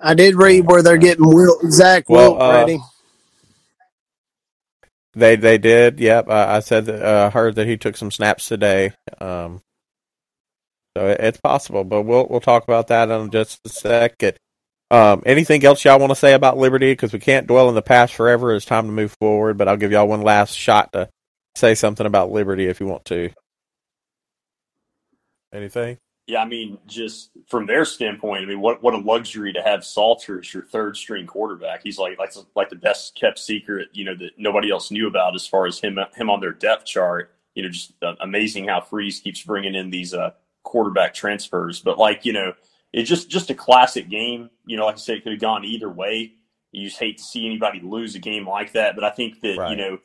I 0.00 0.14
did 0.14 0.34
read 0.34 0.66
where 0.66 0.82
they're 0.82 0.96
getting 0.96 1.26
Will, 1.26 1.58
Zach 1.70 2.08
Well, 2.08 2.32
Wilt 2.32 2.42
uh, 2.42 2.52
ready. 2.54 2.80
They 5.14 5.36
they 5.36 5.58
did. 5.58 6.00
Yep. 6.00 6.28
Uh, 6.28 6.46
I 6.48 6.60
said 6.60 6.86
that. 6.86 7.02
Uh, 7.02 7.30
heard 7.30 7.54
that 7.56 7.66
he 7.66 7.76
took 7.76 7.96
some 7.96 8.10
snaps 8.10 8.48
today. 8.48 8.92
Um, 9.20 9.60
so 10.96 11.06
it, 11.08 11.20
it's 11.20 11.40
possible, 11.40 11.84
but 11.84 12.02
we'll 12.02 12.26
we'll 12.28 12.40
talk 12.40 12.64
about 12.64 12.88
that 12.88 13.10
in 13.10 13.30
just 13.30 13.60
a 13.64 13.68
second. 13.68 14.38
Um, 14.90 15.22
anything 15.24 15.64
else 15.64 15.84
y'all 15.84 15.98
want 15.98 16.10
to 16.10 16.16
say 16.16 16.32
about 16.32 16.58
Liberty? 16.58 16.92
Because 16.92 17.12
we 17.12 17.18
can't 17.18 17.46
dwell 17.46 17.68
in 17.68 17.74
the 17.74 17.82
past 17.82 18.14
forever. 18.14 18.54
It's 18.54 18.64
time 18.64 18.86
to 18.86 18.92
move 18.92 19.14
forward. 19.20 19.56
But 19.56 19.68
I'll 19.68 19.76
give 19.76 19.92
y'all 19.92 20.08
one 20.08 20.22
last 20.22 20.54
shot 20.54 20.92
to 20.94 21.08
say 21.54 21.74
something 21.74 22.06
about 22.06 22.32
Liberty 22.32 22.66
if 22.66 22.80
you 22.80 22.86
want 22.86 23.04
to. 23.06 23.30
Anything? 25.52 25.98
Yeah, 26.28 26.40
I 26.40 26.44
mean, 26.44 26.78
just 26.86 27.30
from 27.48 27.66
their 27.66 27.84
standpoint, 27.84 28.44
I 28.44 28.46
mean, 28.46 28.60
what 28.60 28.82
what 28.82 28.94
a 28.94 28.98
luxury 28.98 29.52
to 29.54 29.62
have 29.62 29.84
Salter 29.84 30.38
as 30.38 30.54
your 30.54 30.62
third 30.62 30.96
string 30.96 31.26
quarterback. 31.26 31.82
He's 31.82 31.98
like 31.98 32.16
like 32.18 32.32
like 32.54 32.70
the 32.70 32.76
best 32.76 33.16
kept 33.16 33.40
secret, 33.40 33.88
you 33.92 34.04
know, 34.04 34.14
that 34.14 34.30
nobody 34.38 34.70
else 34.70 34.92
knew 34.92 35.08
about 35.08 35.34
as 35.34 35.46
far 35.46 35.66
as 35.66 35.80
him 35.80 35.98
him 36.14 36.30
on 36.30 36.40
their 36.40 36.52
depth 36.52 36.84
chart. 36.84 37.34
You 37.54 37.64
know, 37.64 37.68
just 37.70 37.94
uh, 38.02 38.14
amazing 38.20 38.68
how 38.68 38.80
Freeze 38.80 39.20
keeps 39.20 39.42
bringing 39.42 39.74
in 39.74 39.90
these 39.90 40.14
uh, 40.14 40.30
quarterback 40.62 41.12
transfers. 41.12 41.80
But 41.80 41.98
like 41.98 42.24
you 42.24 42.32
know, 42.32 42.52
it's 42.92 43.08
just 43.08 43.28
just 43.28 43.50
a 43.50 43.54
classic 43.54 44.08
game. 44.08 44.48
You 44.64 44.76
know, 44.76 44.86
like 44.86 44.94
I 44.94 44.98
said, 44.98 45.16
it 45.16 45.24
could 45.24 45.32
have 45.32 45.40
gone 45.40 45.64
either 45.64 45.90
way. 45.90 46.34
You 46.70 46.86
just 46.86 47.00
hate 47.00 47.18
to 47.18 47.24
see 47.24 47.46
anybody 47.46 47.80
lose 47.82 48.14
a 48.14 48.20
game 48.20 48.48
like 48.48 48.72
that. 48.72 48.94
But 48.94 49.04
I 49.04 49.10
think 49.10 49.40
that 49.40 49.58
right. 49.58 49.70
you 49.70 49.76
know, 49.76 49.98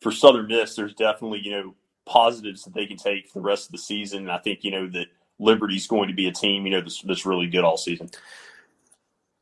for 0.00 0.12
Southern 0.12 0.46
Miss, 0.46 0.76
there's 0.76 0.94
definitely 0.94 1.40
you 1.40 1.52
know 1.52 1.74
positives 2.06 2.64
that 2.64 2.74
they 2.74 2.84
can 2.84 2.98
take 2.98 3.28
for 3.28 3.38
the 3.38 3.44
rest 3.46 3.66
of 3.66 3.72
the 3.72 3.78
season. 3.78 4.24
And 4.24 4.30
I 4.30 4.38
think 4.38 4.62
you 4.62 4.70
know 4.70 4.88
that 4.90 5.06
Liberty's 5.38 5.86
going 5.86 6.08
to 6.08 6.14
be 6.14 6.28
a 6.28 6.32
team, 6.32 6.64
you 6.64 6.72
know, 6.72 6.80
that's, 6.80 7.02
that's 7.02 7.26
really 7.26 7.46
good 7.46 7.64
all 7.64 7.76
season. 7.76 8.10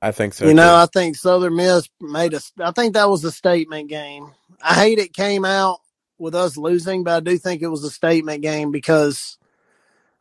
I 0.00 0.10
think 0.10 0.34
so. 0.34 0.44
You 0.44 0.50
too. 0.50 0.56
know, 0.56 0.74
I 0.74 0.86
think 0.86 1.16
Southern 1.16 1.54
Miss 1.54 1.88
made 2.00 2.34
a. 2.34 2.40
I 2.58 2.72
think 2.72 2.94
that 2.94 3.08
was 3.08 3.22
a 3.24 3.30
statement 3.30 3.88
game. 3.88 4.32
I 4.60 4.74
hate 4.74 4.98
it 4.98 5.12
came 5.12 5.44
out 5.44 5.78
with 6.18 6.34
us 6.34 6.56
losing, 6.56 7.04
but 7.04 7.16
I 7.16 7.20
do 7.20 7.38
think 7.38 7.62
it 7.62 7.68
was 7.68 7.84
a 7.84 7.90
statement 7.90 8.42
game 8.42 8.72
because, 8.72 9.38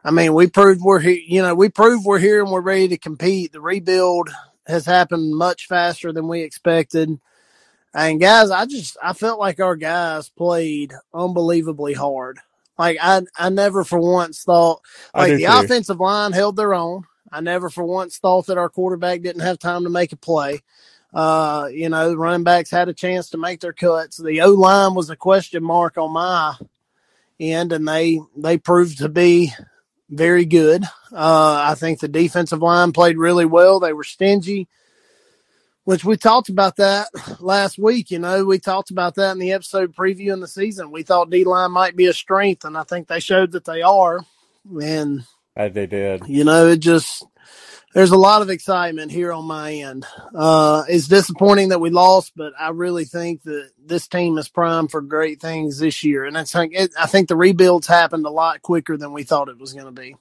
I 0.03 0.12
mean, 0.12 0.36
we 0.36 0.47
proved 0.47 0.81
we're 0.81 0.99
here. 0.99 1.19
You 1.25 1.41
know, 1.41 1.55
we 1.55 1.69
proved 1.69 2.05
we're 2.05 2.19
here 2.19 2.43
and 2.43 2.51
we're 2.51 2.62
ready 2.62 2.89
to 2.89 2.97
compete. 2.97 3.53
The 3.53 3.62
rebuild 3.62 4.29
has 4.67 4.86
happened 4.86 5.36
much 5.36 5.65
faster 5.65 6.13
than 6.13 6.27
we 6.27 6.41
expected. 6.41 7.19
And 7.93 8.21
guys, 8.21 8.51
I 8.51 8.67
just 8.67 8.97
I 9.01 9.13
felt 9.13 9.39
like 9.39 9.60
our 9.60 9.75
guys 9.75 10.29
played 10.29 10.93
unbelievably 11.12 11.93
hard. 11.93 12.39
Like 12.77 12.97
I, 13.01 13.21
I 13.38 13.49
never 13.49 13.84
for 13.84 13.99
once 13.99 14.43
thought 14.43 14.81
like 15.13 15.36
the 15.36 15.45
too. 15.45 15.51
offensive 15.51 15.99
line 15.99 16.31
held 16.31 16.55
their 16.55 16.73
own. 16.73 17.03
I 17.31 17.41
never 17.41 17.69
for 17.69 17.84
once 17.84 18.17
thought 18.17 18.47
that 18.47 18.57
our 18.57 18.69
quarterback 18.69 19.21
didn't 19.21 19.41
have 19.41 19.60
time 19.60 19.84
to 19.84 19.89
make 19.89 20.12
a 20.12 20.17
play. 20.17 20.62
Uh, 21.13 21.69
you 21.71 21.89
know, 21.89 22.13
running 22.13 22.43
backs 22.43 22.71
had 22.71 22.89
a 22.89 22.93
chance 22.93 23.29
to 23.29 23.38
make 23.38 23.60
their 23.60 23.73
cuts. 23.73 24.17
The 24.17 24.41
O 24.41 24.51
line 24.51 24.93
was 24.93 25.10
a 25.10 25.15
question 25.15 25.63
mark 25.63 25.97
on 25.97 26.12
my 26.12 26.55
end, 27.39 27.73
and 27.73 27.88
they 27.88 28.19
they 28.36 28.57
proved 28.57 28.99
to 28.99 29.10
be 29.10 29.53
very 30.10 30.45
good. 30.45 30.84
Uh, 31.12 31.65
I 31.69 31.75
think 31.75 31.99
the 31.99 32.07
defensive 32.07 32.62
line 32.62 32.91
played 32.93 33.17
really 33.17 33.45
well. 33.45 33.79
They 33.79 33.93
were 33.93 34.03
stingy 34.03 34.67
which 35.91 36.06
we 36.06 36.15
talked 36.15 36.47
about 36.47 36.77
that 36.77 37.10
last 37.41 37.77
week. 37.77 38.12
You 38.12 38.19
know, 38.19 38.45
we 38.45 38.60
talked 38.60 38.91
about 38.91 39.15
that 39.15 39.34
in 39.34 39.39
the 39.39 39.51
episode 39.51 39.93
previewing 39.93 40.39
the 40.39 40.47
season. 40.47 40.89
We 40.89 41.04
thought 41.04 41.30
D 41.30 41.43
line 41.43 41.73
might 41.73 41.97
be 41.97 42.06
a 42.06 42.13
strength, 42.13 42.63
and 42.63 42.77
I 42.77 42.84
think 42.84 43.10
they 43.10 43.19
showed 43.19 43.51
that 43.51 43.65
they 43.65 43.82
are. 43.82 44.21
And 44.82 45.25
they 45.67 45.88
did. 45.88 46.27
You 46.27 46.45
know, 46.45 46.67
it 46.67 46.77
just 46.77 47.25
there's 47.93 48.12
a 48.12 48.17
lot 48.17 48.41
of 48.41 48.49
excitement 48.49 49.12
here 49.12 49.34
on 49.34 49.43
my 49.43 49.73
end. 49.73 50.06
Uh, 50.34 50.86
it's 50.88 51.10
disappointing 51.10 51.69
that 51.69 51.82
we 51.82 51.89
lost, 51.89 52.32
but 52.38 52.54
I 52.58 52.69
really 52.69 53.04
think 53.04 53.43
that 53.43 53.71
this 53.77 54.08
team 54.08 54.38
is 54.38 54.47
primed 54.47 54.91
for 54.91 55.01
great 55.01 55.41
things 55.41 55.77
this 55.77 56.06
year. 56.06 56.23
And 56.23 56.38
I 56.38 56.45
think 56.45 56.71
it, 56.73 56.91
I 56.97 57.08
think 57.08 57.27
the 57.27 57.36
rebuilds 57.36 57.88
happened 57.88 58.25
a 58.25 58.30
lot 58.30 58.62
quicker 58.62 58.95
than 58.95 59.12
we 59.12 59.23
thought 59.23 59.49
it 59.49 59.60
was 59.60 59.73
going 59.73 59.93
to 59.93 60.01
be. 60.01 60.15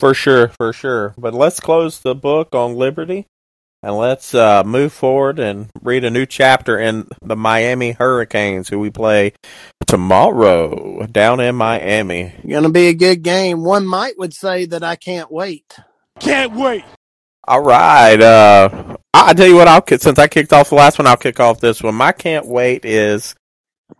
For 0.00 0.14
sure, 0.14 0.48
for 0.48 0.72
sure. 0.72 1.14
But 1.18 1.34
let's 1.34 1.60
close 1.60 2.00
the 2.00 2.14
book 2.14 2.54
on 2.54 2.74
Liberty 2.74 3.26
and 3.82 3.96
let's 3.96 4.34
uh, 4.34 4.64
move 4.64 4.94
forward 4.94 5.38
and 5.38 5.68
read 5.82 6.04
a 6.04 6.10
new 6.10 6.24
chapter 6.24 6.78
in 6.78 7.06
the 7.20 7.36
Miami 7.36 7.92
Hurricanes, 7.92 8.70
who 8.70 8.78
we 8.78 8.88
play 8.90 9.34
tomorrow 9.86 11.06
down 11.06 11.40
in 11.40 11.54
Miami. 11.54 12.32
Going 12.48 12.62
to 12.62 12.70
be 12.70 12.88
a 12.88 12.94
good 12.94 13.22
game. 13.22 13.62
One 13.62 13.86
might 13.86 14.18
would 14.18 14.32
say 14.32 14.64
that 14.66 14.82
I 14.82 14.96
can't 14.96 15.30
wait. 15.30 15.76
Can't 16.18 16.54
wait. 16.54 16.84
All 17.46 17.62
right. 17.62 18.20
Uh, 18.20 18.96
I'll 19.12 19.34
tell 19.34 19.46
you 19.46 19.56
what. 19.56 19.68
I'll 19.68 19.84
since 19.86 20.18
I 20.18 20.28
kicked 20.28 20.54
off 20.54 20.70
the 20.70 20.76
last 20.76 20.98
one, 20.98 21.06
I'll 21.06 21.16
kick 21.18 21.40
off 21.40 21.60
this 21.60 21.82
one. 21.82 21.94
My 21.94 22.12
can't 22.12 22.46
wait 22.46 22.84
is 22.84 23.34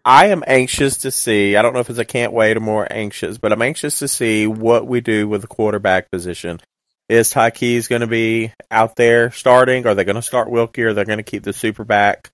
I 0.05 0.26
am 0.26 0.44
anxious 0.46 0.98
to 0.98 1.11
see. 1.11 1.57
I 1.57 1.62
don't 1.62 1.74
know 1.74 1.81
if 1.81 1.90
it's 1.90 1.98
a 1.98 2.05
can't 2.05 2.33
wait 2.33 2.57
or 2.57 2.61
more 2.61 2.87
anxious, 2.90 3.38
but 3.38 3.53
I'm 3.53 3.62
anxious 3.62 3.98
to 4.00 4.09
see 4.09 4.46
what 4.46 4.87
we 4.87 5.00
do 5.00 5.29
with 5.29 5.42
the 5.42 5.46
quarterback 5.46 6.11
position. 6.11 6.61
Is 7.09 7.31
Ty 7.31 7.50
Keyes 7.50 7.88
going 7.88 8.03
to 8.03 8.07
be 8.07 8.53
out 8.70 8.96
there 8.96 9.31
starting? 9.33 9.87
Are 9.87 9.94
they 9.94 10.05
going 10.05 10.16
to 10.16 10.22
start 10.22 10.50
Wilkie? 10.50 10.85
Are 10.85 10.92
they 10.92 11.05
going 11.05 11.18
to 11.18 11.24
keep 11.24 11.42
the 11.42 11.53
super 11.53 11.85
back? 11.85 12.31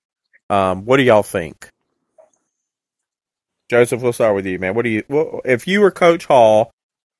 Um, 0.50 0.84
what 0.84 0.98
do 0.98 1.02
y'all 1.02 1.22
think? 1.22 1.70
Joseph, 3.68 4.02
we'll 4.02 4.12
start 4.12 4.34
with 4.34 4.46
you, 4.46 4.58
man. 4.58 4.74
What 4.74 4.82
do 4.82 4.90
you? 4.90 5.02
Well, 5.08 5.40
if 5.44 5.66
you 5.66 5.80
were 5.80 5.90
Coach 5.90 6.26
Hall, 6.26 6.70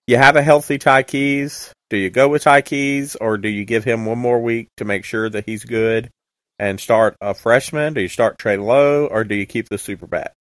you 0.07 0.17
have 0.17 0.37
a 0.37 0.43
healthy 0.43 0.79
Ty 0.79 1.03
Keyes. 1.03 1.73
Do 1.91 1.97
you 1.97 2.11
go 2.11 2.29
with 2.29 2.43
Ty 2.43 2.63
Keyes, 2.63 3.17
or 3.17 3.39
do 3.39 3.49
you 3.49 3.65
give 3.65 3.85
him 3.85 4.07
one 4.07 4.19
more 4.19 4.41
week 4.41 4.69
to 4.77 4.85
make 4.85 5.05
sure 5.05 5.29
that 5.29 5.47
he's 5.47 5.65
good? 5.65 6.11
And 6.59 6.81
start 6.81 7.17
a 7.21 7.35
freshman? 7.35 7.95
Do 7.95 8.01
you 8.01 8.09
start 8.09 8.39
Trey 8.39 8.57
Lowe 8.57 9.07
or 9.07 9.25
do 9.25 9.35
you 9.35 9.45
keep 9.45 9.69
the 9.69 9.79
super 9.79 10.07
back? 10.07 10.33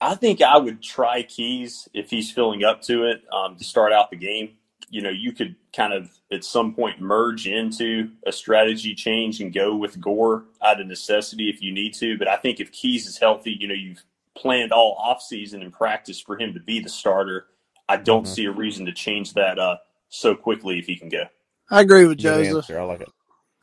I 0.00 0.16
think 0.16 0.42
I 0.42 0.58
would 0.58 0.82
try 0.82 1.22
Keyes 1.22 1.88
if 1.94 2.10
he's 2.10 2.32
filling 2.32 2.64
up 2.64 2.82
to 2.82 3.04
it 3.04 3.22
um, 3.32 3.56
to 3.56 3.64
start 3.64 3.92
out 3.92 4.10
the 4.10 4.16
game. 4.16 4.56
You 4.90 5.00
know, 5.00 5.10
you 5.10 5.32
could 5.32 5.54
kind 5.74 5.92
of 5.92 6.10
at 6.32 6.44
some 6.44 6.74
point 6.74 7.00
merge 7.00 7.46
into 7.46 8.10
a 8.26 8.32
strategy 8.32 8.96
change 8.96 9.40
and 9.40 9.54
go 9.54 9.76
with 9.76 10.00
Gore 10.00 10.44
out 10.60 10.80
of 10.80 10.88
necessity 10.88 11.48
if 11.48 11.62
you 11.62 11.72
need 11.72 11.94
to. 11.94 12.18
But 12.18 12.26
I 12.26 12.36
think 12.36 12.58
if 12.58 12.72
Keyes 12.72 13.06
is 13.06 13.16
healthy, 13.16 13.56
you 13.58 13.68
know, 13.68 13.74
you've 13.74 14.02
planned 14.36 14.72
all 14.72 14.96
offseason 14.98 15.62
and 15.62 15.72
practice 15.72 16.20
for 16.20 16.36
him 16.36 16.54
to 16.54 16.60
be 16.60 16.80
the 16.80 16.88
starter. 16.88 17.46
I 17.88 17.96
don't 17.96 18.24
mm-hmm. 18.24 18.32
see 18.32 18.46
a 18.46 18.52
reason 18.52 18.86
to 18.86 18.92
change 18.92 19.34
that 19.34 19.58
uh, 19.60 19.76
so 20.08 20.34
quickly 20.34 20.80
if 20.80 20.86
he 20.86 20.96
can 20.96 21.10
go. 21.10 21.24
I 21.70 21.80
agree 21.80 22.06
with 22.06 22.18
Joseph. 22.18 22.68
I 22.70 22.82
like 22.82 23.02
it. 23.02 23.08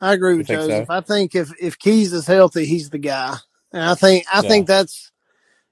I 0.00 0.14
agree 0.14 0.36
with 0.36 0.46
Joseph. 0.46 0.86
So? 0.86 0.92
I 0.92 1.00
think 1.00 1.34
if 1.34 1.52
if 1.60 1.78
Keyes 1.78 2.12
is 2.12 2.26
healthy, 2.26 2.64
he's 2.64 2.90
the 2.90 2.98
guy, 2.98 3.36
and 3.72 3.82
I 3.82 3.94
think 3.94 4.24
I 4.32 4.42
yeah. 4.42 4.48
think 4.48 4.66
that's 4.66 5.12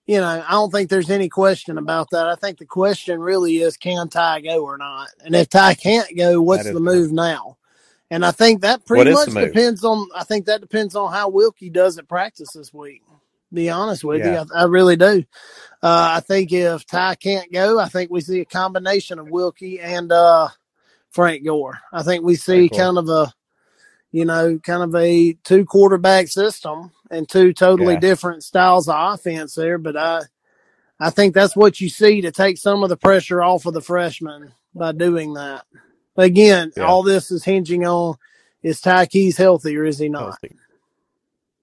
you 0.07 0.19
know 0.19 0.45
I 0.47 0.51
don't 0.51 0.71
think 0.71 0.91
there's 0.91 1.11
any 1.11 1.29
question 1.29 1.79
about 1.79 2.11
that. 2.11 2.29
I 2.29 2.35
think 2.35 2.59
the 2.59 2.67
question 2.67 3.21
really 3.21 3.59
is 3.59 3.77
can 3.77 4.09
Ty 4.09 4.43
go 4.43 4.64
or 4.64 4.77
not, 4.77 5.09
and 5.25 5.35
if 5.35 5.49
Ty 5.49 5.75
can't 5.75 6.17
go, 6.17 6.41
what's 6.41 6.71
the 6.71 6.81
move 6.81 7.12
now? 7.12 7.57
And 8.11 8.25
I 8.25 8.31
think 8.31 8.62
that 8.62 8.87
pretty 8.87 9.12
much 9.12 9.31
depends 9.31 9.85
on. 9.85 10.09
I 10.14 10.25
think 10.25 10.47
that 10.47 10.61
depends 10.61 10.95
on 10.95 11.12
how 11.12 11.29
Wilkie 11.29 11.71
does 11.71 11.99
at 11.99 12.09
practice 12.09 12.53
this 12.55 12.73
week. 12.73 13.03
Be 13.53 13.71
honest 13.71 14.05
with 14.05 14.21
yeah. 14.21 14.43
you, 14.43 14.49
I, 14.55 14.62
I, 14.62 14.64
really 14.64 14.97
do. 14.97 15.25
Uh, 15.83 16.17
I 16.17 16.21
think 16.21 16.53
if 16.53 16.85
Ty 16.85 17.14
can't 17.14 17.51
go, 17.51 17.79
I 17.79 17.88
think 17.88 18.11
we 18.11 18.21
see 18.21 18.41
a 18.41 18.45
combination 18.45 19.19
of 19.19 19.31
Wilkie 19.31 19.81
and 19.81 20.12
uh, 20.12 20.49
Frank 21.11 21.47
Gore. 21.47 21.79
I 21.91 22.03
think 22.03 22.25
we 22.25 22.37
see 22.37 22.69
kind 22.69 22.99
of 22.99 23.09
a 23.09 23.33
you 24.11 24.25
know, 24.25 24.59
kind 24.59 24.83
of 24.83 24.94
a 24.94 25.35
two 25.44 25.64
quarterback 25.64 26.29
system 26.29 26.92
and 27.11 27.29
two 27.29 27.53
totally 27.53 27.94
yeah. 27.94 28.01
different 28.01 28.42
styles 28.42 28.88
of 28.88 28.97
offense 28.97 29.55
there. 29.55 29.79
But 29.79 29.97
I, 29.97 30.23
I 30.99 31.11
think 31.11 31.35
that's 31.35 31.57
what 31.57 31.81
you 31.81 31.88
see 31.88 32.23
to 32.23 32.33
take 32.33 32.59
some 32.59 32.83
of 32.83 32.88
the 32.88 32.97
pressure 32.97 33.42
off 33.42 33.66
of 33.66 33.75
the 33.75 33.81
freshmen 33.81 34.53
by 34.75 34.92
doing 34.92 35.35
that. 35.35 35.64
But 36.14 36.27
again, 36.27 36.73
yeah. 36.77 36.85
all 36.85 37.03
this 37.03 37.31
is 37.31 37.44
hinging 37.44 37.87
on 37.87 38.16
is 38.62 38.81
Ty 38.81 39.07
Keyes 39.07 39.37
healthy 39.37 39.77
or 39.77 39.85
is 39.85 39.99
he 39.99 40.09
not? 40.09 40.23
Healthy. 40.23 40.57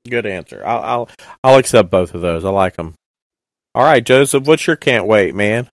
Good 0.09 0.25
answer. 0.25 0.61
I'll, 0.65 0.83
I'll 0.83 1.09
I'll 1.43 1.57
accept 1.57 1.89
both 1.89 2.13
of 2.13 2.21
those. 2.21 2.45
I 2.45 2.49
like 2.49 2.75
them. 2.75 2.95
All 3.73 3.83
right, 3.83 4.05
Joseph, 4.05 4.45
what's 4.45 4.67
your 4.67 4.75
can't 4.75 5.07
wait, 5.07 5.35
man? 5.35 5.69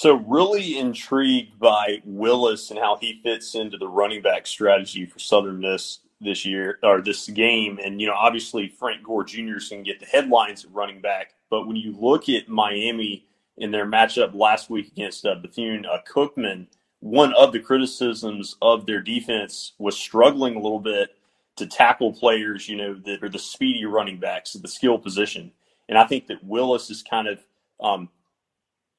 So 0.00 0.14
really 0.28 0.78
intrigued 0.78 1.58
by 1.58 2.00
Willis 2.04 2.70
and 2.70 2.78
how 2.78 2.98
he 3.00 3.20
fits 3.24 3.56
into 3.56 3.76
the 3.76 3.88
running 3.88 4.22
back 4.22 4.46
strategy 4.46 5.04
for 5.06 5.18
Southern 5.18 5.58
Miss 5.58 5.98
this 6.20 6.44
year 6.44 6.78
or 6.84 7.00
this 7.00 7.28
game. 7.28 7.80
And 7.82 8.00
you 8.00 8.06
know, 8.06 8.14
obviously 8.14 8.68
Frank 8.68 9.02
Gore 9.02 9.24
Jr. 9.24 9.56
is 9.56 9.68
going 9.68 9.82
to 9.82 9.90
get 9.90 9.98
the 9.98 10.06
headlines 10.06 10.64
at 10.64 10.70
running 10.70 11.00
back, 11.00 11.34
but 11.50 11.66
when 11.66 11.74
you 11.74 11.96
look 11.98 12.28
at 12.28 12.48
Miami 12.48 13.26
in 13.56 13.72
their 13.72 13.86
matchup 13.86 14.36
last 14.36 14.70
week 14.70 14.86
against 14.86 15.26
uh, 15.26 15.34
Bethune 15.34 15.84
uh, 15.84 15.98
Cookman, 16.08 16.68
one 17.00 17.34
of 17.34 17.50
the 17.50 17.58
criticisms 17.58 18.54
of 18.62 18.86
their 18.86 19.00
defense 19.00 19.72
was 19.78 19.98
struggling 19.98 20.54
a 20.54 20.60
little 20.60 20.78
bit 20.78 21.16
to 21.56 21.66
tackle 21.66 22.12
players, 22.12 22.68
you 22.68 22.76
know, 22.76 22.94
that 23.04 23.24
are 23.24 23.28
the 23.28 23.36
speedy 23.36 23.84
running 23.84 24.20
backs, 24.20 24.52
the 24.52 24.68
skill 24.68 24.96
position. 24.96 25.50
And 25.88 25.98
I 25.98 26.06
think 26.06 26.28
that 26.28 26.44
Willis 26.44 26.88
is 26.88 27.02
kind 27.02 27.26
of 27.26 27.40
um, 27.80 28.08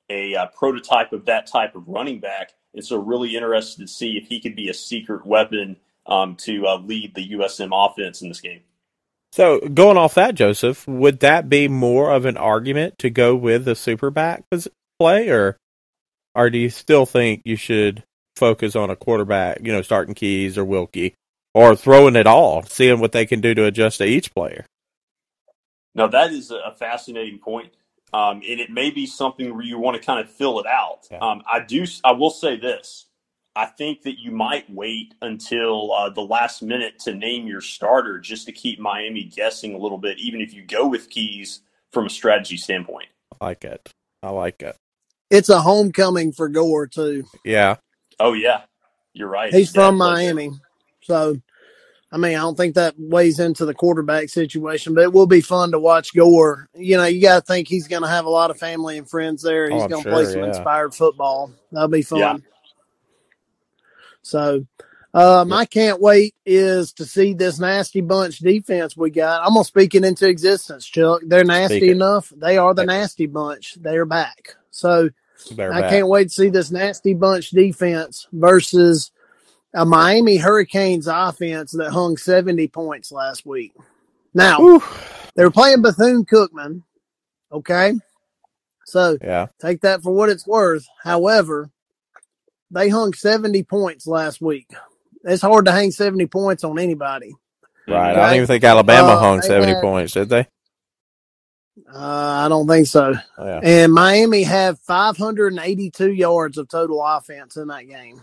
a 0.10 0.36
uh, 0.36 0.48
prototype 0.48 1.13
of 1.13 1.26
that 1.26 1.48
type 1.48 1.76
of 1.76 1.88
running 1.88 2.19
back. 2.19 2.54
And 2.74 2.86
so, 2.86 2.98
really 2.98 3.36
interested 3.36 3.82
to 3.82 3.88
see 3.88 4.17
if 4.17 4.28
he 4.28 4.39
could 4.39 4.56
be 4.56 4.69
a 4.69 4.74
secret 4.74 5.26
weapon 5.26 5.78
um, 6.06 6.36
to 6.38 6.67
uh, 6.67 6.78
lead 6.78 7.15
the 7.15 7.30
USM 7.32 7.69
offense 7.74 8.22
in 8.22 8.30
this 8.30 8.41
game. 8.41 8.62
So, 9.32 9.60
going 9.60 9.98
off 9.98 10.15
that, 10.15 10.36
Joseph, 10.36 10.88
would 10.88 11.19
that 11.19 11.50
be 11.50 11.67
more 11.67 12.12
of 12.12 12.26
an 12.26 12.38
argument 12.38 12.98
to 13.00 13.10
go 13.10 13.36
with 13.36 13.65
the 13.65 13.76
super 13.76 14.10
back 14.10 14.43
play, 15.00 15.30
or, 15.30 15.58
or 16.36 16.50
do 16.50 16.58
you 16.58 16.69
still 16.69 17.06
think 17.06 17.41
you 17.45 17.56
should 17.56 18.04
focus 18.36 18.76
on 18.76 18.89
a 18.89 18.95
quarterback, 18.95 19.60
you 19.62 19.72
know, 19.72 19.82
starting 19.82 20.15
Keyes 20.15 20.58
or 20.58 20.65
Wilkie, 20.65 21.13
or 21.54 21.76
throwing 21.76 22.15
it 22.15 22.28
all, 22.28 22.63
seeing 22.63 23.00
what 23.00 23.12
they 23.12 23.26
can 23.26 23.41
do 23.41 23.54
to 23.54 23.65
adjust 23.65 24.00
to 24.00 24.06
each 24.06 24.34
player? 24.34 24.65
Now, 25.93 26.08
that 26.08 26.32
is 26.32 26.52
a 26.52 26.74
fascinating 26.78 27.39
point 27.39 27.74
um, 28.13 28.41
and 28.48 28.60
it 28.60 28.69
may 28.69 28.89
be 28.89 29.06
something 29.06 29.54
where 29.54 29.63
you 29.63 29.78
want 29.78 29.98
to 29.98 30.06
kind 30.06 30.19
of 30.19 30.32
fill 30.32 30.60
it 30.60 30.65
out. 30.65 31.08
Yeah. 31.12 31.19
Um, 31.19 31.43
I 31.52 31.60
do. 31.60 31.86
I 32.04 32.12
will 32.12 32.30
say 32.32 32.58
this. 32.58 33.06
I 33.56 33.65
think 33.65 34.04
that 34.04 34.19
you 34.19 34.32
might 34.32 34.69
wait 34.69 35.15
until 35.22 35.91
uh, 35.91 36.10
the 36.10 36.22
last 36.22 36.62
minute 36.62 37.00
to 37.00 37.13
name 37.13 37.45
your 37.48 37.62
starter 37.62 38.19
just 38.19 38.45
to 38.45 38.52
keep 38.52 38.80
Miami 38.80 39.26
guessing 39.26 39.74
a 39.74 39.78
little 39.78 39.98
bit, 39.98 40.17
even 40.19 40.39
if 40.39 40.54
you 40.54 40.63
go 40.63 40.88
with 40.88 41.10
Keyes 41.10 41.62
from 41.91 42.06
a 42.06 42.10
strategy 42.10 42.58
standpoint. 42.58 43.08
I 43.41 43.45
like 43.45 43.65
it. 43.65 43.89
I 44.24 44.30
like 44.30 44.62
it. 44.62 44.76
It's 45.30 45.50
a 45.50 45.62
homecoming 45.62 46.32
for 46.32 46.48
Gore 46.50 46.88
too. 46.88 47.26
Yeah. 47.43 47.78
Oh 48.19 48.34
yeah, 48.34 48.62
you're 49.13 49.30
right. 49.30 49.54
He's 49.54 49.67
His 49.67 49.76
from. 49.76 49.98
Miami, 49.98 50.52
so 51.02 51.39
I 52.12 52.17
mean, 52.17 52.36
I 52.36 52.39
don't 52.39 52.56
think 52.56 52.76
that 52.76 52.95
weighs 52.98 53.39
into 53.39 53.65
the 53.65 53.74
quarterback 53.74 54.30
situation, 54.30 54.95
but 54.95 55.04
it 55.04 55.13
will 55.13 55.28
be 55.28 55.41
fun 55.41 55.72
to 55.72 55.80
watch 55.80 56.13
Gore. 56.15 56.67
You 56.74 56.98
know, 56.98 57.06
you 57.06 57.22
got 57.22 57.36
to 57.36 57.41
think 57.41 57.67
he's 57.67 57.88
going 57.88 58.02
to 58.02 58.08
have 58.08 58.26
a 58.26 58.30
lot 58.30 58.50
of 58.50 58.58
family 58.58 58.98
and 58.98 59.08
friends 59.08 59.43
there. 59.43 59.69
Oh, 59.72 59.76
He's 59.76 59.84
I'm 59.84 59.89
going 59.89 60.04
to 60.04 60.10
play 60.10 60.26
some 60.26 60.39
yeah. 60.39 60.48
inspired 60.48 60.95
football. 60.95 61.52
That'll 61.72 61.88
be 61.88 62.02
fun. 62.02 62.19
Yeah. 62.19 62.38
So, 64.24 64.65
um, 65.13 65.52
I 65.54 65.65
can't 65.65 66.02
wait 66.02 66.36
is 66.45 66.93
to 66.93 67.06
see 67.06 67.34
this 67.34 67.60
nasty 67.60 68.02
bunch 68.02 68.39
defense 68.39 68.95
we 68.95 69.10
got. 69.10 69.41
I'm 69.41 69.54
gonna 69.54 69.63
speak 69.63 69.95
it 69.95 70.06
into 70.06 70.28
existence, 70.28 70.86
Chuck. 70.86 71.22
They're 71.26 71.43
nasty 71.43 71.80
Speak 71.80 71.91
enough. 71.91 72.32
They 72.36 72.58
are 72.58 72.76
the 72.76 72.86
nasty 72.86 73.26
bunch. 73.26 73.76
They're 73.82 74.06
back. 74.06 74.56
So 74.69 75.10
Better 75.56 75.74
I 75.74 75.82
back. 75.82 75.89
can't 75.89 76.08
wait 76.08 76.26
to 76.26 76.30
see 76.30 76.50
this 76.50 76.69
nasty 76.69 77.15
bunch 77.15 77.50
defense 77.50 78.28
versus 78.32 79.12
a 79.74 79.86
Miami 79.86 80.38
Hurricanes 80.38 81.08
offense 81.08 81.72
that 81.74 81.92
hung 81.92 82.18
70 82.18 82.68
points 82.70 83.12
last 83.12 83.46
week. 83.46 83.74
Now, 84.34 84.58
Whew. 84.60 84.84
they 85.36 85.44
were 85.44 85.52
playing 85.52 85.82
Bethune 85.82 86.26
Cookman. 86.26 86.84
Okay. 87.52 87.94
So 88.86 89.18
Yeah. 89.22 89.48
take 89.62 89.82
that 89.82 90.02
for 90.02 90.12
what 90.14 90.30
it's 90.30 90.48
worth. 90.48 90.88
However, 91.04 91.70
they 92.72 92.90
hung 92.90 93.14
70 93.14 93.64
points 93.64 94.08
last 94.08 94.42
week. 94.42 94.68
It's 95.24 95.42
hard 95.42 95.66
to 95.66 95.72
hang 95.72 95.92
70 95.92 96.26
points 96.28 96.64
on 96.64 96.80
anybody. 96.80 97.36
Right. 97.88 98.12
I 98.12 98.28
don't 98.28 98.36
even 98.36 98.48
think 98.48 98.64
Alabama 98.64 99.10
Uh, 99.14 99.20
hung 99.20 99.42
70 99.42 99.74
had- 99.74 99.82
points, 99.82 100.14
did 100.14 100.30
they? 100.30 100.48
Uh, 101.92 102.44
I 102.46 102.48
don't 102.50 102.68
think 102.68 102.88
so. 102.88 103.14
Oh, 103.38 103.46
yeah. 103.46 103.60
And 103.64 103.94
Miami 103.94 104.44
had 104.44 104.78
582 104.80 106.12
yards 106.12 106.58
of 106.58 106.70
total 106.70 107.04
offense 107.04 107.56
in 107.58 107.68
that 107.70 107.88
game. 107.88 108.22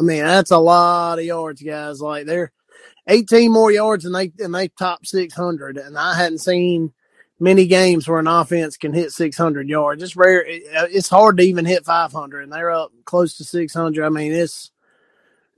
I 0.00 0.02
mean, 0.02 0.24
that's 0.24 0.50
a 0.50 0.58
lot 0.58 1.18
of 1.18 1.24
yards, 1.26 1.62
guys. 1.62 2.00
Like 2.00 2.24
they're 2.24 2.52
18 3.06 3.52
more 3.52 3.70
yards 3.70 4.06
and 4.06 4.14
they 4.14 4.32
and 4.38 4.54
they 4.54 4.68
top 4.68 5.04
600. 5.04 5.76
And 5.76 5.98
I 5.98 6.16
hadn't 6.16 6.38
seen 6.38 6.94
many 7.38 7.66
games 7.66 8.08
where 8.08 8.18
an 8.18 8.26
offense 8.26 8.78
can 8.78 8.94
hit 8.94 9.12
600 9.12 9.68
yards. 9.68 10.02
It's 10.02 10.16
rare. 10.16 10.42
It, 10.42 10.62
uh, 10.74 10.86
it's 10.90 11.10
hard 11.10 11.36
to 11.36 11.42
even 11.42 11.66
hit 11.66 11.84
500, 11.84 12.42
and 12.42 12.52
they're 12.52 12.70
up 12.70 12.92
close 13.04 13.36
to 13.36 13.44
600. 13.44 14.04
I 14.04 14.08
mean, 14.08 14.32
it's 14.32 14.70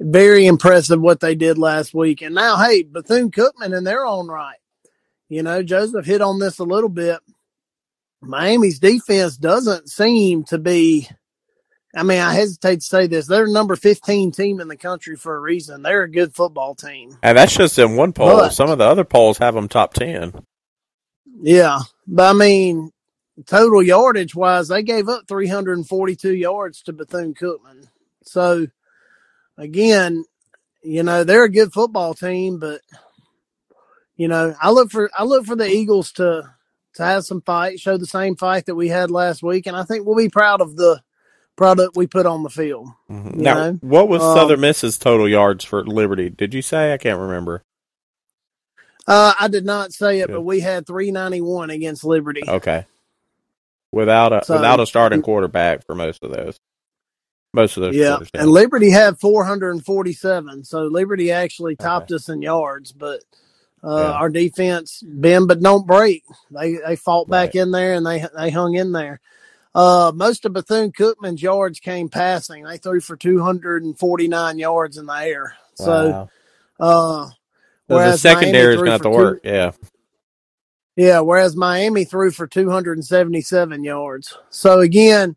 very 0.00 0.46
impressive 0.46 1.00
what 1.00 1.20
they 1.20 1.36
did 1.36 1.56
last 1.56 1.94
week. 1.94 2.20
And 2.22 2.34
now, 2.34 2.56
hey, 2.56 2.82
Bethune 2.82 3.30
Cookman 3.30 3.76
in 3.76 3.84
their 3.84 4.04
own 4.04 4.26
right. 4.26 4.58
You 5.28 5.44
know, 5.44 5.62
Joseph 5.62 6.04
hit 6.04 6.20
on 6.20 6.40
this 6.40 6.58
a 6.58 6.64
little 6.64 6.88
bit. 6.88 7.20
Miami's 8.20 8.80
defense 8.80 9.36
doesn't 9.36 9.88
seem 9.88 10.44
to 10.44 10.58
be. 10.58 11.08
I 11.94 12.02
mean, 12.04 12.20
I 12.20 12.32
hesitate 12.32 12.76
to 12.76 12.86
say 12.86 13.06
this. 13.06 13.26
They're 13.26 13.46
number 13.46 13.76
15 13.76 14.32
team 14.32 14.60
in 14.60 14.68
the 14.68 14.76
country 14.76 15.16
for 15.16 15.36
a 15.36 15.40
reason. 15.40 15.82
They're 15.82 16.04
a 16.04 16.10
good 16.10 16.34
football 16.34 16.74
team. 16.74 17.18
And 17.22 17.36
that's 17.36 17.54
just 17.54 17.78
in 17.78 17.96
one 17.96 18.12
poll. 18.14 18.28
But- 18.28 18.54
Some 18.54 18.70
of 18.70 18.78
the 18.78 18.84
other 18.84 19.04
polls 19.04 19.38
have 19.38 19.54
them 19.54 19.68
top 19.68 19.92
10. 19.94 20.32
Yeah. 21.42 21.80
But 22.06 22.34
I 22.34 22.38
mean, 22.38 22.92
total 23.46 23.82
yardage 23.82 24.34
wise, 24.34 24.68
they 24.68 24.82
gave 24.82 25.08
up 25.08 25.28
342 25.28 26.34
yards 26.34 26.82
to 26.82 26.92
Bethune 26.94 27.34
Cookman. 27.34 27.88
So, 28.24 28.68
again, 29.58 30.24
you 30.82 31.02
know, 31.02 31.24
they're 31.24 31.44
a 31.44 31.50
good 31.50 31.72
football 31.72 32.14
team, 32.14 32.58
but, 32.58 32.80
you 34.16 34.28
know, 34.28 34.54
I 34.60 34.70
look 34.70 34.90
for, 34.90 35.10
I 35.16 35.24
look 35.24 35.44
for 35.46 35.56
the 35.56 35.68
Eagles 35.68 36.12
to, 36.12 36.54
to 36.94 37.02
have 37.04 37.24
some 37.24 37.42
fight, 37.42 37.80
show 37.80 37.96
the 37.98 38.06
same 38.06 38.36
fight 38.36 38.66
that 38.66 38.74
we 38.74 38.88
had 38.88 39.10
last 39.10 39.42
week. 39.42 39.66
And 39.66 39.76
I 39.76 39.82
think 39.84 40.06
we'll 40.06 40.16
be 40.16 40.28
proud 40.28 40.60
of 40.60 40.76
the 40.76 41.02
product 41.62 41.96
we 41.96 42.06
put 42.08 42.26
on 42.26 42.42
the 42.42 42.50
field. 42.50 42.88
Mhm. 43.10 43.36
Now, 43.36 43.54
know, 43.54 43.72
what 43.82 44.08
was 44.08 44.20
um, 44.22 44.36
Southern 44.36 44.60
Miss's 44.60 44.98
total 44.98 45.28
yards 45.28 45.64
for 45.64 45.84
Liberty? 45.84 46.28
Did 46.28 46.54
you 46.54 46.62
say? 46.62 46.92
I 46.92 46.98
can't 46.98 47.20
remember. 47.20 47.62
Uh, 49.06 49.32
I 49.38 49.48
did 49.48 49.64
not 49.64 49.92
say 49.92 50.20
it, 50.20 50.26
Good. 50.26 50.32
but 50.34 50.40
we 50.42 50.60
had 50.60 50.86
391 50.86 51.70
against 51.70 52.04
Liberty. 52.04 52.42
Okay. 52.46 52.86
Without 53.92 54.32
a 54.32 54.44
So- 54.44 54.54
without 54.54 54.80
a 54.80 54.86
starting 54.86 55.22
quarterback 55.22 55.84
for 55.86 55.94
most 55.94 56.22
of 56.24 56.32
those. 56.32 56.58
Most 57.54 57.76
of 57.76 57.82
those. 57.82 57.94
Yeah, 57.94 58.18
and 58.34 58.48
Liberty 58.50 58.90
had 58.90 59.20
447, 59.20 60.64
so 60.64 60.84
Liberty 60.84 61.30
actually 61.30 61.76
topped 61.76 62.10
us 62.10 62.28
in 62.30 62.40
yards. 62.42 62.92
But 62.92 63.20
uh, 63.84 63.96
Yeah. 63.98 64.12
our 64.12 64.30
defense 64.30 65.02
bend 65.06 65.48
but 65.48 65.60
don't 65.60 65.86
break. 65.86 66.22
They 66.50 66.76
they 66.76 66.96
fought 66.96 67.28
back 67.28 67.48
Right. 67.48 67.56
in 67.56 67.70
there 67.72 67.92
and 67.94 68.06
they 68.06 68.24
they 68.36 68.50
hung 68.50 68.74
in 68.74 68.92
there. 68.92 69.20
Uh, 69.74 70.12
most 70.14 70.44
of 70.44 70.52
Bethune 70.52 70.92
Cookman's 70.92 71.42
yards 71.42 71.80
came 71.80 72.08
passing. 72.08 72.64
They 72.64 72.76
threw 72.78 73.00
for 73.00 73.16
249 73.16 74.58
yards 74.58 74.98
in 74.98 75.06
the 75.06 75.12
air. 75.14 75.54
So, 75.74 76.10
Wow. 76.10 76.28
uh, 76.78 77.26
So 77.26 77.32
the 77.88 77.94
whereas 77.94 78.24
Miami 78.24 78.40
secondary 78.40 78.74
is 78.74 78.76
going 78.76 78.86
to 78.86 78.92
have 78.92 79.00
to 79.02 79.08
two- 79.08 79.14
work. 79.16 79.40
Yeah. 79.44 79.72
Yeah, 80.94 81.20
whereas 81.20 81.56
Miami 81.56 82.04
threw 82.04 82.30
for 82.30 82.46
277 82.46 83.82
yards. 83.82 84.36
So 84.50 84.80
again, 84.80 85.36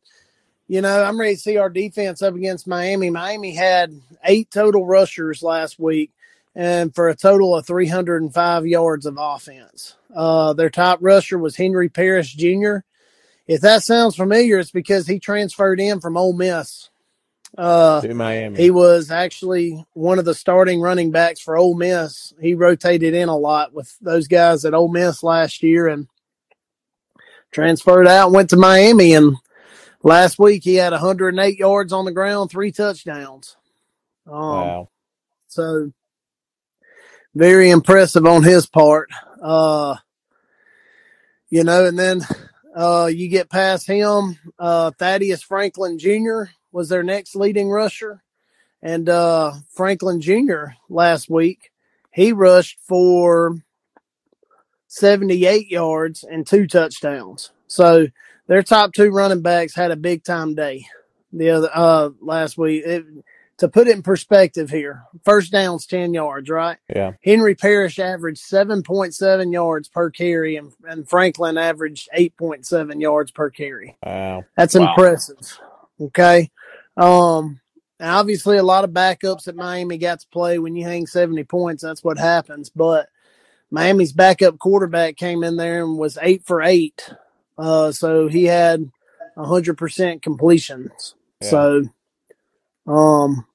you 0.68 0.82
know, 0.82 1.04
I'm 1.04 1.18
ready 1.20 1.36
to 1.36 1.42
see 1.42 1.56
our 1.58 1.70
defense 1.70 2.22
up 2.22 2.36
against 2.36 2.68
Miami. 2.68 3.10
Miami 3.10 3.54
had 3.56 3.94
eight 4.26 4.52
total 4.52 4.86
rushers 4.86 5.42
last 5.42 5.80
week 5.80 6.12
and 6.56 6.94
for 6.94 7.08
a 7.08 7.16
total 7.16 7.56
of 7.56 7.66
305 7.66 8.66
yards 8.68 9.06
of 9.06 9.16
offense. 9.18 9.96
Uh, 10.14 10.52
their 10.54 10.70
top 10.70 11.00
rusher 11.02 11.38
was 11.38 11.56
Henry 11.56 11.88
Parrish 11.88 12.34
Jr. 12.34 12.78
If 13.48 13.62
that 13.62 13.84
sounds 13.84 14.16
familiar, 14.16 14.58
it's 14.60 14.72
because 14.72 15.08
he 15.08 15.20
transferred 15.20 15.80
in 15.80 16.00
from 16.00 16.18
Ole 16.18 16.34
Miss. 16.34 16.90
Uh, 17.58 18.02
To 18.02 18.14
Miami. 18.14 18.58
he 18.58 18.70
was 18.70 19.12
actually 19.12 19.86
one 19.94 20.20
of 20.20 20.26
the 20.26 20.34
starting 20.34 20.82
running 20.82 21.12
backs 21.12 21.40
for 21.40 21.56
Ole 21.56 21.76
Miss. 21.76 22.34
He 22.42 22.54
rotated 22.54 23.14
in 23.14 23.30
a 23.30 23.38
lot 23.38 23.72
with 23.74 23.96
those 24.02 24.28
guys 24.28 24.66
at 24.66 24.74
Ole 24.74 24.90
Miss 24.90 25.24
last 25.24 25.64
year 25.64 25.88
and 25.88 26.08
transferred 27.52 28.08
out, 28.08 28.32
went 28.34 28.50
to 28.50 28.58
Miami, 28.58 29.14
and 29.14 29.38
last 30.04 30.38
week 30.38 30.64
he 30.66 30.76
had 30.76 30.92
108 30.92 31.58
yards 31.58 31.94
on 31.94 32.04
the 32.04 32.12
ground, 32.12 32.52
three 32.52 32.72
touchdowns. 32.74 33.56
Um, 34.28 34.34
wow. 34.34 34.90
So 35.48 35.94
very 37.34 37.70
impressive 37.70 38.26
on 38.26 38.44
his 38.44 38.66
part. 38.66 39.10
Uh, 39.42 39.96
you 41.50 41.64
know, 41.64 41.86
and 41.86 41.98
then 41.98 42.22
uh, 42.76 43.10
you 43.12 43.30
get 43.30 43.50
past 43.50 43.88
him. 43.88 44.38
Uh, 44.60 44.92
Thaddeus 45.00 45.42
Franklin 45.42 45.98
Jr. 45.98 46.44
was 46.72 46.90
their 46.90 47.04
next 47.04 47.36
leading 47.36 47.70
rusher. 47.70 48.22
And 48.82 49.10
uh, 49.10 49.54
Franklin 49.70 50.22
Jr. 50.22 50.66
last 50.90 51.30
week, 51.30 51.72
he 52.12 52.34
rushed 52.34 52.78
for 52.88 53.56
78 54.88 55.72
yards 55.72 56.24
and 56.24 56.46
two 56.46 56.68
touchdowns. 56.68 57.52
So 57.68 58.08
their 58.48 58.62
top 58.62 58.94
two 58.94 59.10
running 59.10 59.42
backs 59.42 59.74
had 59.74 59.92
a 59.92 59.96
big 59.96 60.24
time 60.24 60.54
day 60.54 60.86
the 61.34 61.50
other 61.50 61.70
uh 61.74 62.10
last 62.22 62.58
week. 62.58 62.84
It, 62.86 63.06
to 63.60 63.68
put 63.70 63.88
it 63.88 63.96
in 63.96 64.02
perspective 64.04 64.70
here, 64.70 65.04
first 65.24 65.52
down's 65.52 65.86
10 65.88 66.14
yards, 66.14 66.50
right? 66.50 66.78
Yeah. 66.94 67.14
Henry 67.24 67.56
Parrish 67.56 68.00
averaged 68.00 68.44
7.7 68.44 69.54
yards 69.54 69.88
per 69.88 70.10
carry, 70.10 70.58
and, 70.58 70.74
and 70.88 71.08
Franklin 71.10 71.58
averaged 71.58 72.10
8.7 72.18 73.02
yards 73.02 73.32
per 73.32 73.50
carry. 73.50 73.96
Wow. 74.06 74.44
That's 74.58 74.76
Wow. 74.76 74.90
impressive. 74.90 75.38
Okay. 76.02 76.52
Um, 76.98 77.62
and 78.00 78.10
obviously, 78.10 78.58
a 78.58 78.64
lot 78.64 78.84
of 78.84 78.90
backups 78.90 79.48
at 79.48 79.56
Miami 79.56 79.98
got 79.98 80.20
to 80.20 80.28
play 80.28 80.60
when 80.60 80.76
you 80.76 80.84
hang 80.84 81.08
70 81.08 81.46
points. 81.46 81.82
That's 81.82 82.04
what 82.04 82.18
happens. 82.18 82.70
But 82.70 83.08
Miami's 83.72 84.12
backup 84.12 84.60
quarterback 84.60 85.16
came 85.16 85.44
in 85.46 85.56
there 85.56 85.82
and 85.84 85.98
was 85.98 86.18
eight 86.22 86.44
for 86.46 86.62
eight. 86.62 87.10
Uh, 87.58 87.94
so 87.94 88.28
he 88.28 88.44
had 88.46 88.92
100% 89.38 90.22
completions. 90.22 91.16
Yeah. 91.42 91.50
So, 91.50 91.84
um, 92.88 93.46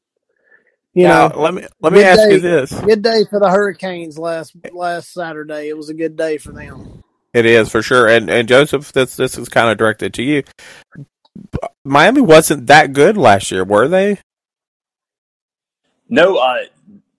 you 0.94 1.04
now, 1.04 1.28
know, 1.28 1.40
let 1.40 1.54
me 1.54 1.66
let 1.80 1.92
me 1.92 2.02
ask 2.02 2.20
day. 2.20 2.34
you 2.34 2.40
this. 2.40 2.72
good 2.72 3.02
day 3.02 3.24
for 3.30 3.38
the 3.38 3.48
Hurricanes 3.48 4.18
last 4.18 4.54
last 4.72 5.12
Saturday. 5.12 5.68
It 5.68 5.76
was 5.76 5.88
a 5.88 5.94
good 5.94 6.16
day 6.16 6.38
for 6.38 6.52
them. 6.52 7.02
It 7.32 7.46
is 7.46 7.68
for 7.68 7.82
sure, 7.82 8.08
and 8.08 8.28
and 8.28 8.48
Joseph, 8.48 8.92
this 8.92 9.16
this 9.16 9.38
is 9.38 9.48
kind 9.48 9.70
of 9.70 9.78
directed 9.78 10.14
to 10.14 10.22
you. 10.22 10.42
Miami 11.84 12.20
wasn't 12.20 12.66
that 12.66 12.92
good 12.92 13.16
last 13.16 13.50
year, 13.50 13.64
were 13.64 13.88
they? 13.88 14.18
No, 16.08 16.38
uh, 16.38 16.64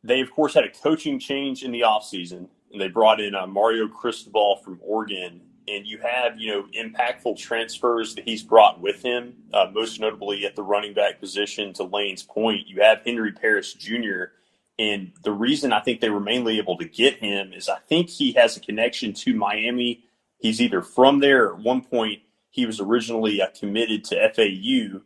they 0.04 0.20
of 0.20 0.32
course 0.32 0.54
had 0.54 0.66
a 0.66 0.70
coaching 0.70 1.18
change 1.18 1.64
in 1.64 1.72
the 1.72 1.82
offseason, 1.82 2.48
and 2.74 2.82
they 2.82 2.90
brought 2.90 3.22
in 3.22 3.34
uh, 3.36 3.48
Mario 3.48 3.88
Cristobal 3.88 4.58
from 4.58 4.80
Oregon. 4.84 5.42
And 5.68 5.86
you 5.86 6.00
have 6.00 6.40
you 6.40 6.52
know 6.52 6.66
impactful 6.78 7.38
transfers 7.38 8.16
that 8.16 8.28
he's 8.28 8.44
brought 8.44 8.82
with 8.82 9.02
him, 9.02 9.36
uh, 9.54 9.68
most 9.74 10.00
notably 10.00 10.46
at 10.46 10.56
the 10.56 10.64
running 10.64 10.94
back 10.94 11.20
position. 11.20 11.74
To 11.74 11.84
Lane's 11.84 12.24
point, 12.24 12.68
you 12.68 12.82
have 12.82 13.02
Henry 13.06 13.32
Parrish 13.32 13.74
Jr. 13.76 14.26
And 14.80 15.12
the 15.24 15.32
reason 15.32 15.74
I 15.74 15.80
think 15.80 16.02
they 16.02 16.10
were 16.10 16.20
mainly 16.20 16.58
able 16.58 16.78
to 16.78 16.86
get 16.86 17.18
him 17.18 17.54
is 17.54 17.70
I 17.70 17.78
think 17.88 18.10
he 18.10 18.32
has 18.34 18.58
a 18.58 18.62
connection 18.62 19.14
to 19.14 19.36
Miami. 19.36 20.04
He's 20.40 20.60
either 20.60 20.82
from 20.82 21.20
there 21.20 21.54
at 21.54 21.60
one 21.60 21.82
point 21.82 22.22
he 22.52 22.66
was 22.66 22.80
originally 22.80 23.42
uh, 23.42 23.48
committed 23.58 24.04
to 24.06 24.30
FAU, 24.34 25.02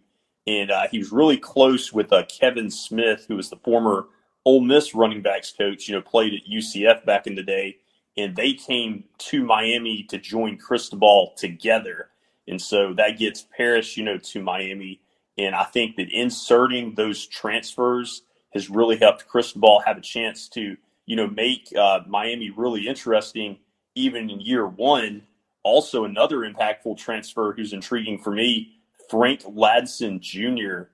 and 0.47 0.71
uh, 0.71 0.87
he 0.89 0.97
was 0.97 1.11
really 1.11 1.37
close 1.37 1.93
with 1.93 2.11
uh, 2.11 2.23
Kevin 2.25 2.69
Smith, 2.71 3.25
who 3.27 3.35
was 3.35 3.49
the 3.49 3.57
former 3.57 4.07
Ole 4.45 4.61
Miss 4.61 4.95
running 4.95 5.21
backs 5.21 5.51
coach. 5.51 5.87
You 5.87 5.95
know, 5.95 6.01
played 6.01 6.33
at 6.33 6.51
UCF 6.51 7.05
back 7.05 7.27
in 7.27 7.35
the 7.35 7.43
day, 7.43 7.77
and 8.17 8.35
they 8.35 8.53
came 8.53 9.05
to 9.17 9.43
Miami 9.43 10.03
to 10.09 10.17
join 10.17 10.57
Cristobal 10.57 11.33
together, 11.37 12.09
and 12.47 12.61
so 12.61 12.93
that 12.93 13.17
gets 13.17 13.45
Parrish, 13.55 13.97
you 13.97 14.03
know, 14.03 14.17
to 14.17 14.41
Miami. 14.41 14.99
And 15.37 15.53
I 15.53 15.63
think 15.63 15.97
that 15.97 16.11
inserting 16.11 16.95
those 16.95 17.27
transfers 17.27 18.21
has 18.53 18.69
really 18.69 18.97
helped 18.97 19.27
Cristobal 19.27 19.81
have 19.85 19.97
a 19.97 20.01
chance 20.01 20.47
to, 20.49 20.77
you 21.05 21.15
know, 21.15 21.27
make 21.27 21.73
uh, 21.77 22.01
Miami 22.07 22.51
really 22.51 22.87
interesting 22.87 23.57
even 23.95 24.29
in 24.29 24.39
year 24.39 24.65
one 24.65 25.23
also, 25.65 26.05
another 26.05 26.41
impactful 26.41 26.95
transfer 26.99 27.51
who's 27.51 27.73
intriguing 27.73 28.19
for 28.19 28.29
me, 28.29 28.77
Frank 29.09 29.41
Ladson 29.41 30.19
Jr., 30.19 30.91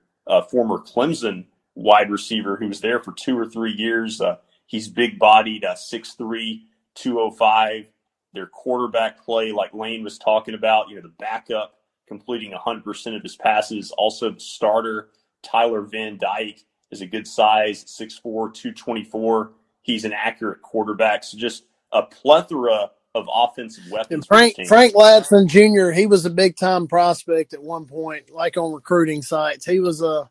former 0.48 0.78
Clemson 0.78 1.44
wide 1.74 2.10
receiver 2.10 2.56
who 2.56 2.68
was 2.68 2.80
there 2.80 2.98
for 2.98 3.12
two 3.12 3.38
or 3.38 3.44
three 3.44 3.72
years. 3.72 4.18
Uh, 4.18 4.36
he's 4.64 4.88
big 4.88 5.18
bodied, 5.18 5.62
uh, 5.62 5.74
6'3, 5.74 6.62
205. 6.94 7.86
Their 8.34 8.46
quarterback 8.46 9.22
play, 9.22 9.52
like 9.52 9.74
Lane 9.74 10.02
was 10.02 10.18
talking 10.18 10.54
about, 10.54 10.88
you 10.88 10.96
know, 10.96 11.02
the 11.02 11.12
backup 11.18 11.74
completing 12.08 12.52
100% 12.52 13.16
of 13.16 13.22
his 13.22 13.36
passes. 13.36 13.90
Also, 13.92 14.30
the 14.30 14.40
starter, 14.40 15.08
Tyler 15.42 15.82
Van 15.82 16.18
Dyke, 16.18 16.60
is 16.90 17.02
a 17.02 17.06
good 17.06 17.26
size, 17.26 17.84
6'4, 17.84 18.22
224. 18.22 19.52
He's 19.82 20.04
an 20.04 20.12
accurate 20.12 20.62
quarterback. 20.62 21.24
So, 21.24 21.36
just 21.36 21.64
a 21.92 22.02
plethora 22.02 22.90
of 23.14 23.28
offensive 23.32 23.84
weapons. 23.90 24.10
And 24.12 24.26
Frank 24.26 24.54
Frank 24.66 24.94
Ladson 24.94 25.46
Jr. 25.46 25.92
He 25.92 26.06
was 26.06 26.24
a 26.24 26.30
big 26.30 26.56
time 26.56 26.86
prospect 26.86 27.52
at 27.52 27.62
one 27.62 27.86
point, 27.86 28.30
like 28.30 28.56
on 28.56 28.72
recruiting 28.72 29.22
sites. 29.22 29.66
He 29.66 29.80
was 29.80 30.02
a 30.02 30.30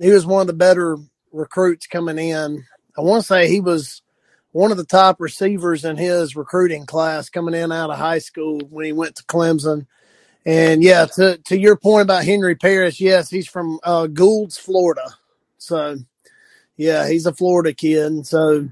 he 0.00 0.10
was 0.10 0.24
one 0.24 0.42
of 0.42 0.46
the 0.46 0.52
better 0.52 0.96
recruits 1.32 1.86
coming 1.86 2.18
in. 2.18 2.64
I 2.96 3.00
want 3.00 3.22
to 3.22 3.26
say 3.26 3.48
he 3.48 3.60
was 3.60 4.02
one 4.52 4.70
of 4.70 4.76
the 4.76 4.84
top 4.84 5.20
receivers 5.20 5.84
in 5.84 5.96
his 5.96 6.36
recruiting 6.36 6.86
class 6.86 7.28
coming 7.28 7.54
in 7.54 7.72
out 7.72 7.90
of 7.90 7.98
high 7.98 8.18
school 8.18 8.60
when 8.70 8.86
he 8.86 8.92
went 8.92 9.16
to 9.16 9.24
Clemson. 9.24 9.86
And 10.46 10.82
yeah, 10.82 11.06
to 11.16 11.38
to 11.46 11.58
your 11.58 11.76
point 11.76 12.02
about 12.02 12.24
Henry 12.24 12.54
Parrish, 12.54 13.00
yes, 13.00 13.28
he's 13.28 13.48
from 13.48 13.78
uh, 13.82 14.06
Goulds, 14.06 14.56
Florida. 14.56 15.14
So 15.58 15.98
yeah, 16.76 17.08
he's 17.08 17.26
a 17.26 17.34
Florida 17.34 17.74
kid. 17.74 18.26
So 18.26 18.68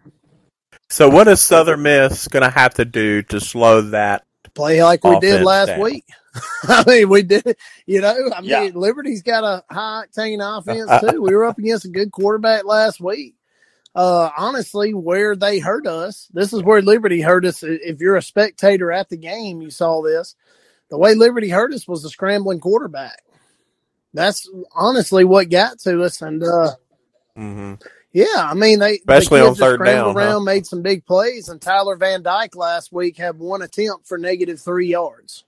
so 0.88 1.08
what 1.08 1.28
is 1.28 1.40
Southern 1.40 1.82
Miss 1.82 2.28
going 2.28 2.44
to 2.44 2.50
have 2.50 2.74
to 2.74 2.84
do 2.84 3.22
to 3.24 3.40
slow 3.40 3.82
that? 3.82 4.24
Play 4.54 4.82
like 4.82 5.04
we 5.04 5.18
did 5.20 5.42
last 5.42 5.68
down? 5.68 5.80
week. 5.80 6.04
I 6.64 6.84
mean, 6.86 7.08
we 7.08 7.22
did. 7.22 7.56
You 7.84 8.00
know, 8.00 8.14
I 8.34 8.40
mean, 8.40 8.50
yeah. 8.50 8.70
Liberty's 8.74 9.22
got 9.22 9.44
a 9.44 9.64
high 9.72 10.04
octane 10.06 10.40
offense 10.40 10.90
too. 11.00 11.20
we 11.20 11.34
were 11.34 11.44
up 11.44 11.58
against 11.58 11.84
a 11.84 11.88
good 11.88 12.10
quarterback 12.10 12.64
last 12.64 13.00
week. 13.00 13.34
Uh, 13.96 14.30
honestly, 14.36 14.92
where 14.92 15.34
they 15.34 15.58
hurt 15.58 15.86
us, 15.86 16.28
this 16.34 16.52
is 16.52 16.62
where 16.62 16.82
Liberty 16.82 17.22
hurt 17.22 17.46
us. 17.46 17.62
If 17.62 17.98
you're 18.00 18.16
a 18.16 18.22
spectator 18.22 18.92
at 18.92 19.08
the 19.08 19.16
game, 19.16 19.62
you 19.62 19.70
saw 19.70 20.02
this. 20.02 20.36
The 20.90 20.98
way 20.98 21.14
Liberty 21.14 21.48
hurt 21.48 21.72
us 21.72 21.88
was 21.88 22.02
the 22.02 22.10
scrambling 22.10 22.60
quarterback. 22.60 23.24
That's 24.12 24.48
honestly 24.74 25.24
what 25.24 25.48
got 25.48 25.78
to 25.80 26.02
us. 26.02 26.20
And 26.20 26.42
uh, 26.42 26.72
mm-hmm. 27.36 27.74
Yeah, 28.16 28.24
I 28.36 28.54
mean 28.54 28.78
they 28.78 28.94
especially 28.94 29.40
the 29.40 29.48
on 29.48 29.54
third 29.56 29.84
down, 29.84 30.16
around, 30.16 30.32
huh? 30.32 30.40
made 30.40 30.66
some 30.66 30.80
big 30.80 31.04
plays, 31.04 31.50
and 31.50 31.60
Tyler 31.60 31.96
Van 31.96 32.22
Dyke 32.22 32.56
last 32.56 32.90
week 32.90 33.18
had 33.18 33.38
one 33.38 33.60
attempt 33.60 34.06
for 34.06 34.16
negative 34.16 34.58
three 34.58 34.88
yards 34.88 35.44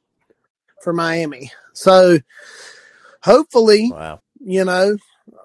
for 0.82 0.92
Miami. 0.92 1.50
So 1.72 2.18
hopefully, 3.22 3.90
wow. 3.90 4.20
you 4.44 4.66
know, 4.66 4.98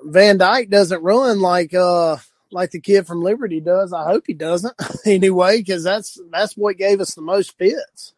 Van 0.03 0.37
Dyke 0.37 0.69
doesn't 0.69 1.01
run 1.01 1.39
like 1.39 1.73
uh 1.73 2.17
like 2.53 2.71
the 2.71 2.79
kid 2.79 3.05
from 3.05 3.21
Liberty 3.21 3.59
does. 3.59 3.93
I 3.93 4.03
hope 4.05 4.25
he 4.27 4.33
doesn't 4.33 4.75
anyway, 5.05 5.57
because 5.57 5.83
that's 5.83 6.19
that's 6.31 6.55
what 6.55 6.77
gave 6.77 7.01
us 7.01 7.15
the 7.15 7.21
most 7.21 7.57
fits. 7.57 8.13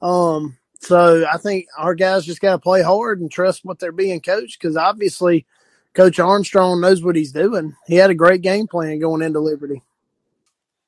Um, 0.00 0.56
so 0.80 1.26
I 1.30 1.36
think 1.36 1.66
our 1.76 1.94
guys 1.94 2.24
just 2.24 2.40
got 2.40 2.52
to 2.52 2.58
play 2.58 2.82
hard 2.82 3.20
and 3.20 3.30
trust 3.30 3.64
what 3.64 3.78
they're 3.78 3.92
being 3.92 4.20
coached, 4.20 4.60
because 4.60 4.76
obviously 4.76 5.46
Coach 5.94 6.18
Armstrong 6.18 6.80
knows 6.80 7.02
what 7.02 7.16
he's 7.16 7.32
doing. 7.32 7.76
He 7.86 7.96
had 7.96 8.10
a 8.10 8.14
great 8.14 8.42
game 8.42 8.66
plan 8.66 8.98
going 8.98 9.22
into 9.22 9.40
Liberty. 9.40 9.82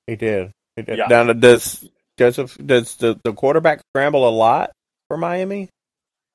He 0.06 0.16
did. 0.16 0.52
He 0.76 0.82
did. 0.82 0.98
Yeah. 0.98 1.06
Now, 1.08 1.32
does 1.32 1.88
Joseph 2.18 2.56
does 2.64 2.96
the, 2.96 3.18
the 3.22 3.32
quarterback 3.32 3.80
scramble 3.90 4.28
a 4.28 4.30
lot 4.30 4.72
for 5.08 5.16
Miami, 5.16 5.68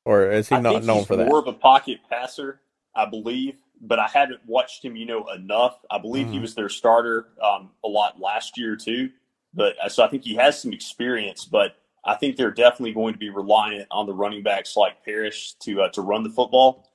or 0.06 0.32
is 0.32 0.50
he 0.50 0.56
I 0.56 0.62
not 0.62 0.84
known 0.84 1.06
for 1.06 1.16
that? 1.16 1.28
More 1.28 1.40
of 1.40 1.48
a 1.48 1.54
pocket 1.54 2.00
passer, 2.10 2.60
I 2.96 3.06
believe, 3.06 3.56
but 3.82 4.00
I 4.00 4.08
haven't 4.08 4.42
watched 4.46 4.84
him, 4.84 4.96
you 4.96 5.06
know, 5.06 5.28
enough. 5.28 5.80
I 5.90 6.00
believe 6.00 6.26
mm-hmm. 6.26 6.34
he 6.34 6.40
was 6.40 6.56
their 6.56 6.70
starter 6.70 7.30
um, 7.42 7.70
a 7.84 7.88
lot 7.88 8.20
last 8.20 8.58
year 8.58 8.76
too, 8.76 9.10
but 9.54 9.76
uh, 9.84 9.90
so 9.90 10.04
I 10.04 10.08
think 10.08 10.24
he 10.24 10.36
has 10.36 10.62
some 10.62 10.74
experience. 10.74 11.46
But 11.46 11.76
I 12.06 12.16
think 12.16 12.36
they're 12.36 12.52
definitely 12.52 12.94
going 12.94 13.14
to 13.14 13.20
be 13.20 13.30
reliant 13.30 13.88
on 13.92 14.06
the 14.06 14.14
running 14.14 14.44
backs 14.44 14.76
like 14.76 15.04
Parrish 15.04 15.54
to 15.60 15.84
uh, 15.84 15.90
to 15.90 16.02
run 16.02 16.24
the 16.24 16.30
football. 16.30 16.90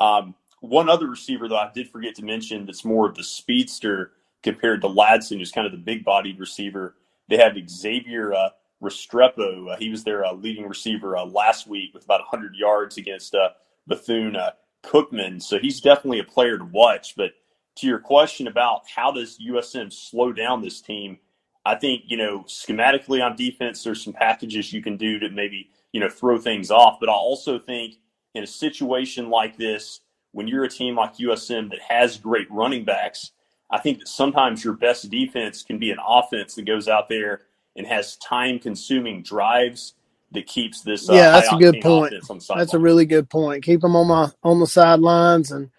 Um, 0.00 0.34
one 0.60 0.88
other 0.88 1.06
receiver, 1.06 1.48
though, 1.48 1.58
I 1.58 1.70
did 1.72 1.90
forget 1.90 2.14
to 2.16 2.24
mention 2.24 2.66
that's 2.66 2.84
more 2.84 3.08
of 3.08 3.14
the 3.14 3.24
speedster 3.24 4.12
compared 4.42 4.80
to 4.82 4.88
Ladson, 4.88 5.38
who's 5.38 5.52
kind 5.52 5.66
of 5.66 5.72
the 5.72 5.78
big 5.78 6.04
bodied 6.04 6.38
receiver. 6.38 6.96
They 7.28 7.36
have 7.36 7.56
Xavier 7.68 8.32
uh, 8.32 8.50
Restrepo. 8.82 9.72
Uh, 9.72 9.76
he 9.76 9.90
was 9.90 10.04
their 10.04 10.24
uh, 10.24 10.32
leading 10.32 10.68
receiver 10.68 11.16
uh, 11.16 11.24
last 11.24 11.66
week 11.66 11.94
with 11.94 12.04
about 12.04 12.20
100 12.20 12.54
yards 12.54 12.96
against 12.96 13.34
uh, 13.34 13.50
Bethune 13.86 14.36
uh, 14.36 14.50
Cookman. 14.84 15.42
So 15.42 15.58
he's 15.58 15.80
definitely 15.80 16.20
a 16.20 16.24
player 16.24 16.58
to 16.58 16.64
watch. 16.64 17.14
But 17.16 17.32
to 17.76 17.86
your 17.86 17.98
question 17.98 18.46
about 18.46 18.82
how 18.94 19.12
does 19.12 19.38
USM 19.38 19.92
slow 19.92 20.32
down 20.32 20.62
this 20.62 20.80
team, 20.80 21.18
I 21.64 21.74
think, 21.74 22.04
you 22.06 22.16
know, 22.16 22.40
schematically 22.44 23.24
on 23.24 23.36
defense, 23.36 23.82
there's 23.82 24.02
some 24.02 24.12
packages 24.12 24.72
you 24.72 24.82
can 24.82 24.96
do 24.96 25.18
to 25.18 25.30
maybe, 25.30 25.70
you 25.92 26.00
know, 26.00 26.08
throw 26.08 26.38
things 26.38 26.70
off. 26.70 26.98
But 27.00 27.08
I 27.08 27.12
also 27.12 27.58
think 27.58 27.96
in 28.34 28.44
a 28.44 28.46
situation 28.46 29.30
like 29.30 29.56
this, 29.56 30.00
when 30.32 30.46
you're 30.46 30.64
a 30.64 30.68
team 30.68 30.96
like 30.96 31.16
USM 31.16 31.70
that 31.70 31.80
has 31.80 32.18
great 32.18 32.50
running 32.50 32.84
backs, 32.84 33.32
I 33.70 33.78
think 33.78 33.98
that 33.98 34.08
sometimes 34.08 34.64
your 34.64 34.74
best 34.74 35.10
defense 35.10 35.62
can 35.62 35.78
be 35.78 35.90
an 35.90 35.98
offense 36.06 36.54
that 36.54 36.66
goes 36.66 36.88
out 36.88 37.08
there 37.08 37.42
and 37.74 37.86
has 37.86 38.16
time 38.18 38.58
consuming 38.58 39.22
drives 39.22 39.94
that 40.32 40.46
keeps 40.46 40.82
this. 40.82 41.08
Uh, 41.08 41.14
yeah, 41.14 41.30
that's 41.32 41.52
a 41.52 41.56
good 41.56 41.80
point. 41.80 42.14
That's 42.54 42.74
a 42.74 42.78
really 42.78 43.06
good 43.06 43.28
point. 43.28 43.64
Keep 43.64 43.80
them 43.80 43.96
on 43.96 44.08
my 44.08 44.30
on 44.42 44.60
the 44.60 44.66
sidelines, 44.66 45.50
and 45.50 45.70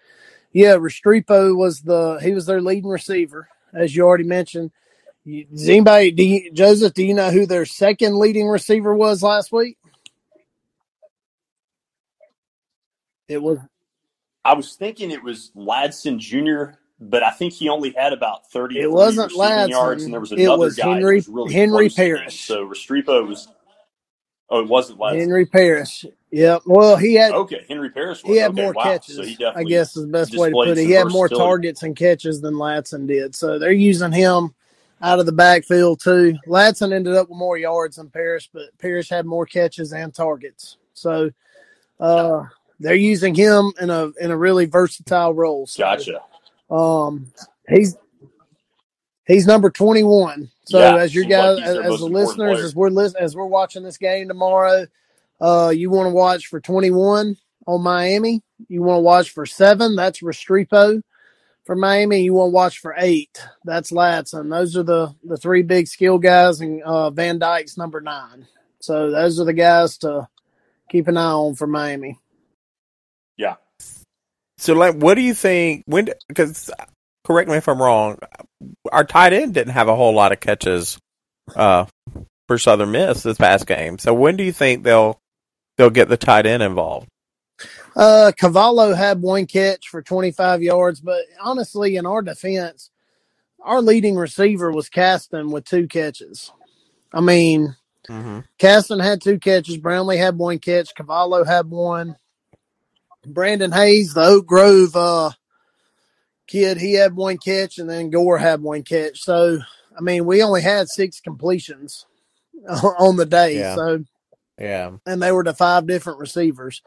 yeah, 0.52 0.74
Restrepo 0.76 1.56
was 1.56 1.80
the 1.82 2.18
he 2.22 2.32
was 2.32 2.46
their 2.46 2.60
leading 2.60 2.90
receiver, 2.90 3.48
as 3.72 3.94
you 3.94 4.04
already 4.04 4.24
mentioned. 4.24 4.70
Does 5.26 5.68
anybody, 5.68 6.10
do 6.10 6.24
you, 6.24 6.50
Joseph? 6.52 6.94
Do 6.94 7.04
you 7.04 7.12
know 7.12 7.30
who 7.30 7.44
their 7.44 7.66
second 7.66 8.18
leading 8.18 8.48
receiver 8.48 8.94
was 8.94 9.22
last 9.22 9.52
week? 9.52 9.76
It 13.28 13.42
was 13.42 13.58
I 14.44 14.54
was 14.54 14.74
thinking 14.74 15.10
it 15.10 15.22
was 15.22 15.52
Ladson 15.54 16.18
Jr., 16.18 16.78
but 16.98 17.22
I 17.22 17.30
think 17.30 17.52
he 17.52 17.68
only 17.68 17.90
had 17.90 18.14
about 18.14 18.50
thirty. 18.50 18.80
It 18.80 18.90
wasn't 18.90 19.32
Ladson. 19.32 19.68
yards, 19.68 20.04
and 20.04 20.12
there 20.12 20.20
was 20.20 20.32
another 20.32 20.54
it 20.54 20.58
was 20.58 20.76
guy 20.76 20.94
Henry 20.94 21.16
was 21.16 21.28
really 21.28 21.52
Henry 21.52 21.90
Parrish. 21.90 22.46
So 22.46 22.66
Restrepo 22.66 23.26
was. 23.26 23.48
Oh, 24.50 24.60
it 24.60 24.68
wasn't 24.68 24.98
Ladson. 24.98 25.18
Henry 25.18 25.46
Parrish. 25.46 26.06
Yeah. 26.30 26.58
Well, 26.64 26.96
he 26.96 27.14
had. 27.14 27.32
Okay, 27.32 27.64
Henry 27.68 27.90
Parrish. 27.90 28.22
Was. 28.22 28.32
He 28.32 28.38
had 28.38 28.52
okay, 28.52 28.62
more 28.62 28.72
wow. 28.72 28.82
catches. 28.82 29.16
So 29.16 29.52
I 29.54 29.62
guess 29.64 29.96
is 29.96 30.04
the 30.04 30.08
best 30.08 30.36
way 30.36 30.48
to 30.48 30.54
put 30.54 30.68
it. 30.68 30.78
He 30.78 30.92
had 30.92 31.08
more 31.08 31.28
targets 31.28 31.82
and 31.82 31.94
catches 31.94 32.40
than 32.40 32.54
Ladson 32.54 33.06
did. 33.06 33.34
So 33.34 33.58
they're 33.58 33.72
using 33.72 34.12
him 34.12 34.54
out 35.02 35.18
of 35.18 35.26
the 35.26 35.32
backfield 35.32 36.00
too. 36.00 36.36
Ladson 36.46 36.92
ended 36.92 37.14
up 37.14 37.28
with 37.28 37.38
more 37.38 37.58
yards 37.58 37.96
than 37.96 38.10
Parrish, 38.10 38.48
but 38.52 38.76
Parrish 38.78 39.10
had 39.10 39.26
more 39.26 39.46
catches 39.46 39.92
and 39.92 40.14
targets. 40.14 40.76
So. 40.94 41.30
Uh, 42.00 42.44
they're 42.80 42.94
using 42.94 43.34
him 43.34 43.72
in 43.80 43.90
a 43.90 44.10
in 44.20 44.30
a 44.30 44.36
really 44.36 44.66
versatile 44.66 45.34
role. 45.34 45.66
So, 45.66 45.82
gotcha. 45.82 46.20
Um, 46.70 47.32
he's 47.68 47.96
he's 49.28 49.46
number 49.46 49.70
twenty 49.70 50.02
one. 50.02 50.50
So 50.64 50.80
yeah, 50.80 50.96
as 50.96 51.14
your 51.14 51.24
guys, 51.24 51.58
like 51.58 51.66
as, 51.66 51.76
as 51.76 52.00
the 52.00 52.06
listeners, 52.06 52.56
player. 52.56 52.64
as 52.64 52.74
we're 52.74 52.90
listening, 52.90 53.22
as 53.22 53.36
we're 53.36 53.46
watching 53.46 53.84
this 53.84 53.96
game 53.96 54.26
tomorrow, 54.26 54.88
uh, 55.40 55.72
you 55.72 55.90
want 55.90 56.08
to 56.08 56.12
watch 56.12 56.48
for 56.48 56.60
twenty 56.60 56.90
one 56.90 57.36
on 57.66 57.82
Miami. 57.82 58.42
You 58.66 58.82
want 58.82 58.98
to 58.98 59.02
watch 59.02 59.30
for 59.30 59.46
seven. 59.46 59.94
That's 59.94 60.20
Restrepo 60.20 61.02
for 61.64 61.76
Miami. 61.76 62.22
You 62.22 62.34
want 62.34 62.48
to 62.48 62.54
watch 62.54 62.80
for 62.80 62.94
eight. 62.98 63.40
That's 63.64 63.92
Ladson. 63.92 64.50
Those 64.50 64.76
are 64.76 64.82
the 64.82 65.14
the 65.22 65.36
three 65.36 65.62
big 65.62 65.86
skill 65.86 66.18
guys, 66.18 66.60
and 66.60 66.82
uh, 66.82 67.10
Van 67.10 67.38
Dyke's 67.38 67.76
number 67.76 68.00
nine. 68.00 68.48
So 68.80 69.10
those 69.10 69.38
are 69.38 69.44
the 69.44 69.52
guys 69.52 69.98
to 69.98 70.28
keep 70.90 71.08
an 71.08 71.16
eye 71.16 71.30
on 71.30 71.54
for 71.54 71.66
Miami. 71.66 72.18
Yeah. 73.36 73.56
So, 74.56 74.74
like, 74.74 74.96
what 74.96 75.14
do 75.14 75.20
you 75.20 75.34
think? 75.34 75.84
When? 75.86 76.08
Because, 76.26 76.70
correct 77.28 77.50
me 77.50 77.58
if 77.58 77.68
I'm 77.68 77.82
wrong. 77.82 78.18
Our 78.92 79.04
tight 79.04 79.34
end 79.34 79.54
didn't 79.54 79.74
have 79.74 79.88
a 79.88 79.96
whole 79.96 80.14
lot 80.14 80.32
of 80.32 80.40
catches 80.40 80.98
uh, 81.56 81.86
for 82.48 82.58
Southern 82.58 82.92
Miss 82.92 83.22
this 83.22 83.38
past 83.38 83.66
game. 83.66 83.98
So, 83.98 84.14
when 84.14 84.36
do 84.36 84.44
you 84.44 84.52
think 84.52 84.84
they'll 84.84 85.20
they'll 85.78 85.90
get 85.90 86.08
the 86.08 86.18
tight 86.18 86.46
end 86.46 86.62
involved? 86.64 87.08
Uh, 87.96 88.32
Cavallo 88.38 88.94
had 88.94 89.22
one 89.22 89.46
catch 89.46 89.88
for 89.88 90.02
25 90.02 90.62
yards, 90.62 91.00
but 91.00 91.22
honestly, 91.40 91.96
in 91.96 92.06
our 92.06 92.22
defense, 92.22 92.90
our 93.62 93.82
leading 93.82 94.16
receiver 94.16 94.72
was 94.72 94.88
Caston 94.88 95.50
with 95.50 95.64
two 95.64 95.88
catches. 95.88 96.52
I 97.12 97.20
mean, 97.20 97.76
Mm-hmm. 98.08 98.40
Caston 98.58 99.00
had 99.00 99.20
two 99.20 99.38
catches. 99.38 99.76
Brownlee 99.76 100.16
had 100.16 100.38
one 100.38 100.58
catch. 100.58 100.94
Cavallo 100.94 101.44
had 101.44 101.68
one. 101.70 102.16
Brandon 103.26 103.72
Hayes, 103.72 104.14
the 104.14 104.22
Oak 104.22 104.46
Grove 104.46 104.96
uh, 104.96 105.30
kid, 106.48 106.78
he 106.78 106.94
had 106.94 107.14
one 107.14 107.38
catch, 107.38 107.78
and 107.78 107.88
then 107.88 108.10
Gore 108.10 108.38
had 108.38 108.60
one 108.62 108.82
catch. 108.82 109.20
So, 109.20 109.58
I 109.96 110.00
mean, 110.00 110.26
we 110.26 110.42
only 110.42 110.62
had 110.62 110.88
six 110.88 111.20
completions 111.20 112.06
on 112.68 113.16
the 113.16 113.26
day. 113.26 113.58
Yeah. 113.58 113.74
So, 113.76 114.04
Yeah, 114.58 114.92
and 115.06 115.22
they 115.22 115.30
were 115.30 115.44
to 115.44 115.54
five 115.54 115.86
different 115.86 116.18
receivers. 116.18 116.82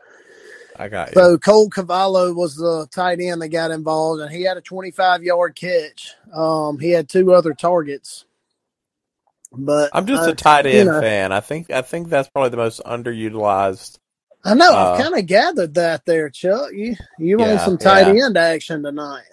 I 0.76 0.88
got 0.89 1.09
you. 1.09 1.14
So 1.14 1.38
Cole 1.38 1.70
Cavallo 1.70 2.34
was 2.34 2.55
the 2.55 2.88
tight 2.91 3.20
end 3.20 3.41
that 3.41 3.49
got 3.49 3.72
involved, 3.72 4.22
and 4.22 4.32
he 4.32 4.43
had 4.43 4.57
a 4.57 4.62
25 4.62 5.24
yard 5.24 5.55
catch. 5.55 6.14
Um, 6.34 6.80
he 6.80 6.91
had 6.91 7.09
two 7.09 7.34
other 7.34 7.53
targets, 7.53 8.26
but 9.51 9.91
I'm 9.93 10.07
just 10.07 10.28
uh, 10.28 10.32
a 10.32 10.36
tight 10.36 10.66
you 10.66 10.80
end 10.80 10.88
know. 10.88 10.99
fan. 11.01 11.32
I 11.32 11.41
think 11.41 11.70
I 11.70 11.82
think 11.82 12.09
that's 12.09 12.30
probably 12.30 12.49
the 12.49 12.57
most 12.57 12.82
underutilized. 12.84 13.99
I 14.43 14.55
know 14.55 14.74
uh, 14.74 14.93
I've 14.93 15.03
kind 15.03 15.16
of 15.18 15.26
gathered 15.28 15.76
that 15.76 16.05
there, 16.05 16.30
Chuck. 16.30 16.72
You 16.74 16.95
you 17.20 17.38
Yeah, 17.39 17.57
some 17.57 17.78
tight 17.78 18.07
yeah. 18.07 18.26
end 18.26 18.38
action 18.38 18.84
tonight? 18.84 19.26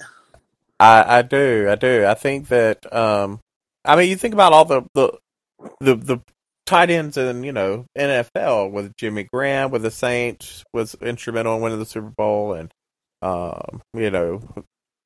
I 0.80 1.18
I 1.18 1.22
do 1.22 1.68
I 1.70 1.74
do. 1.76 2.06
I 2.06 2.14
think 2.14 2.48
that 2.48 2.92
um, 2.94 3.40
I 3.84 3.96
mean, 3.96 4.08
you 4.10 4.16
think 4.16 4.34
about 4.34 4.52
all 4.52 4.64
the 4.64 4.82
the 4.94 5.18
the, 5.80 5.96
the 5.96 6.20
tight 6.66 6.90
ends 6.90 7.16
in 7.16 7.44
you 7.44 7.52
know 7.52 7.86
NFL 7.98 8.72
with 8.72 8.96
Jimmy 8.96 9.24
Graham 9.32 9.70
with 9.70 9.82
the 9.82 9.90
Saints 9.90 10.64
was 10.74 10.94
instrumental 10.96 11.56
in 11.56 11.62
winning 11.62 11.78
the 11.80 11.86
Super 11.86 12.12
Bowl, 12.16 12.54
and 12.54 12.70
um, 13.22 13.82
you 13.94 14.10
know, 14.10 14.42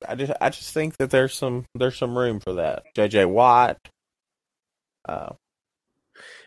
I 0.08 0.14
just 0.16 0.32
I 0.40 0.50
just 0.50 0.74
think 0.74 0.96
that 0.98 1.10
there's 1.10 1.34
some 1.34 1.66
there's 1.74 1.96
some 1.98 2.16
room 2.18 2.40
for 2.40 2.54
that. 2.54 2.84
J.J. 2.94 3.26
Watt. 3.26 3.78
Uh, 5.08 5.32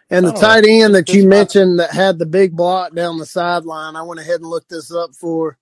And 0.10 0.28
the 0.28 0.32
Oh, 0.32 0.40
tight 0.42 0.66
end 0.68 0.96
that 0.96 1.14
you 1.14 1.28
mentioned 1.28 1.80
that 1.80 1.92
had 1.92 2.20
the 2.20 2.28
big 2.28 2.56
block 2.56 2.96
down 2.96 3.20
the 3.20 3.28
sideline, 3.28 3.98
I 3.98 4.04
went 4.04 4.22
ahead 4.22 4.42
and 4.42 4.50
looked 4.50 4.70
this 4.70 4.94
up 4.94 5.16
for 5.16 5.58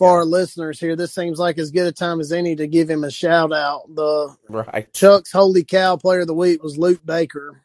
for 0.00 0.08
Yeah. 0.08 0.12
our 0.14 0.24
listeners 0.24 0.80
here. 0.80 0.96
This 0.96 1.12
seems 1.12 1.38
like 1.38 1.58
as 1.58 1.70
good 1.70 1.86
a 1.86 1.92
time 1.92 2.20
as 2.20 2.32
any 2.32 2.56
to 2.56 2.66
give 2.66 2.88
him 2.88 3.04
a 3.04 3.10
shout 3.10 3.52
out. 3.52 3.94
The 3.94 4.34
right. 4.48 4.90
Chuck's 4.94 5.30
Holy 5.30 5.62
Cow 5.62 5.96
Player 5.96 6.20
of 6.20 6.26
the 6.26 6.34
Week 6.34 6.62
was 6.62 6.78
Luke 6.78 7.04
Baker. 7.04 7.60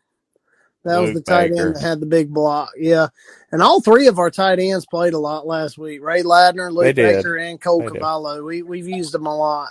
That 0.83 0.99
was 0.99 1.13
the 1.13 1.21
tight 1.21 1.51
Baker. 1.51 1.67
end 1.67 1.75
that 1.77 1.81
had 1.81 1.99
the 2.01 2.05
big 2.05 2.33
block. 2.33 2.71
Yeah. 2.77 3.07
And 3.53 3.63
all 3.63 3.79
three 3.79 4.07
of 4.07 4.19
our 4.19 4.29
tight 4.29 4.59
ends 4.59 4.85
played 4.85 5.13
a 5.13 5.17
lot 5.17 5.47
last 5.47 5.77
week. 5.77 6.03
Ray 6.03 6.23
Ladner, 6.23 6.71
Luke. 6.73 6.93
Baker, 6.93 7.37
and 7.37 7.59
Cole 7.59 7.79
They 7.79 7.99
did. 7.99 8.43
We 8.43 8.61
we've 8.63 8.89
used 8.89 9.13
them 9.13 9.25
a 9.27 9.35
lot. 9.35 9.69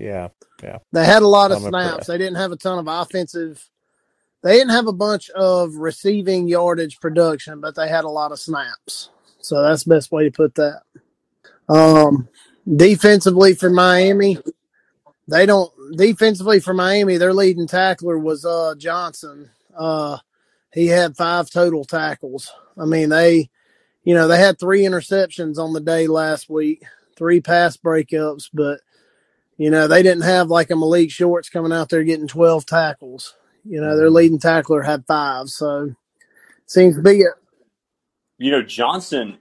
Yeah. 0.00 0.28
Yeah. 0.60 0.78
They 0.92 1.04
had 1.04 1.22
a 1.22 1.28
lot 1.28 1.52
of 1.52 1.58
I'm 1.58 1.66
uh, 1.66 1.68
snaps. 1.68 1.86
impressed. 1.90 2.08
They 2.08 2.18
didn't 2.18 2.36
have 2.38 2.50
a 2.52 2.56
ton 2.56 2.80
of 2.80 2.88
offensive 2.88 3.70
they 4.42 4.54
didn't 4.54 4.70
have 4.70 4.86
a 4.86 4.92
bunch 4.92 5.30
of 5.30 5.74
receiving 5.76 6.48
yardage 6.48 7.00
production, 7.00 7.60
but 7.60 7.74
they 7.74 7.88
had 7.88 8.04
a 8.04 8.08
lot 8.08 8.32
of 8.32 8.38
snaps. 8.38 9.10
So 9.40 9.62
that's 9.62 9.84
the 9.84 9.90
best 9.94 10.12
way 10.12 10.24
to 10.24 10.30
put 10.30 10.54
that. 10.56 10.82
Um 11.68 12.28
defensively 12.76 13.54
for 13.54 13.70
Miami, 13.70 14.38
they 15.26 15.46
don't 15.46 15.72
defensively 15.96 16.60
for 16.60 16.74
Miami, 16.74 17.16
their 17.16 17.34
leading 17.34 17.66
tackler 17.66 18.18
was 18.18 18.44
uh 18.44 18.74
Johnson. 18.78 19.50
Uh 19.76 20.18
he 20.72 20.86
had 20.86 21.16
five 21.16 21.50
total 21.50 21.84
tackles. 21.84 22.52
I 22.76 22.84
mean, 22.84 23.08
they 23.08 23.50
you 24.04 24.14
know, 24.14 24.28
they 24.28 24.38
had 24.38 24.58
three 24.58 24.82
interceptions 24.82 25.58
on 25.58 25.72
the 25.72 25.80
day 25.80 26.06
last 26.06 26.48
week, 26.48 26.82
three 27.16 27.40
pass 27.40 27.76
breakups, 27.76 28.48
but 28.52 28.80
you 29.58 29.70
know, 29.70 29.88
they 29.88 30.02
didn't 30.02 30.22
have 30.22 30.48
like 30.48 30.70
a 30.70 30.76
Malik 30.76 31.10
Shorts 31.10 31.50
coming 31.50 31.72
out 31.72 31.88
there 31.88 32.04
getting 32.04 32.28
12 32.28 32.64
tackles. 32.64 33.34
You 33.64 33.80
know, 33.80 33.96
their 33.96 34.08
leading 34.08 34.38
tackler 34.38 34.82
had 34.82 35.04
five. 35.06 35.48
So 35.50 35.94
seems 36.66 36.96
to 36.96 37.02
be 37.02 37.22
a, 37.22 37.30
You 38.38 38.52
know, 38.52 38.62
Johnson 38.62 39.38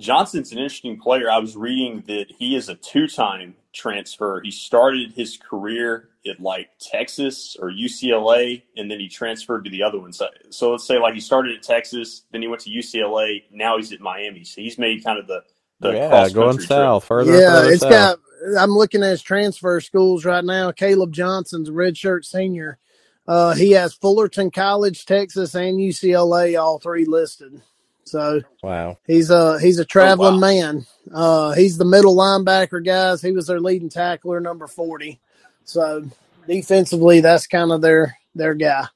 Johnson's 0.00 0.52
an 0.52 0.58
interesting 0.58 0.98
player. 0.98 1.30
I 1.30 1.38
was 1.38 1.56
reading 1.56 2.02
that 2.06 2.26
he 2.36 2.56
is 2.56 2.68
a 2.68 2.74
two-time 2.74 3.54
transfer. 3.72 4.40
He 4.42 4.50
started 4.50 5.12
his 5.12 5.36
career 5.36 6.08
at 6.26 6.40
like 6.40 6.70
Texas 6.80 7.56
or 7.60 7.70
UCLA, 7.70 8.62
and 8.76 8.90
then 8.90 8.98
he 9.00 9.08
transferred 9.08 9.64
to 9.64 9.70
the 9.70 9.82
other 9.82 9.98
one. 9.98 10.12
So, 10.12 10.28
so 10.50 10.72
let's 10.72 10.86
say 10.86 10.98
like 10.98 11.14
he 11.14 11.20
started 11.20 11.56
at 11.56 11.62
Texas, 11.62 12.22
then 12.32 12.42
he 12.42 12.48
went 12.48 12.62
to 12.62 12.70
UCLA. 12.70 13.44
Now 13.52 13.76
he's 13.76 13.92
at 13.92 14.00
Miami. 14.00 14.44
So 14.44 14.60
he's 14.60 14.78
made 14.78 15.04
kind 15.04 15.18
of 15.18 15.26
the 15.26 15.42
the 15.80 15.92
yeah, 15.92 16.08
cross 16.08 16.32
going 16.32 16.48
country 16.50 16.66
trip. 16.66 16.76
south 16.76 17.04
further. 17.04 17.32
yeah, 17.32 17.60
further 17.60 17.72
it's 17.72 17.82
south. 17.82 17.90
got, 17.90 18.18
I'm 18.58 18.70
looking 18.70 19.02
at 19.02 19.10
his 19.10 19.22
transfer 19.22 19.80
schools 19.80 20.24
right 20.24 20.44
now. 20.44 20.72
Caleb 20.72 21.12
Johnson's 21.12 21.68
a 21.68 21.72
redshirt 21.72 22.24
senior. 22.24 22.78
Uh, 23.26 23.54
he 23.54 23.72
has 23.72 23.94
Fullerton 23.94 24.50
College, 24.50 25.06
Texas, 25.06 25.54
and 25.54 25.78
UCLA, 25.78 26.60
all 26.60 26.78
three 26.78 27.04
listed. 27.04 27.62
So 28.10 28.42
wow. 28.62 28.98
he's 29.06 29.30
a 29.30 29.60
he's 29.60 29.78
a 29.78 29.84
traveling 29.84 30.34
wow. 30.34 30.40
man. 30.40 30.86
Uh, 31.12 31.52
he's 31.52 31.78
the 31.78 31.84
middle 31.84 32.16
linebacker, 32.16 32.84
guys. 32.84 33.22
He 33.22 33.32
was 33.32 33.46
their 33.46 33.60
leading 33.60 33.88
tackler, 33.88 34.40
number 34.40 34.66
forty. 34.66 35.20
So 35.64 36.04
defensively, 36.46 37.20
that's 37.20 37.46
kind 37.46 37.70
of 37.70 37.80
their 37.80 38.16
their 38.34 38.54
guy. 38.54 38.86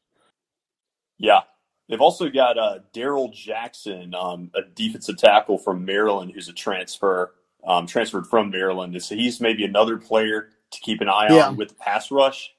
Yeah. 1.19 1.41
They've 1.89 2.01
also 2.01 2.31
got 2.31 2.59
uh, 2.59 2.79
Daryl 2.95 3.33
Jackson, 3.33 4.15
um, 4.15 4.51
a 4.55 4.63
defensive 4.63 5.19
tackle 5.19 5.59
from 5.59 5.85
Maryland, 5.85 6.33
who's 6.35 6.49
a 6.49 6.53
transfer, 6.55 7.35
um, 7.67 7.87
transferred 7.87 8.27
from 8.27 8.51
Maryland. 8.51 9.01
So 9.03 9.15
he's 9.15 9.39
maybe 9.39 9.65
another 9.65 9.99
player 9.99 10.49
to 10.71 10.81
keep 10.81 11.03
an 11.03 11.11
eye 11.11 11.29
Yeah. 11.31 11.49
on 11.49 11.57
with 11.57 11.69
the 11.69 11.75
pass 11.75 12.11
rush. 12.11 12.51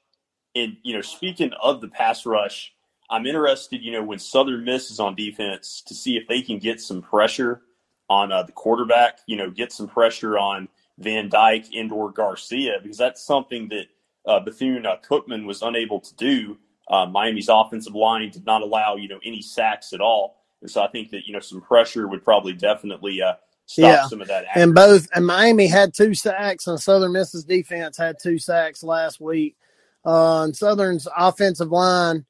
And 0.54 0.76
you 0.82 0.94
know, 0.94 1.02
speaking 1.02 1.52
of 1.60 1.80
the 1.80 1.88
pass 1.88 2.24
rush, 2.24 2.72
I'm 3.10 3.26
interested. 3.26 3.82
You 3.82 3.92
know, 3.92 4.02
when 4.02 4.18
Southern 4.18 4.64
Miss 4.64 4.90
is 4.90 5.00
on 5.00 5.14
defense, 5.14 5.82
to 5.86 5.94
see 5.94 6.16
if 6.16 6.26
they 6.28 6.42
can 6.42 6.58
get 6.58 6.80
some 6.80 7.02
pressure 7.02 7.62
on 8.08 8.32
uh, 8.32 8.42
the 8.42 8.52
quarterback. 8.52 9.18
You 9.26 9.36
know, 9.36 9.50
get 9.50 9.72
some 9.72 9.88
pressure 9.88 10.38
on 10.38 10.68
Van 10.98 11.28
Dyke 11.28 11.66
and 11.74 11.90
or 11.92 12.10
Garcia 12.10 12.78
because 12.82 12.98
that's 12.98 13.22
something 13.24 13.68
that 13.68 13.86
uh, 14.26 14.40
Bethune 14.40 14.86
uh, 14.86 14.96
Cookman 15.08 15.46
was 15.46 15.62
unable 15.62 16.00
to 16.00 16.14
do. 16.16 16.58
Uh, 16.88 17.06
Miami's 17.06 17.48
offensive 17.48 17.94
line 17.94 18.30
did 18.30 18.46
not 18.46 18.62
allow 18.62 18.96
you 18.96 19.08
know 19.08 19.18
any 19.24 19.42
sacks 19.42 19.92
at 19.92 20.00
all, 20.00 20.36
and 20.62 20.70
so 20.70 20.82
I 20.82 20.88
think 20.88 21.10
that 21.10 21.26
you 21.26 21.32
know 21.32 21.40
some 21.40 21.60
pressure 21.60 22.06
would 22.08 22.24
probably 22.24 22.52
definitely 22.52 23.20
uh, 23.22 23.34
stop 23.66 23.84
Yeah. 23.84 24.06
some 24.06 24.20
of 24.20 24.28
that. 24.28 24.44
And 24.54 24.74
both 24.74 25.08
and 25.14 25.26
Miami 25.26 25.66
had 25.66 25.94
two 25.94 26.14
sacks, 26.14 26.66
and 26.66 26.80
Southern 26.80 27.12
Miss's 27.12 27.44
defense 27.44 27.96
had 27.96 28.16
two 28.22 28.38
sacks 28.38 28.82
last 28.82 29.20
week. 29.20 29.56
Uh, 30.04 30.44
and 30.44 30.56
Southern's 30.56 31.08
offensive 31.16 31.72
line, 31.72 32.24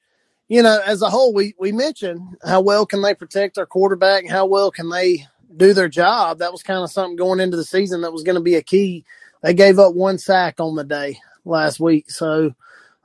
you 0.49 0.63
know, 0.63 0.81
as 0.87 1.03
a 1.03 1.11
whole, 1.11 1.33
we 1.35 1.55
we 1.59 1.73
mentioned 1.73 2.21
how 2.45 2.61
well 2.61 2.87
can 2.87 3.03
they 3.03 3.15
protect 3.15 3.57
their 3.57 3.67
quarterback, 3.67 4.23
and 4.23 4.33
how 4.33 4.47
well 4.47 4.71
can 4.71 4.89
they 4.89 5.27
do 5.57 5.73
their 5.73 5.89
job. 5.89 6.39
That 6.39 6.53
was 6.53 6.63
kind 6.63 6.83
of 6.83 6.91
something 6.91 7.17
going 7.17 7.41
into 7.41 7.57
the 7.57 7.65
season 7.65 8.03
that 8.03 8.13
was 8.13 8.23
going 8.23 8.37
to 8.37 8.43
be 8.43 8.55
a 8.55 8.63
key. 8.63 9.05
They 9.43 9.55
gave 9.55 9.79
up 9.79 9.95
one 9.95 10.19
sack 10.19 10.61
on 10.61 10.77
the 10.77 10.85
day 10.85 11.19
last 11.45 11.81
week, 11.81 12.11
so 12.11 12.55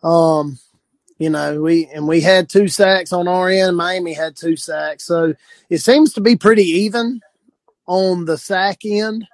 um, 0.03 0.59
you 1.21 1.29
know, 1.29 1.61
we 1.61 1.85
and 1.93 2.07
we 2.07 2.19
had 2.21 2.49
two 2.49 2.67
sacks 2.67 3.13
on 3.13 3.27
our 3.27 3.47
end. 3.47 3.77
Miami 3.77 4.13
had 4.13 4.35
two 4.35 4.55
sacks, 4.55 5.05
so 5.05 5.35
it 5.69 5.77
seems 5.77 6.13
to 6.13 6.21
be 6.21 6.35
pretty 6.35 6.63
even 6.63 7.21
on 7.85 8.25
the 8.25 8.37
sack 8.39 8.79
end 8.85 9.27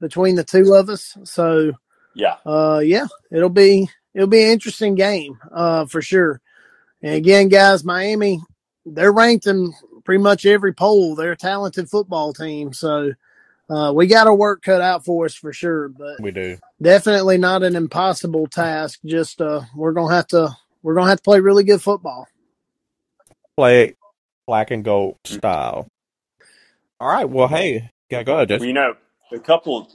between 0.00 0.34
the 0.34 0.44
two 0.44 0.74
of 0.74 0.90
us. 0.90 1.16
So 1.24 1.72
yeah, 2.14 2.36
uh 2.44 2.82
yeah, 2.84 3.06
it'll 3.30 3.48
be 3.48 3.88
it'll 4.12 4.28
be 4.28 4.44
an 4.44 4.50
interesting 4.50 4.96
game, 4.96 5.38
uh 5.50 5.86
for 5.86 6.02
sure. 6.02 6.42
And 7.04 7.14
again, 7.16 7.50
guys, 7.50 7.84
Miami, 7.84 8.40
they're 8.86 9.12
ranked 9.12 9.46
in 9.46 9.74
pretty 10.06 10.22
much 10.22 10.46
every 10.46 10.72
poll. 10.72 11.14
They're 11.14 11.32
a 11.32 11.36
talented 11.36 11.90
football 11.90 12.32
team. 12.32 12.72
So 12.72 13.12
uh 13.68 13.92
we 13.94 14.06
got 14.06 14.26
our 14.26 14.34
work 14.34 14.62
cut 14.62 14.80
out 14.80 15.04
for 15.04 15.26
us 15.26 15.34
for 15.34 15.52
sure, 15.52 15.88
but 15.88 16.18
We 16.18 16.30
do. 16.30 16.56
definitely 16.80 17.36
not 17.36 17.62
an 17.62 17.76
impossible 17.76 18.46
task. 18.46 19.00
Just 19.04 19.42
uh 19.42 19.60
we're 19.76 19.92
gonna 19.92 20.14
have 20.14 20.28
to 20.28 20.56
we're 20.82 20.94
gonna 20.94 21.10
have 21.10 21.18
to 21.18 21.22
play 21.22 21.40
really 21.40 21.64
good 21.64 21.82
football. 21.82 22.26
Play 23.58 23.96
black 24.46 24.70
and 24.70 24.82
gold 24.82 25.16
style. 25.24 25.86
All 27.00 27.08
right. 27.08 27.28
Well, 27.28 27.48
hey, 27.48 27.90
yeah, 28.10 28.22
go 28.22 28.34
ahead, 28.34 28.48
Well, 28.50 28.64
you 28.66 28.72
know, 28.72 28.94
a 29.30 29.38
couple. 29.38 29.90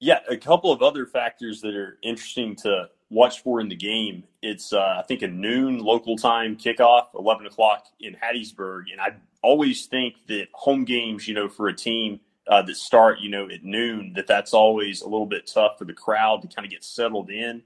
Yeah, 0.00 0.18
a 0.28 0.36
couple 0.36 0.72
of 0.72 0.82
other 0.82 1.06
factors 1.06 1.60
that 1.60 1.76
are 1.76 1.98
interesting 2.02 2.56
to 2.56 2.88
watch 3.12 3.42
for 3.42 3.60
in 3.60 3.68
the 3.68 3.76
game. 3.76 4.24
It's 4.42 4.72
uh, 4.72 4.96
I 4.98 5.02
think 5.06 5.22
a 5.22 5.28
noon 5.28 5.78
local 5.78 6.16
time 6.16 6.56
kickoff, 6.56 7.08
eleven 7.14 7.46
o'clock 7.46 7.86
in 8.00 8.16
Hattiesburg, 8.16 8.84
and 8.90 9.00
I 9.00 9.14
always 9.42 9.86
think 9.86 10.14
that 10.28 10.48
home 10.52 10.84
games, 10.84 11.28
you 11.28 11.34
know, 11.34 11.48
for 11.48 11.68
a 11.68 11.74
team 11.74 12.20
uh, 12.48 12.62
that 12.62 12.76
start, 12.76 13.20
you 13.20 13.28
know, 13.28 13.48
at 13.48 13.62
noon, 13.62 14.12
that 14.16 14.26
that's 14.26 14.54
always 14.54 15.02
a 15.02 15.08
little 15.08 15.26
bit 15.26 15.46
tough 15.46 15.78
for 15.78 15.84
the 15.84 15.92
crowd 15.92 16.42
to 16.42 16.48
kind 16.48 16.64
of 16.64 16.70
get 16.70 16.82
settled 16.82 17.30
in, 17.30 17.62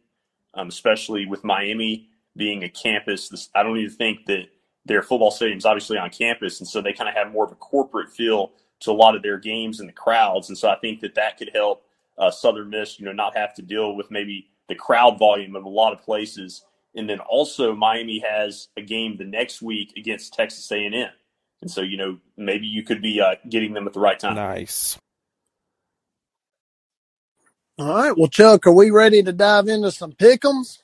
um, 0.54 0.68
especially 0.68 1.26
with 1.26 1.44
Miami 1.44 2.08
being 2.36 2.64
a 2.64 2.68
campus. 2.68 3.28
This, 3.28 3.48
I 3.54 3.62
don't 3.62 3.78
even 3.78 3.94
think 3.94 4.26
that 4.26 4.46
their 4.84 5.02
football 5.02 5.30
stadium's 5.30 5.64
obviously 5.64 5.96
on 5.96 6.10
campus, 6.10 6.60
and 6.60 6.68
so 6.68 6.82
they 6.82 6.92
kind 6.92 7.08
of 7.08 7.14
have 7.14 7.32
more 7.32 7.44
of 7.44 7.52
a 7.52 7.56
corporate 7.56 8.10
feel 8.10 8.52
to 8.80 8.90
a 8.90 8.92
lot 8.92 9.16
of 9.16 9.22
their 9.22 9.38
games 9.38 9.80
and 9.80 9.88
the 9.88 9.92
crowds, 9.92 10.48
and 10.48 10.58
so 10.58 10.68
I 10.68 10.76
think 10.76 11.00
that 11.00 11.14
that 11.14 11.38
could 11.38 11.50
help 11.54 11.84
uh, 12.18 12.30
Southern 12.30 12.70
Miss, 12.70 12.98
you 12.98 13.06
know, 13.06 13.12
not 13.12 13.36
have 13.36 13.54
to 13.54 13.62
deal 13.62 13.94
with 13.94 14.10
maybe 14.10 14.48
the 14.68 14.74
crowd 14.74 15.18
volume 15.18 15.56
of 15.56 15.64
a 15.64 15.68
lot 15.68 15.92
of 15.92 16.02
places. 16.02 16.64
And 16.94 17.08
then 17.08 17.20
also 17.20 17.74
Miami 17.74 18.22
has 18.26 18.68
a 18.76 18.82
game 18.82 19.16
the 19.16 19.24
next 19.24 19.60
week 19.60 19.92
against 19.96 20.32
Texas 20.34 20.70
A&M. 20.72 21.08
And 21.62 21.70
so, 21.70 21.82
you 21.82 21.96
know, 21.96 22.18
maybe 22.36 22.66
you 22.66 22.82
could 22.82 23.02
be 23.02 23.20
uh, 23.20 23.34
getting 23.48 23.72
them 23.72 23.86
at 23.86 23.92
the 23.92 24.00
right 24.00 24.18
time. 24.18 24.34
Nice. 24.34 24.98
All 27.78 27.86
right. 27.86 28.16
Well, 28.16 28.28
Chuck, 28.28 28.66
are 28.66 28.72
we 28.72 28.90
ready 28.90 29.22
to 29.22 29.32
dive 29.32 29.68
into 29.68 29.90
some 29.90 30.12
pickums? 30.12 30.78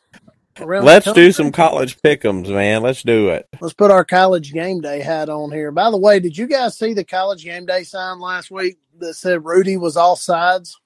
Let's 0.60 1.10
do 1.12 1.32
some 1.32 1.50
college 1.50 1.98
pickums, 2.02 2.48
man. 2.52 2.82
Let's 2.82 3.02
do 3.02 3.28
it. 3.30 3.48
Let's 3.60 3.72
put 3.72 3.90
our 3.90 4.04
college 4.04 4.52
game 4.52 4.82
day 4.82 5.00
hat 5.00 5.30
on 5.30 5.50
here. 5.50 5.70
By 5.70 5.90
the 5.90 5.96
way, 5.96 6.20
did 6.20 6.36
you 6.36 6.46
guys 6.46 6.76
see 6.76 6.92
the 6.92 7.04
college 7.04 7.44
game 7.44 7.64
day 7.64 7.84
sign 7.84 8.20
last 8.20 8.50
week 8.50 8.78
that 8.98 9.14
said 9.14 9.44
Rudy 9.44 9.78
was 9.78 9.96
offsides? 9.96 10.76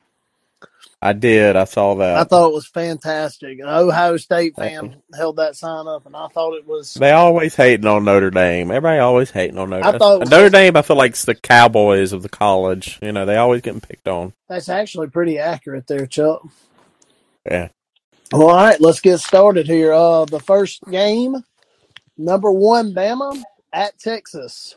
I 1.07 1.13
did. 1.13 1.55
I 1.57 1.65
saw 1.65 1.95
that. 1.97 2.17
I 2.17 2.25
thought 2.25 2.49
it 2.49 2.55
was 2.55 2.67
fantastic. 2.67 3.59
An 3.61 3.69
Ohio 3.69 4.17
State 4.17 4.57
fan 4.57 5.01
held 5.15 5.37
that 5.37 5.55
sign 5.57 5.87
up, 5.87 6.05
and 6.07 6.17
I 6.17 6.27
thought 6.29 6.55
it 6.55 6.67
was. 6.67 6.95
They 6.95 7.13
always 7.13 7.55
hating 7.55 7.87
on 7.87 8.05
Notre 8.05 8.31
Dame. 8.31 8.71
Everybody 8.71 8.99
always 8.99 9.31
hating 9.31 9.59
on 9.59 9.71
Notre 9.71 9.87
I 9.87 9.91
Dame. 9.93 9.99
thought 10.01 10.21
was- 10.21 10.31
Notre 10.31 10.51
Dame, 10.51 10.77
I 10.77 10.83
feel 10.83 10.97
like 10.97 11.13
it's 11.13 11.25
the 11.25 11.35
Cowboys 11.35 12.13
of 12.13 12.23
the 12.23 12.29
college. 12.29 12.99
You 13.01 13.13
know, 13.13 13.25
they 13.25 13.37
always 13.37 13.63
getting 13.63 13.81
picked 13.81 14.09
on. 14.09 14.33
That's 14.49 14.69
actually 14.69 15.07
pretty 15.09 15.39
accurate 15.39 15.87
there, 15.87 16.07
Chuck. 16.07 16.43
Yeah. 17.49 17.69
All 18.33 18.49
right, 18.49 18.81
let's 18.81 19.01
get 19.01 19.19
started 19.19 19.67
here. 19.69 19.93
Uh, 19.93 20.25
the 20.25 20.41
first 20.41 20.83
game, 20.91 21.37
number 22.19 22.51
one, 22.51 22.93
Bama 22.93 23.41
at 23.73 23.97
Texas. 24.01 24.75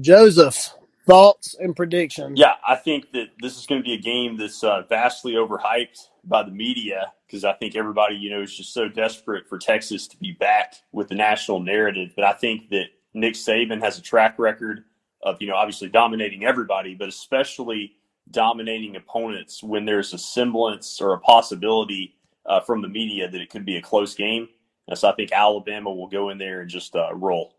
Joseph, 0.00 0.70
thoughts 1.06 1.56
and 1.58 1.74
predictions? 1.74 2.38
Yeah, 2.38 2.54
I 2.66 2.76
think 2.76 3.12
that 3.12 3.28
this 3.40 3.58
is 3.58 3.66
going 3.66 3.80
to 3.80 3.84
be 3.84 3.94
a 3.94 4.00
game 4.00 4.36
that's 4.36 4.62
uh, 4.62 4.82
vastly 4.88 5.32
overhyped 5.32 6.08
by 6.24 6.42
the 6.42 6.50
media 6.50 7.12
because 7.26 7.44
I 7.44 7.52
think 7.54 7.76
everybody, 7.76 8.16
you 8.16 8.30
know, 8.30 8.42
is 8.42 8.56
just 8.56 8.74
so 8.74 8.88
desperate 8.88 9.48
for 9.48 9.58
Texas 9.58 10.06
to 10.08 10.16
be 10.18 10.32
back 10.32 10.74
with 10.92 11.08
the 11.08 11.14
national 11.14 11.60
narrative. 11.60 12.12
But 12.16 12.24
I 12.24 12.32
think 12.32 12.70
that 12.70 12.86
Nick 13.14 13.34
Saban 13.34 13.80
has 13.80 13.98
a 13.98 14.02
track 14.02 14.38
record 14.38 14.84
of, 15.22 15.40
you 15.40 15.48
know, 15.48 15.54
obviously 15.54 15.88
dominating 15.88 16.44
everybody, 16.44 16.94
but 16.94 17.08
especially 17.08 17.92
dominating 18.30 18.96
opponents 18.96 19.62
when 19.62 19.84
there's 19.84 20.12
a 20.12 20.18
semblance 20.18 21.00
or 21.00 21.14
a 21.14 21.20
possibility 21.20 22.14
uh, 22.46 22.60
from 22.60 22.82
the 22.82 22.88
media 22.88 23.28
that 23.28 23.40
it 23.40 23.50
could 23.50 23.64
be 23.64 23.76
a 23.76 23.82
close 23.82 24.14
game. 24.14 24.48
And 24.88 24.98
so 24.98 25.08
I 25.08 25.14
think 25.14 25.32
Alabama 25.32 25.92
will 25.92 26.08
go 26.08 26.30
in 26.30 26.38
there 26.38 26.60
and 26.60 26.70
just 26.70 26.96
uh, 26.96 27.14
roll. 27.14 27.54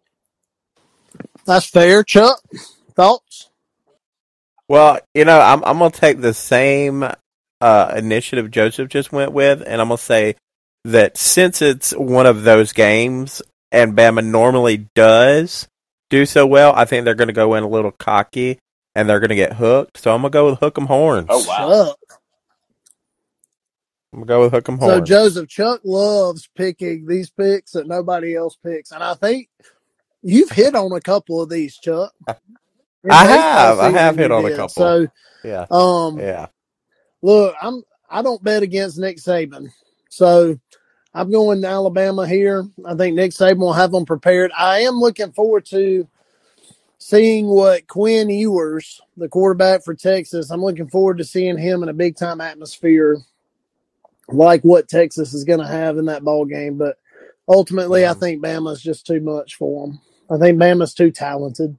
That's 1.45 1.65
fair. 1.65 2.03
Chuck, 2.03 2.41
thoughts? 3.01 3.49
Well, 4.67 4.99
you 5.13 5.25
know, 5.25 5.39
I'm 5.39 5.63
I'm 5.63 5.79
gonna 5.79 5.91
take 5.91 6.21
the 6.21 6.33
same 6.33 7.03
uh, 7.59 7.93
initiative 7.95 8.51
Joseph 8.51 8.89
just 8.89 9.11
went 9.11 9.33
with, 9.33 9.63
and 9.65 9.81
I'm 9.81 9.87
gonna 9.87 9.97
say 9.97 10.35
that 10.85 11.17
since 11.17 11.61
it's 11.61 11.91
one 11.91 12.25
of 12.25 12.43
those 12.43 12.73
games 12.73 13.41
and 13.71 13.95
Bama 13.95 14.23
normally 14.23 14.87
does 14.95 15.67
do 16.09 16.25
so 16.25 16.45
well, 16.45 16.73
I 16.75 16.85
think 16.85 17.05
they're 17.05 17.15
gonna 17.15 17.33
go 17.33 17.55
in 17.55 17.63
a 17.63 17.67
little 17.67 17.91
cocky 17.91 18.59
and 18.95 19.09
they're 19.09 19.19
gonna 19.19 19.35
get 19.35 19.53
hooked. 19.53 19.97
So 19.97 20.13
I'm 20.13 20.21
gonna 20.21 20.29
go 20.29 20.49
with 20.49 20.59
hook 20.59 20.77
'em 20.77 20.85
horns. 20.85 21.27
Oh, 21.29 21.43
wow. 21.47 21.85
Chuck. 21.85 22.19
I'm 24.13 24.19
gonna 24.19 24.25
go 24.25 24.41
with 24.41 24.51
hook 24.53 24.69
'em 24.69 24.77
horns. 24.77 24.93
So. 24.93 25.01
Joseph 25.01 25.49
Chuck 25.49 25.81
loves 25.83 26.49
picking 26.55 27.07
these 27.07 27.29
picks 27.29 27.71
that 27.71 27.87
nobody 27.87 28.35
else 28.35 28.57
picks, 28.63 28.91
and 28.91 29.03
I 29.03 29.15
think 29.15 29.49
you've 30.21 30.51
hit 30.51 30.75
on 30.75 30.91
a 30.91 31.01
couple 31.01 31.41
of 31.41 31.49
these, 31.49 31.77
Chuck. 31.77 32.13
I 33.09 33.25
have. 33.25 33.79
I 33.79 33.89
have 33.89 34.17
hit 34.17 34.31
on 34.31 34.45
a 34.45 34.51
couple. 34.51 34.69
So, 34.69 35.07
yeah, 35.43 35.65
um, 35.71 36.19
yeah. 36.19 36.47
look, 37.21 37.55
I'm 37.61 37.83
I 38.09 38.21
don't 38.21 38.43
bet 38.43 38.63
against 38.63 38.97
Nick 38.97 39.17
Saban, 39.17 39.69
so 40.09 40.59
I'm 41.13 41.31
going 41.31 41.61
to 41.61 41.67
Alabama 41.67 42.27
here. 42.27 42.65
I 42.85 42.95
think 42.95 43.15
Nick 43.15 43.31
Saban 43.31 43.57
will 43.57 43.73
have 43.73 43.91
them 43.91 44.05
prepared. 44.05 44.51
I 44.57 44.81
am 44.81 44.95
looking 44.95 45.31
forward 45.31 45.65
to 45.67 46.07
seeing 46.99 47.47
what 47.47 47.87
Quinn 47.87 48.29
Ewers, 48.29 49.01
the 49.17 49.27
quarterback 49.27 49.83
for 49.83 49.95
Texas, 49.95 50.51
I'm 50.51 50.63
looking 50.63 50.87
forward 50.87 51.17
to 51.17 51.23
seeing 51.23 51.57
him 51.57 51.81
in 51.83 51.89
a 51.89 51.93
big 51.93 52.15
time 52.15 52.39
atmosphere 52.39 53.17
like 54.27 54.61
what 54.61 54.87
Texas 54.87 55.33
is 55.33 55.43
going 55.43 55.59
to 55.59 55.67
have 55.67 55.97
in 55.97 56.05
that 56.05 56.23
ball 56.23 56.45
game. 56.45 56.77
But 56.77 56.97
ultimately, 57.47 58.05
I 58.05 58.13
think 58.13 58.43
Bama's 58.43 58.81
just 58.81 59.05
too 59.05 59.19
much 59.19 59.55
for 59.55 59.87
them. 59.87 59.99
I 60.29 60.37
think 60.37 60.59
Bama's 60.59 60.93
too 60.93 61.11
talented. 61.11 61.77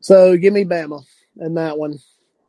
So 0.00 0.36
give 0.36 0.52
me 0.52 0.64
Bama 0.64 1.04
in 1.38 1.54
that 1.54 1.78
one. 1.78 1.98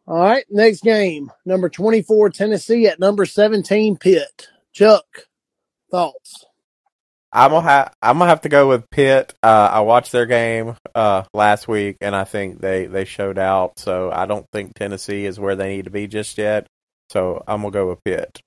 All 0.08 0.20
right, 0.20 0.46
next 0.50 0.82
game, 0.82 1.32
number 1.46 1.70
24, 1.70 2.32
Tennessee 2.32 2.88
at 2.88 3.00
number 3.00 3.26
17, 3.26 3.98
Pitt. 3.98 4.50
Chuck, 4.74 5.06
thoughts? 5.90 6.46
I'm 7.34 7.52
gonna 7.52 7.68
have 7.68 7.96
I'm 8.02 8.18
gonna 8.18 8.30
have 8.30 8.42
to 8.42 8.50
go 8.50 8.68
with 8.68 8.90
Pitt. 8.90 9.34
Uh, 9.42 9.70
I 9.72 9.82
watched 9.82 10.12
their 10.12 10.26
game 10.26 10.76
uh, 10.94 11.24
last 11.34 11.66
week, 11.68 11.98
and 12.02 12.14
I 12.14 12.26
think 12.26 12.60
they 12.60 12.88
they 12.88 13.06
showed 13.06 13.38
out. 13.38 13.80
So 13.80 14.12
I 14.12 14.26
don't 14.26 14.46
think 14.52 14.74
Tennessee 14.74 15.26
is 15.26 15.40
where 15.40 15.56
they 15.56 15.78
need 15.78 15.86
to 15.86 15.92
be 15.92 16.08
just 16.08 16.38
yet. 16.38 16.68
So 17.10 17.42
I'm 17.48 17.62
gonna 17.62 17.72
go 17.72 17.88
with 17.88 18.04
Pitt. 18.04 18.42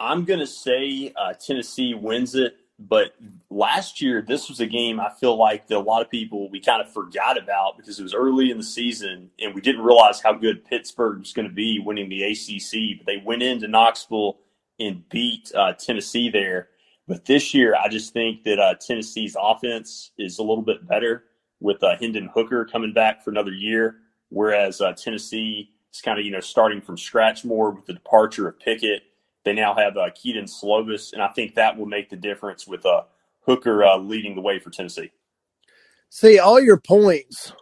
I'm 0.00 0.24
going 0.24 0.40
to 0.40 0.46
say 0.46 1.12
uh, 1.14 1.34
Tennessee 1.34 1.92
wins 1.92 2.34
it, 2.34 2.56
but 2.80 3.14
last 3.50 4.00
year, 4.00 4.22
this 4.26 4.48
was 4.48 4.60
a 4.60 4.66
game 4.66 5.00
I 5.00 5.10
feel 5.10 5.36
like 5.36 5.66
that 5.66 5.76
a 5.76 5.80
lot 5.80 6.00
of 6.00 6.10
people 6.10 6.48
we 6.48 6.60
kind 6.60 6.80
of 6.80 6.90
forgot 6.90 7.36
about 7.36 7.76
because 7.76 8.00
it 8.00 8.02
was 8.02 8.14
early 8.14 8.50
in 8.50 8.56
the 8.56 8.64
season 8.64 9.30
and 9.38 9.54
we 9.54 9.60
didn't 9.60 9.82
realize 9.82 10.20
how 10.22 10.32
good 10.32 10.64
Pittsburgh 10.64 11.18
was 11.18 11.34
going 11.34 11.46
to 11.46 11.54
be 11.54 11.78
winning 11.78 12.08
the 12.08 12.22
ACC. 12.22 12.98
But 12.98 13.06
they 13.06 13.22
went 13.22 13.42
into 13.42 13.68
Knoxville 13.68 14.38
and 14.78 15.06
beat 15.10 15.52
uh, 15.54 15.74
Tennessee 15.74 16.30
there. 16.30 16.68
But 17.06 17.26
this 17.26 17.52
year, 17.52 17.74
I 17.74 17.88
just 17.88 18.14
think 18.14 18.44
that 18.44 18.58
uh, 18.58 18.74
Tennessee's 18.76 19.36
offense 19.38 20.12
is 20.16 20.38
a 20.38 20.42
little 20.42 20.62
bit 20.62 20.88
better 20.88 21.24
with 21.60 21.82
uh, 21.82 21.96
Hendon 21.98 22.30
Hooker 22.32 22.64
coming 22.64 22.94
back 22.94 23.22
for 23.22 23.30
another 23.30 23.52
year, 23.52 23.96
whereas 24.30 24.80
uh, 24.80 24.92
Tennessee 24.94 25.70
is 25.92 26.00
kind 26.00 26.18
of 26.18 26.24
you 26.24 26.30
know 26.30 26.40
starting 26.40 26.80
from 26.80 26.96
scratch 26.96 27.44
more 27.44 27.72
with 27.72 27.84
the 27.84 27.92
departure 27.92 28.48
of 28.48 28.58
Pickett. 28.58 29.02
They 29.50 29.56
now 29.56 29.74
have 29.74 29.96
uh, 29.96 30.10
Keaton 30.14 30.44
Slovis, 30.44 31.12
and 31.12 31.20
I 31.20 31.26
think 31.26 31.56
that 31.56 31.76
will 31.76 31.86
make 31.86 32.08
the 32.08 32.14
difference 32.14 32.68
with 32.68 32.86
uh, 32.86 33.02
Hooker 33.46 33.82
uh, 33.82 33.96
leading 33.96 34.36
the 34.36 34.40
way 34.40 34.60
for 34.60 34.70
Tennessee. 34.70 35.10
See, 36.08 36.38
all 36.38 36.60
your 36.60 36.76
points 36.76 37.52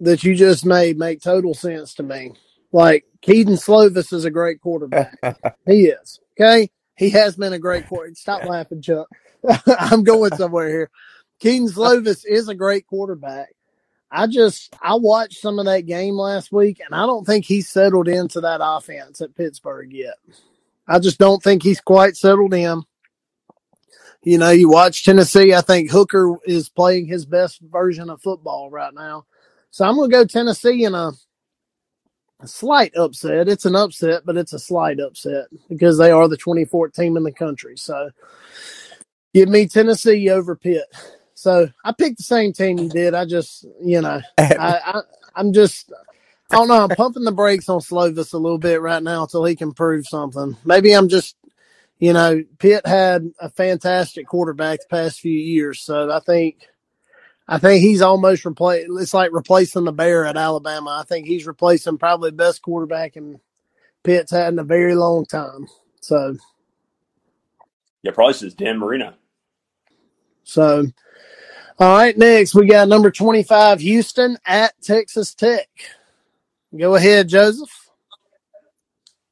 that 0.00 0.22
you 0.22 0.34
just 0.34 0.66
made 0.66 0.98
make 0.98 1.22
total 1.22 1.54
sense 1.54 1.94
to 1.94 2.02
me. 2.02 2.34
Like, 2.72 3.06
Keaton 3.22 3.54
Slovis 3.54 4.12
is 4.12 4.26
a 4.26 4.30
great 4.30 4.60
quarterback. 4.60 5.16
he 5.66 5.86
is. 5.86 6.20
Okay? 6.38 6.70
He 6.94 7.08
has 7.08 7.36
been 7.36 7.54
a 7.54 7.58
great 7.58 7.88
quarterback. 7.88 8.18
Stop 8.18 8.44
laughing, 8.44 8.82
Chuck. 8.82 9.08
I'm 9.66 10.04
going 10.04 10.36
somewhere 10.36 10.68
here. 10.68 10.90
Keaton 11.40 11.68
Slovis 11.68 12.26
is 12.26 12.50
a 12.50 12.54
great 12.54 12.86
quarterback. 12.86 13.54
I 14.10 14.26
just 14.26 14.76
I 14.82 14.96
watched 14.96 15.40
some 15.40 15.58
of 15.58 15.64
that 15.64 15.86
game 15.86 16.16
last 16.16 16.52
week, 16.52 16.82
and 16.84 16.94
I 16.94 17.06
don't 17.06 17.24
think 17.24 17.46
he's 17.46 17.70
settled 17.70 18.08
into 18.08 18.42
that 18.42 18.60
offense 18.62 19.22
at 19.22 19.34
Pittsburgh 19.34 19.90
yet. 19.90 20.16
I 20.86 20.98
just 20.98 21.18
don't 21.18 21.42
think 21.42 21.62
he's 21.62 21.80
quite 21.80 22.16
settled 22.16 22.54
in. 22.54 22.82
You 24.22 24.38
know, 24.38 24.50
you 24.50 24.70
watch 24.70 25.04
Tennessee. 25.04 25.54
I 25.54 25.60
think 25.60 25.90
Hooker 25.90 26.36
is 26.44 26.68
playing 26.68 27.06
his 27.06 27.26
best 27.26 27.60
version 27.60 28.08
of 28.08 28.22
football 28.22 28.70
right 28.70 28.92
now. 28.94 29.26
So 29.70 29.84
I'm 29.84 29.96
going 29.96 30.10
to 30.10 30.16
go 30.16 30.24
Tennessee 30.24 30.84
in 30.84 30.94
a, 30.94 31.12
a 32.40 32.46
slight 32.46 32.96
upset. 32.96 33.48
It's 33.48 33.66
an 33.66 33.76
upset, 33.76 34.22
but 34.24 34.36
it's 34.36 34.54
a 34.54 34.58
slight 34.58 34.98
upset 34.98 35.46
because 35.68 35.98
they 35.98 36.10
are 36.10 36.26
the 36.28 36.38
24th 36.38 36.94
team 36.94 37.16
in 37.16 37.22
the 37.22 37.32
country. 37.32 37.76
So 37.76 38.10
give 39.34 39.48
me 39.48 39.68
Tennessee 39.68 40.30
over 40.30 40.56
Pitt. 40.56 40.84
So 41.34 41.68
I 41.84 41.92
picked 41.92 42.18
the 42.18 42.24
same 42.24 42.52
team 42.54 42.78
you 42.78 42.88
did. 42.88 43.14
I 43.14 43.26
just, 43.26 43.66
you 43.82 44.00
know, 44.00 44.20
I, 44.38 44.54
I 44.58 45.02
I'm 45.36 45.52
just, 45.52 45.92
I 46.50 46.56
don't 46.56 46.68
know. 46.68 46.84
I'm 46.84 46.90
pumping 46.90 47.24
the 47.24 47.32
brakes 47.32 47.68
on 47.68 47.80
Slovis 47.80 48.34
a 48.34 48.38
little 48.38 48.58
bit 48.58 48.80
right 48.80 49.02
now 49.02 49.22
until 49.22 49.44
he 49.44 49.56
can 49.56 49.72
prove 49.72 50.06
something. 50.06 50.56
Maybe 50.64 50.92
I'm 50.92 51.08
just, 51.08 51.36
you 51.98 52.12
know, 52.12 52.44
Pitt 52.58 52.86
had 52.86 53.32
a 53.40 53.48
fantastic 53.48 54.26
quarterback 54.26 54.80
the 54.80 54.86
past 54.88 55.20
few 55.20 55.32
years, 55.32 55.80
so 55.80 56.10
I 56.10 56.20
think, 56.20 56.68
I 57.48 57.58
think 57.58 57.82
he's 57.82 58.02
almost 58.02 58.44
replaced. 58.44 58.88
It's 58.90 59.14
like 59.14 59.30
replacing 59.32 59.84
the 59.84 59.92
Bear 59.92 60.26
at 60.26 60.36
Alabama. 60.36 60.98
I 61.00 61.04
think 61.04 61.26
he's 61.26 61.46
replacing 61.46 61.98
probably 61.98 62.30
the 62.30 62.36
best 62.36 62.62
quarterback 62.62 63.16
in 63.16 63.40
Pitt's 64.02 64.30
had 64.30 64.52
in 64.52 64.58
a 64.58 64.64
very 64.64 64.94
long 64.94 65.26
time. 65.26 65.66
So 66.00 66.36
Yeah, 68.02 68.12
probably 68.12 68.34
says 68.34 68.54
Dan 68.54 68.78
Marino. 68.78 69.14
So, 70.44 70.84
all 71.78 71.96
right, 71.96 72.16
next 72.16 72.54
we 72.54 72.66
got 72.66 72.86
number 72.86 73.10
25, 73.10 73.80
Houston 73.80 74.36
at 74.44 74.74
Texas 74.82 75.34
Tech. 75.34 75.68
Go 76.76 76.96
ahead, 76.96 77.28
Joseph. 77.28 77.70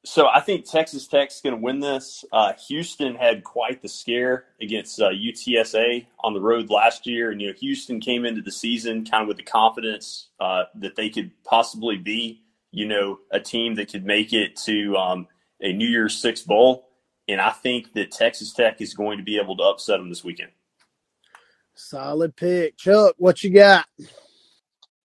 So 0.05 0.27
I 0.27 0.41
think 0.41 0.69
Texas 0.69 1.07
Tech's 1.07 1.41
going 1.41 1.55
to 1.55 1.61
win 1.61 1.79
this. 1.79 2.25
Uh, 2.31 2.53
Houston 2.67 3.15
had 3.15 3.43
quite 3.43 3.81
the 3.81 3.87
scare 3.87 4.45
against 4.61 5.01
uh, 5.01 5.09
UTSA 5.09 6.05
on 6.19 6.33
the 6.33 6.41
road 6.41 6.69
last 6.69 7.07
year, 7.07 7.31
and 7.31 7.41
you 7.41 7.47
know 7.47 7.53
Houston 7.53 8.01
came 8.01 8.25
into 8.25 8.41
the 8.41 8.51
season 8.51 9.05
kind 9.05 9.23
of 9.23 9.27
with 9.29 9.37
the 9.37 9.43
confidence 9.43 10.27
uh, 10.41 10.63
that 10.75 10.97
they 10.97 11.09
could 11.09 11.31
possibly 11.45 11.97
be, 11.97 12.43
you 12.71 12.85
know, 12.85 13.19
a 13.31 13.39
team 13.39 13.75
that 13.75 13.91
could 13.91 14.05
make 14.05 14.33
it 14.33 14.57
to 14.57 14.95
um, 14.97 15.27
a 15.61 15.71
New 15.71 15.87
Year's 15.87 16.17
Six 16.17 16.41
bowl. 16.41 16.89
And 17.29 17.39
I 17.39 17.51
think 17.51 17.93
that 17.93 18.11
Texas 18.11 18.51
Tech 18.51 18.81
is 18.81 18.93
going 18.93 19.17
to 19.19 19.23
be 19.23 19.39
able 19.39 19.55
to 19.57 19.63
upset 19.63 19.99
them 19.99 20.09
this 20.09 20.23
weekend. 20.23 20.51
Solid 21.75 22.35
pick, 22.35 22.77
Chuck. 22.77 23.15
What 23.17 23.41
you 23.41 23.51
got? 23.51 23.85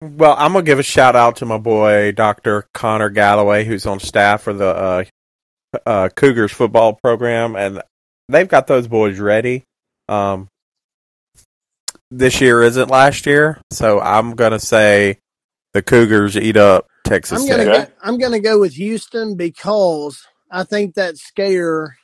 Well, 0.04 0.36
I'm 0.38 0.51
gonna 0.51 0.66
give 0.66 0.80
a 0.80 0.84
shout 0.84 1.16
out 1.16 1.38
to 1.38 1.45
my 1.45 1.58
boy 1.58 2.12
Dr. 2.12 2.68
Connor 2.74 3.10
Galloway, 3.10 3.64
who's 3.64 3.86
on 3.86 4.01
staff 4.01 4.41
for 4.41 4.51
the 4.54 4.68
uh, 4.68 5.04
uh, 5.86 6.10
Cougars 6.10 6.51
football 6.51 6.93
program, 6.93 7.56
and 7.56 7.82
they've 8.28 8.47
got 8.49 8.68
those 8.68 8.88
boys 8.88 9.18
ready. 9.20 9.64
Um, 10.10 10.49
this 12.12 12.41
year 12.41 12.62
isn't 12.64 12.89
last 12.89 13.26
year, 13.26 13.62
so 13.72 14.01
I'm 14.01 14.36
gonna 14.36 14.60
say 14.60 15.20
the 15.74 15.82
Cougars 15.82 16.36
eat 16.36 16.58
up 16.58 16.86
Texas 17.06 17.41
I'm 17.41 17.47
gonna 17.47 17.64
Okay. 17.64 17.86
go, 17.86 17.91
I'm 18.01 18.18
gonna 18.18 18.39
go 18.41 18.60
with 18.60 18.74
Houston 18.74 19.36
because 19.38 20.22
I 20.51 20.64
think 20.66 20.95
that 20.95 21.18
scare. 21.18 21.95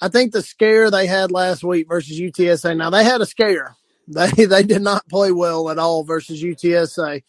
I 0.00 0.08
think 0.08 0.32
the 0.32 0.42
scare 0.42 0.90
they 0.92 1.06
had 1.06 1.32
last 1.32 1.64
week 1.64 1.88
versus 1.88 2.18
UTSA. 2.20 2.76
Now 2.76 2.88
they 2.90 3.02
had 3.04 3.20
a 3.20 3.26
scare. 3.26 3.74
They 4.36 4.44
they 4.44 4.64
did 4.64 4.82
not 4.82 5.08
play 5.08 5.30
well 5.30 5.70
at 5.70 5.78
all 5.78 6.02
versus 6.02 6.42
UTSA. 6.42 7.22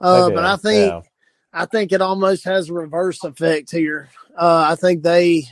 Uh, 0.00 0.30
but 0.30 0.44
I 0.44 0.56
think 0.56 0.92
yeah. 0.92 1.00
I 1.52 1.66
think 1.66 1.92
it 1.92 2.00
almost 2.00 2.44
has 2.44 2.70
a 2.70 2.74
reverse 2.74 3.22
effect 3.22 3.70
here. 3.70 4.08
Uh, 4.36 4.66
I 4.70 4.76
think 4.76 5.02
they 5.02 5.44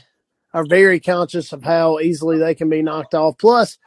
are 0.53 0.65
very 0.65 0.99
conscious 0.99 1.53
of 1.53 1.63
how 1.63 1.99
easily 1.99 2.39
they 2.39 2.55
can 2.55 2.67
be 2.69 2.81
knocked 2.81 3.13
off. 3.13 3.37
Plus, 3.37 3.77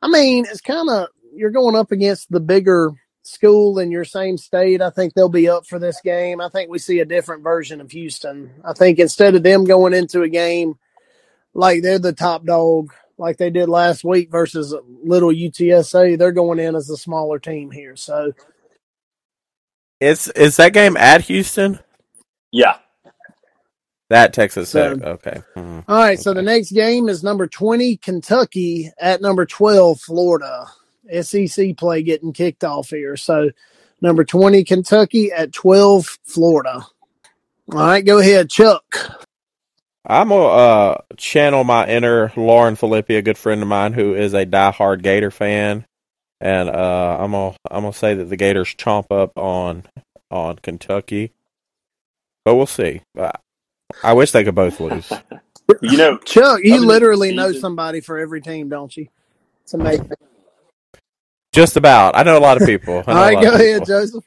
I 0.00 0.08
mean, 0.08 0.46
it's 0.48 0.60
kind 0.60 0.88
of 0.88 1.08
you're 1.34 1.50
going 1.50 1.76
up 1.76 1.90
against 1.90 2.30
the 2.30 2.40
bigger 2.40 2.92
school 3.22 3.78
in 3.78 3.90
your 3.90 4.04
same 4.04 4.38
state. 4.38 4.80
I 4.80 4.90
think 4.90 5.14
they'll 5.14 5.28
be 5.28 5.48
up 5.48 5.66
for 5.66 5.78
this 5.78 6.00
game. 6.00 6.40
I 6.40 6.48
think 6.48 6.70
we 6.70 6.78
see 6.78 7.00
a 7.00 7.04
different 7.04 7.42
version 7.42 7.80
of 7.80 7.90
Houston. 7.90 8.50
I 8.64 8.72
think 8.72 8.98
instead 8.98 9.34
of 9.34 9.42
them 9.42 9.64
going 9.64 9.92
into 9.92 10.22
a 10.22 10.28
game 10.28 10.78
like 11.52 11.82
they're 11.82 11.98
the 11.98 12.12
top 12.12 12.44
dog, 12.44 12.94
like 13.18 13.36
they 13.36 13.50
did 13.50 13.68
last 13.68 14.04
week 14.04 14.30
versus 14.30 14.74
little 15.04 15.30
UTSA, 15.30 16.16
they're 16.18 16.32
going 16.32 16.58
in 16.58 16.74
as 16.76 16.88
a 16.90 16.96
smaller 16.96 17.38
team 17.38 17.70
here. 17.70 17.96
So 17.96 18.32
Is 20.00 20.28
is 20.28 20.56
that 20.56 20.72
game 20.72 20.96
at 20.96 21.22
Houston? 21.22 21.80
Yeah. 22.52 22.76
That 24.10 24.32
Texas 24.32 24.70
So- 24.70 24.94
Tech. 24.96 25.04
Okay. 25.04 25.42
Hmm. 25.54 25.80
All 25.88 25.96
right, 25.98 26.18
so 26.18 26.32
the 26.32 26.40
next 26.42 26.70
game 26.72 27.08
is 27.10 27.22
number 27.22 27.46
20, 27.46 27.96
Kentucky 27.98 28.90
at 28.98 29.20
number 29.20 29.44
12, 29.44 30.00
Florida. 30.00 30.66
SEC 31.22 31.76
play 31.76 32.02
getting 32.02 32.32
kicked 32.32 32.64
off 32.64 32.90
here. 32.90 33.16
So 33.16 33.50
number 34.00 34.24
20, 34.24 34.64
Kentucky 34.64 35.30
at 35.32 35.52
12, 35.52 36.18
Florida. 36.24 36.86
All 37.72 37.78
right, 37.78 38.04
go 38.04 38.18
ahead, 38.18 38.48
Chuck. 38.48 39.26
I'm 40.08 40.30
gonna 40.30 40.44
uh, 40.46 41.02
channel 41.18 41.64
my 41.64 41.88
inner 41.88 42.32
Lauren 42.36 42.76
Filippi, 42.76 43.18
a 43.18 43.22
good 43.22 43.38
friend 43.38 43.62
of 43.62 43.68
mine 43.68 43.94
who 43.94 44.14
is 44.14 44.34
a 44.34 44.46
diehard 44.46 45.02
Gator 45.02 45.32
fan, 45.32 45.86
and 46.40 46.70
uh, 46.70 47.18
I'm 47.20 47.32
gonna 47.32 47.56
I'm 47.70 47.82
gonna 47.82 47.92
say 47.94 48.14
that 48.14 48.26
the 48.26 48.36
Gators 48.36 48.74
chomp 48.74 49.12
up 49.12 49.38
on 49.38 49.84
on 50.30 50.56
Kentucky, 50.58 51.32
but 52.44 52.56
we'll 52.56 52.66
see. 52.66 53.02
I, 53.18 53.32
I 54.02 54.14
wish 54.14 54.32
they 54.32 54.44
could 54.44 54.54
both 54.56 54.80
lose. 54.80 55.20
You 55.82 55.96
know, 55.98 56.18
Chuck, 56.24 56.60
you 56.64 56.84
literally 56.84 57.32
know 57.34 57.52
somebody 57.52 58.00
for 58.00 58.18
every 58.18 58.40
team, 58.40 58.68
don't 58.68 58.96
you? 58.96 59.08
It's 59.64 59.74
amazing. 59.74 60.12
Just 61.52 61.76
about. 61.76 62.16
I 62.16 62.24
know 62.24 62.38
a 62.38 62.40
lot 62.40 62.58
of 62.58 62.64
people. 62.64 63.04
I 63.06 63.12
All 63.12 63.16
know 63.16 63.28
a 63.28 63.30
right, 63.30 63.38
lot 63.38 63.50
go 63.50 63.54
ahead, 63.54 63.84
people. 63.84 63.86
Joseph. 63.86 64.24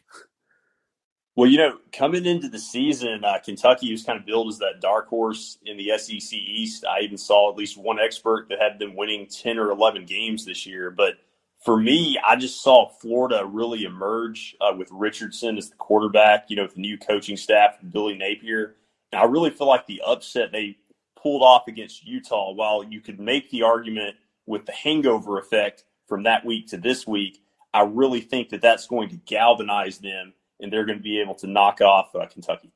Well, 1.36 1.50
you 1.50 1.58
know, 1.58 1.78
coming 1.94 2.26
into 2.26 2.50
the 2.50 2.60
season, 2.60 3.24
uh, 3.24 3.40
Kentucky 3.40 3.92
was 3.92 4.04
kind 4.04 4.20
of 4.20 4.26
billed 4.26 4.50
as 4.50 4.60
that 4.60 4.82
dark 4.82 5.08
horse 5.08 5.58
in 5.66 5.78
the 5.78 5.98
SEC 5.98 6.34
East. 6.34 6.84
I 6.86 7.00
even 7.02 7.18
saw 7.18 7.50
at 7.50 7.56
least 7.58 7.78
one 7.78 8.00
expert 8.00 8.48
that 8.50 8.60
had 8.60 8.80
them 8.80 8.98
winning 8.98 9.28
10 9.28 9.58
or 9.58 9.72
11 9.72 10.06
games 10.06 10.44
this 10.44 10.66
year. 10.66 10.92
But 10.92 11.16
for 11.64 11.80
me, 11.80 12.20
I 12.28 12.36
just 12.36 12.62
saw 12.62 12.90
Florida 12.90 13.46
really 13.46 13.86
emerge 13.86 14.58
uh, 14.60 14.74
with 14.76 14.90
Richardson 14.92 15.58
as 15.58 15.70
the 15.70 15.78
quarterback, 15.78 16.50
you 16.50 16.58
know, 16.58 16.64
with 16.64 16.76
the 16.76 16.82
new 16.82 16.98
coaching 16.98 17.38
staff, 17.38 17.78
Billy 17.92 18.18
Napier. 18.18 18.76
And 19.14 19.22
I 19.22 19.26
really 19.26 19.52
feel 19.52 19.68
like 19.68 19.88
the 19.88 20.02
upset 20.06 20.52
they 20.52 20.80
pulled 21.16 21.44
off 21.44 21.68
against 21.70 22.06
Utah, 22.06 22.52
while 22.52 22.84
you 22.84 23.00
could 23.00 23.22
make 23.22 23.50
the 23.52 23.64
argument 23.64 24.18
with 24.48 24.66
the 24.66 24.74
hangover 24.74 25.40
effect 25.40 25.86
from 26.08 26.24
that 26.24 26.44
week 26.44 26.68
to 26.68 26.78
this 26.78 27.08
week, 27.08 27.42
I 27.74 27.84
really 27.84 28.20
think 28.20 28.50
that 28.50 28.62
that's 28.62 28.88
going 28.88 29.10
to 29.10 29.16
galvanize 29.16 30.00
them 30.00 30.34
and 30.62 30.72
they're 30.72 30.86
going 30.86 30.98
to 30.98 31.04
be 31.04 31.20
able 31.20 31.36
to 31.36 31.48
knock 31.48 31.82
off 31.82 32.16
uh, 32.16 32.26
Kentucky. 32.28 32.72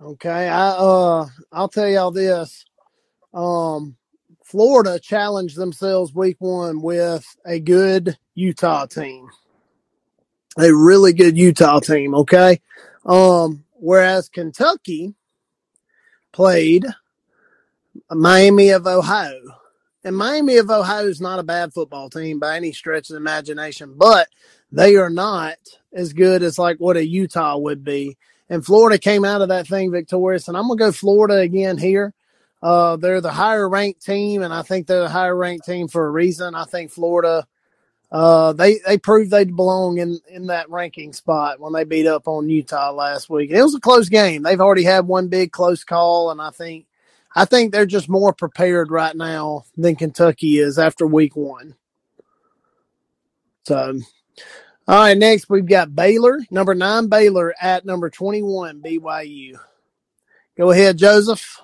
Okay, 0.00 0.48
I 0.48 0.70
uh 0.70 1.26
I'll 1.52 1.68
tell 1.68 1.88
y'all 1.88 2.10
this. 2.10 2.64
Um 3.32 3.96
Florida 4.42 4.98
challenged 4.98 5.56
themselves 5.56 6.12
week 6.12 6.36
one 6.40 6.82
with 6.82 7.24
a 7.46 7.60
good 7.60 8.18
Utah 8.34 8.86
team. 8.86 9.28
A 10.58 10.74
really 10.74 11.12
good 11.12 11.38
Utah 11.38 11.78
team, 11.78 12.16
okay? 12.16 12.60
Um 13.04 13.64
whereas 13.74 14.28
Kentucky 14.28 15.14
played 16.32 16.84
Miami 18.10 18.70
of 18.70 18.88
Ohio. 18.88 19.40
And 20.04 20.16
Miami 20.16 20.56
of 20.56 20.68
Ohio 20.68 21.06
is 21.06 21.20
not 21.20 21.38
a 21.38 21.44
bad 21.44 21.72
football 21.72 22.10
team 22.10 22.40
by 22.40 22.56
any 22.56 22.72
stretch 22.72 23.08
of 23.08 23.14
the 23.14 23.18
imagination, 23.18 23.94
but 23.96 24.28
they 24.72 24.96
are 24.96 25.10
not 25.10 25.56
as 25.92 26.12
good 26.12 26.42
as 26.42 26.58
like 26.58 26.78
what 26.78 26.96
a 26.96 27.06
Utah 27.06 27.58
would 27.58 27.84
be 27.84 28.16
and 28.52 28.64
Florida 28.64 28.98
came 28.98 29.24
out 29.24 29.40
of 29.40 29.48
that 29.48 29.66
thing 29.66 29.90
victorious. 29.90 30.46
And 30.46 30.58
I'm 30.58 30.68
gonna 30.68 30.76
go 30.76 30.92
Florida 30.92 31.36
again 31.36 31.78
here. 31.78 32.12
Uh, 32.62 32.96
they're 32.96 33.22
the 33.22 33.32
higher 33.32 33.66
ranked 33.66 34.04
team, 34.04 34.42
and 34.42 34.52
I 34.52 34.60
think 34.60 34.86
they're 34.86 35.00
the 35.00 35.08
higher 35.08 35.34
ranked 35.34 35.64
team 35.64 35.88
for 35.88 36.06
a 36.06 36.10
reason. 36.10 36.54
I 36.54 36.64
think 36.64 36.90
Florida, 36.90 37.46
uh, 38.12 38.52
they 38.52 38.78
they 38.86 38.98
proved 38.98 39.30
they 39.30 39.44
belong 39.44 39.96
in 39.96 40.20
in 40.28 40.48
that 40.48 40.68
ranking 40.68 41.14
spot 41.14 41.60
when 41.60 41.72
they 41.72 41.84
beat 41.84 42.06
up 42.06 42.28
on 42.28 42.50
Utah 42.50 42.92
last 42.92 43.30
week. 43.30 43.50
It 43.50 43.62
was 43.62 43.74
a 43.74 43.80
close 43.80 44.10
game. 44.10 44.42
They've 44.42 44.60
already 44.60 44.84
had 44.84 45.06
one 45.06 45.28
big 45.28 45.50
close 45.50 45.82
call, 45.82 46.30
and 46.30 46.38
I 46.38 46.50
think 46.50 46.84
I 47.34 47.46
think 47.46 47.72
they're 47.72 47.86
just 47.86 48.10
more 48.10 48.34
prepared 48.34 48.90
right 48.90 49.16
now 49.16 49.64
than 49.78 49.96
Kentucky 49.96 50.58
is 50.58 50.78
after 50.78 51.06
week 51.06 51.36
one. 51.36 51.74
So 53.64 53.98
all 54.88 54.98
right, 54.98 55.16
next 55.16 55.48
we've 55.48 55.66
got 55.66 55.94
Baylor, 55.94 56.38
number 56.50 56.74
nine 56.74 57.08
Baylor 57.08 57.54
at 57.60 57.84
number 57.84 58.10
21 58.10 58.82
BYU. 58.82 59.58
Go 60.56 60.70
ahead, 60.70 60.98
Joseph. 60.98 61.60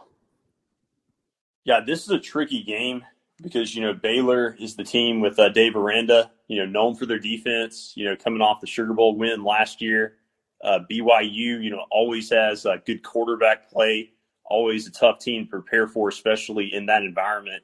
Yeah, 1.65 1.81
this 1.87 2.05
is 2.05 2.11
a 2.11 2.19
tricky 2.19 2.63
game 2.63 3.05
because 3.43 3.75
you 3.75 3.83
know 3.83 3.93
Baylor 3.93 4.57
is 4.59 4.77
the 4.77 4.85
team 4.85 5.21
with 5.21 5.39
uh, 5.39 5.49
Dave 5.49 5.77
Aranda, 5.77 6.31
you 6.47 6.59
know, 6.59 6.67
known 6.67 6.95
for 6.95 7.07
their 7.07 7.19
defense. 7.19 7.93
You 7.97 8.07
know, 8.07 8.17
coming 8.17 8.41
off 8.41 8.61
the 8.61 8.67
Sugar 8.67 8.95
Bowl 8.95 9.17
win 9.17 9.45
last 9.45 9.83
year, 9.83 10.15
uh, 10.63 10.81
BYU, 10.91 11.63
you 11.63 11.71
know, 11.71 11.85
always 11.91 12.31
has 12.31 12.65
uh, 12.67 12.77
good 12.87 13.03
quarterback 13.03 13.71
play. 13.71 14.13
Always 14.45 14.87
a 14.87 14.91
tough 14.91 15.19
team 15.19 15.45
to 15.45 15.51
prepare 15.51 15.87
for, 15.87 16.09
especially 16.09 16.73
in 16.73 16.87
that 16.87 17.03
environment. 17.03 17.63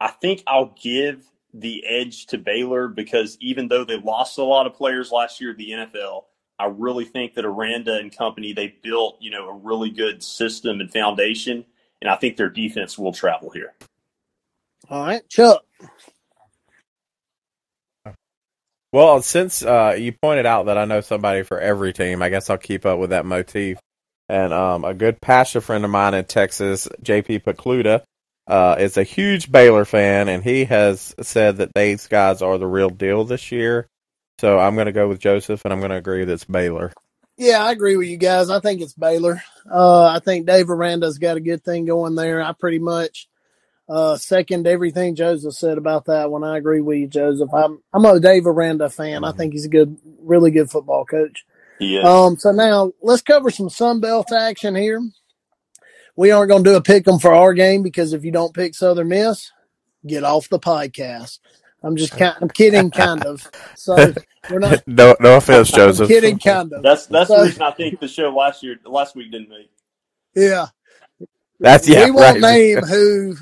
I 0.00 0.08
think 0.08 0.42
I'll 0.46 0.74
give 0.80 1.24
the 1.60 1.84
edge 1.86 2.26
to 2.26 2.38
Baylor 2.38 2.88
because 2.88 3.36
even 3.40 3.68
though 3.68 3.84
they 3.84 3.98
lost 3.98 4.38
a 4.38 4.42
lot 4.42 4.66
of 4.66 4.74
players 4.74 5.10
last 5.10 5.40
year 5.40 5.50
at 5.50 5.56
the 5.56 5.70
NFL, 5.70 6.24
I 6.58 6.66
really 6.66 7.04
think 7.04 7.34
that 7.34 7.44
Aranda 7.44 7.94
and 7.94 8.16
company 8.16 8.52
they 8.52 8.74
built, 8.82 9.18
you 9.20 9.30
know, 9.30 9.48
a 9.48 9.52
really 9.52 9.90
good 9.90 10.22
system 10.22 10.80
and 10.80 10.92
foundation, 10.92 11.64
and 12.02 12.10
I 12.10 12.16
think 12.16 12.36
their 12.36 12.50
defense 12.50 12.98
will 12.98 13.12
travel 13.12 13.50
here. 13.50 13.74
All 14.90 15.04
right, 15.04 15.28
Chuck. 15.28 15.62
Well, 18.90 19.20
since 19.20 19.62
uh, 19.62 19.96
you 19.98 20.12
pointed 20.12 20.46
out 20.46 20.66
that 20.66 20.78
I 20.78 20.86
know 20.86 21.02
somebody 21.02 21.42
for 21.42 21.60
every 21.60 21.92
team, 21.92 22.22
I 22.22 22.30
guess 22.30 22.48
I'll 22.48 22.56
keep 22.56 22.86
up 22.86 22.98
with 22.98 23.10
that 23.10 23.26
motif. 23.26 23.78
And 24.30 24.52
um, 24.52 24.84
a 24.84 24.94
good 24.94 25.20
pastor 25.20 25.60
friend 25.60 25.84
of 25.84 25.90
mine 25.90 26.14
in 26.14 26.24
Texas, 26.24 26.88
JP 27.02 27.44
Pecluda, 27.44 28.02
uh, 28.48 28.76
is 28.78 28.96
a 28.96 29.04
huge 29.04 29.52
Baylor 29.52 29.84
fan, 29.84 30.28
and 30.28 30.42
he 30.42 30.64
has 30.64 31.14
said 31.20 31.58
that 31.58 31.74
these 31.74 32.08
guys 32.08 32.42
are 32.42 32.58
the 32.58 32.66
real 32.66 32.90
deal 32.90 33.24
this 33.24 33.52
year. 33.52 33.88
So 34.40 34.58
I'm 34.58 34.74
going 34.74 34.86
to 34.86 34.92
go 34.92 35.06
with 35.06 35.20
Joseph, 35.20 35.64
and 35.64 35.72
I'm 35.72 35.80
going 35.80 35.90
to 35.90 35.96
agree 35.96 36.24
that 36.24 36.32
it's 36.32 36.44
Baylor. 36.44 36.92
Yeah, 37.36 37.62
I 37.62 37.70
agree 37.70 37.96
with 37.96 38.08
you 38.08 38.16
guys. 38.16 38.50
I 38.50 38.58
think 38.58 38.80
it's 38.80 38.94
Baylor. 38.94 39.42
Uh, 39.70 40.06
I 40.06 40.18
think 40.18 40.46
Dave 40.46 40.70
Aranda's 40.70 41.18
got 41.18 41.36
a 41.36 41.40
good 41.40 41.62
thing 41.62 41.84
going 41.84 42.16
there. 42.16 42.42
I 42.42 42.52
pretty 42.52 42.80
much 42.80 43.28
Uh, 43.88 44.16
second 44.16 44.66
everything 44.66 45.14
Joseph 45.14 45.54
said 45.54 45.78
about 45.78 46.06
that 46.06 46.30
one. 46.30 46.44
I 46.44 46.58
agree 46.58 46.80
with 46.82 46.98
you, 46.98 47.06
Joseph. 47.06 47.48
I'm 47.54 47.80
I'm 47.92 48.04
a 48.04 48.20
Dave 48.20 48.46
Aranda 48.46 48.90
fan. 48.90 49.24
I 49.24 49.32
think 49.32 49.52
he's 49.54 49.64
a 49.64 49.70
good, 49.70 49.96
really 50.20 50.50
good 50.50 50.70
football 50.70 51.04
coach. 51.06 51.46
He 51.78 51.96
is. 51.96 52.04
Um, 52.04 52.36
so 52.36 52.52
now 52.52 52.92
let's 53.00 53.22
cover 53.22 53.50
some 53.50 53.70
Sun 53.70 54.00
Belt 54.00 54.30
action 54.32 54.74
here. 54.74 55.00
We 56.18 56.32
aren't 56.32 56.50
going 56.50 56.64
to 56.64 56.70
do 56.70 56.76
a 56.76 56.80
pick 56.82 57.06
'em 57.06 57.20
for 57.20 57.32
our 57.32 57.54
game 57.54 57.84
because 57.84 58.12
if 58.12 58.24
you 58.24 58.32
don't 58.32 58.52
pick 58.52 58.74
Southern 58.74 59.06
Miss, 59.08 59.52
get 60.04 60.24
off 60.24 60.48
the 60.48 60.58
podcast. 60.58 61.38
I'm 61.80 61.94
just 61.94 62.16
kind, 62.16 62.34
I'm 62.40 62.48
kidding, 62.48 62.90
kind 62.90 63.24
of. 63.24 63.48
So 63.76 64.12
we're 64.50 64.58
not. 64.58 64.82
no, 64.88 65.14
no 65.20 65.36
offense, 65.36 65.72
I'm 65.72 65.76
Joseph. 65.78 66.08
kidding, 66.08 66.40
kind 66.40 66.72
of. 66.72 66.82
that's 66.82 67.06
that's 67.06 67.28
So- 67.28 67.38
the 67.38 67.44
reason 67.44 67.62
I 67.62 67.70
think 67.70 68.00
the 68.00 68.08
show 68.08 68.30
last 68.30 68.64
year, 68.64 68.74
last 68.84 69.14
week 69.14 69.30
didn't 69.30 69.48
make. 69.48 69.70
Yeah. 70.34 70.66
That's 71.60 71.88
yeah, 71.88 72.06
we 72.06 72.10
won't 72.10 72.40
right. 72.42 72.54
name 72.74 72.78
who 72.78 73.36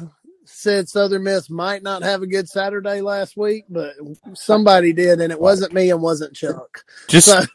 said 0.66 0.88
Southern 0.88 1.22
Miss 1.22 1.48
might 1.48 1.84
not 1.84 2.02
have 2.02 2.22
a 2.22 2.26
good 2.26 2.48
Saturday 2.48 3.00
last 3.00 3.36
week, 3.36 3.66
but 3.68 3.94
somebody 4.34 4.92
did, 4.92 5.20
and 5.20 5.30
it 5.30 5.40
wasn't 5.40 5.72
me 5.72 5.92
and 5.92 6.02
wasn't 6.02 6.34
Chuck. 6.34 6.84
Just 7.06 7.26
So, 7.28 7.40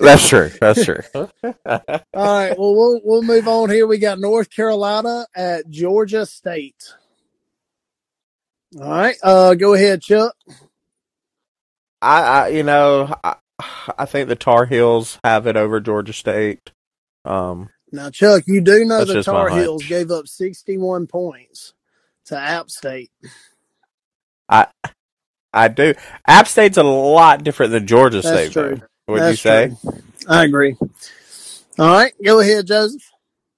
that's 0.00 0.28
true. 0.28 0.48
That's 0.60 0.84
true. 0.84 1.00
all 1.12 1.28
right, 2.14 2.56
well, 2.56 2.76
we'll 2.76 3.00
we'll 3.02 3.22
move 3.24 3.48
on 3.48 3.68
here. 3.68 3.88
We 3.88 3.98
got 3.98 4.20
North 4.20 4.48
Carolina 4.48 5.26
at 5.34 5.68
Georgia 5.70 6.24
State. 6.24 6.94
All 8.80 8.88
right, 8.88 9.16
uh, 9.24 9.54
go 9.54 9.74
ahead, 9.74 10.00
Chuck. 10.00 10.36
I, 12.00 12.22
I 12.22 12.48
you 12.50 12.62
know, 12.62 13.12
I, 13.24 13.34
I 13.98 14.04
think 14.04 14.28
the 14.28 14.36
Tar 14.36 14.66
Heels 14.66 15.18
have 15.24 15.48
it 15.48 15.56
over 15.56 15.80
Georgia 15.80 16.12
State. 16.12 16.70
Um, 17.24 17.70
Now, 17.90 18.10
Chuck, 18.10 18.44
you 18.46 18.60
do 18.60 18.84
know 18.84 18.98
That's 18.98 19.10
the 19.14 19.22
Tar. 19.24 19.48
Heels 19.50 19.84
gave 19.84 20.12
up 20.12 20.28
61 20.28 21.08
points 21.08 21.72
to 22.26 22.38
App 22.38 22.70
State. 22.70 23.10
I 24.48 24.66
I 25.52 25.68
do. 25.68 25.94
App 26.26 26.46
State's 26.48 26.76
a 26.76 26.82
lot 26.82 27.42
different 27.44 27.72
than 27.72 27.86
Georgia 27.86 28.20
That's 28.20 28.50
State. 28.50 28.52
true. 28.52 28.76
Though. 29.06 29.12
Would 29.14 29.30
you 29.30 29.36
say? 29.36 29.68
true. 29.80 29.92
I 30.28 30.44
agree. 30.44 30.76
All 31.78 31.86
right, 31.92 32.12
go 32.24 32.40
ahead, 32.40 32.66
Joseph. 32.66 33.02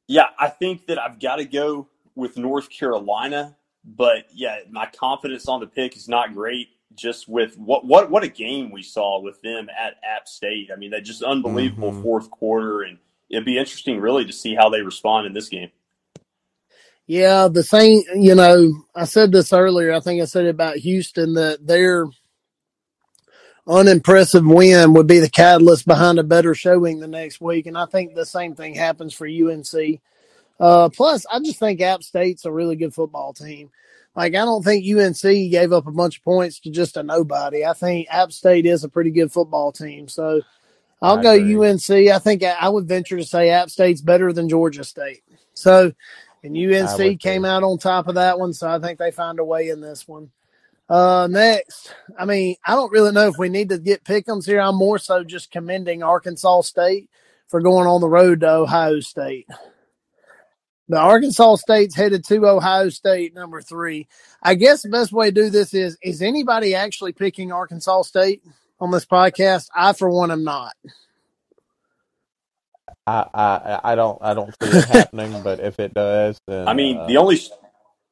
Yeah, 0.06 0.26
I 0.38 0.48
think 0.48 0.86
that 0.86 0.98
I've 0.98 1.20
got 1.20 1.36
to 1.36 1.44
go 1.44 1.88
with 2.14 2.36
North 2.36 2.68
Carolina, 2.70 3.56
but 3.84 4.26
yeah, 4.32 4.58
my 4.70 4.86
confidence 4.86 5.48
on 5.48 5.60
the 5.60 5.66
pick 5.66 5.96
is 5.96 6.08
not 6.08 6.34
great. 6.34 6.68
Just 6.94 7.28
with 7.28 7.56
what 7.58 7.84
what 7.84 8.10
what 8.10 8.24
a 8.24 8.28
game 8.28 8.72
we 8.72 8.82
saw 8.82 9.20
with 9.20 9.40
them 9.42 9.68
at 9.70 9.94
App 10.02 10.26
State. 10.26 10.70
I 10.72 10.76
mean, 10.76 10.90
that 10.90 11.02
just 11.04 11.22
unbelievable 11.22 11.92
Mhm. 11.92 12.02
fourth 12.02 12.30
quarter, 12.30 12.82
and 12.82 12.98
it'd 13.30 13.44
be 13.44 13.58
interesting, 13.58 14.00
really, 14.00 14.24
to 14.24 14.32
see 14.32 14.54
how 14.54 14.68
they 14.68 14.80
respond 14.80 15.26
in 15.26 15.32
this 15.32 15.48
game. 15.48 15.70
Yeah, 17.08 17.48
the 17.48 17.64
same. 17.64 18.02
You 18.16 18.36
know, 18.36 18.84
I 18.94 19.06
said 19.06 19.32
this 19.32 19.52
earlier. 19.52 19.94
I 19.94 20.00
think 20.00 20.22
I 20.22 20.26
said 20.26 20.44
it 20.44 20.50
about 20.50 20.76
Houston 20.76 21.34
that 21.34 21.66
their 21.66 22.06
unimpressive 23.66 24.44
win 24.46 24.94
would 24.94 25.06
be 25.06 25.18
the 25.18 25.30
catalyst 25.30 25.86
behind 25.86 26.18
a 26.18 26.22
better 26.22 26.54
showing 26.54 27.00
the 27.00 27.08
next 27.08 27.40
week, 27.40 27.66
and 27.66 27.78
I 27.78 27.86
think 27.86 28.14
the 28.14 28.26
same 28.26 28.54
thing 28.54 28.74
happens 28.74 29.14
for 29.14 29.26
UNC. 29.26 30.00
Uh, 30.60 30.90
plus, 30.90 31.24
I 31.32 31.38
just 31.40 31.58
think 31.58 31.80
App 31.80 32.02
State's 32.02 32.44
a 32.44 32.52
really 32.52 32.76
good 32.76 32.94
football 32.94 33.32
team. 33.32 33.70
Like, 34.16 34.34
I 34.34 34.44
don't 34.44 34.64
think 34.64 34.84
UNC 34.84 35.22
gave 35.22 35.72
up 35.72 35.86
a 35.86 35.92
bunch 35.92 36.18
of 36.18 36.24
points 36.24 36.60
to 36.60 36.70
just 36.70 36.96
a 36.96 37.02
nobody. 37.02 37.64
I 37.64 37.72
think 37.72 38.08
App 38.10 38.32
State 38.32 38.66
is 38.66 38.84
a 38.84 38.88
pretty 38.88 39.12
good 39.12 39.32
football 39.32 39.72
team. 39.72 40.08
So 40.08 40.42
I'll 41.00 41.18
I 41.18 41.22
go 41.22 41.32
agree. 41.32 41.54
UNC. 41.56 41.90
I 41.90 42.18
think 42.18 42.42
I 42.42 42.56
I 42.60 42.68
would 42.68 42.88
venture 42.88 43.16
to 43.16 43.24
say 43.24 43.50
App 43.50 43.70
State's 43.70 44.00
better 44.00 44.32
than 44.32 44.48
Georgia 44.48 44.84
State. 44.84 45.22
So, 45.54 45.92
and 46.56 46.74
UNC 46.74 47.20
came 47.20 47.44
out 47.44 47.62
on 47.62 47.78
top 47.78 48.08
of 48.08 48.14
that 48.16 48.38
one. 48.38 48.52
So 48.52 48.68
I 48.68 48.78
think 48.78 48.98
they 48.98 49.10
find 49.10 49.38
a 49.38 49.44
way 49.44 49.68
in 49.68 49.80
this 49.80 50.06
one. 50.08 50.30
Uh, 50.88 51.28
next, 51.30 51.94
I 52.18 52.24
mean, 52.24 52.56
I 52.64 52.74
don't 52.74 52.92
really 52.92 53.12
know 53.12 53.28
if 53.28 53.36
we 53.38 53.50
need 53.50 53.68
to 53.68 53.78
get 53.78 54.04
pickums 54.04 54.46
here. 54.46 54.60
I'm 54.60 54.76
more 54.76 54.98
so 54.98 55.22
just 55.22 55.50
commending 55.50 56.02
Arkansas 56.02 56.62
State 56.62 57.10
for 57.48 57.60
going 57.60 57.86
on 57.86 58.00
the 58.00 58.08
road 58.08 58.40
to 58.40 58.50
Ohio 58.50 59.00
State. 59.00 59.46
The 60.88 60.96
Arkansas 60.96 61.56
State's 61.56 61.94
headed 61.94 62.24
to 62.24 62.46
Ohio 62.46 62.88
State, 62.88 63.34
number 63.34 63.60
three. 63.60 64.08
I 64.42 64.54
guess 64.54 64.82
the 64.82 64.88
best 64.88 65.12
way 65.12 65.26
to 65.26 65.32
do 65.32 65.50
this 65.50 65.74
is: 65.74 65.98
is 66.02 66.22
anybody 66.22 66.74
actually 66.74 67.12
picking 67.12 67.52
Arkansas 67.52 68.02
State 68.02 68.42
on 68.80 68.90
this 68.90 69.04
podcast? 69.04 69.68
I, 69.74 69.92
for 69.92 70.08
one, 70.08 70.30
am 70.30 70.44
not. 70.44 70.74
I, 73.08 73.26
I 73.34 73.80
I 73.92 73.94
don't 73.94 74.18
I 74.20 74.34
don't 74.34 74.54
see 74.62 74.68
it 74.68 74.84
happening, 74.84 75.42
but 75.44 75.60
if 75.60 75.80
it 75.80 75.94
does, 75.94 76.38
then 76.46 76.68
I 76.68 76.74
mean, 76.74 76.98
uh, 76.98 77.06
the 77.06 77.16
only 77.16 77.36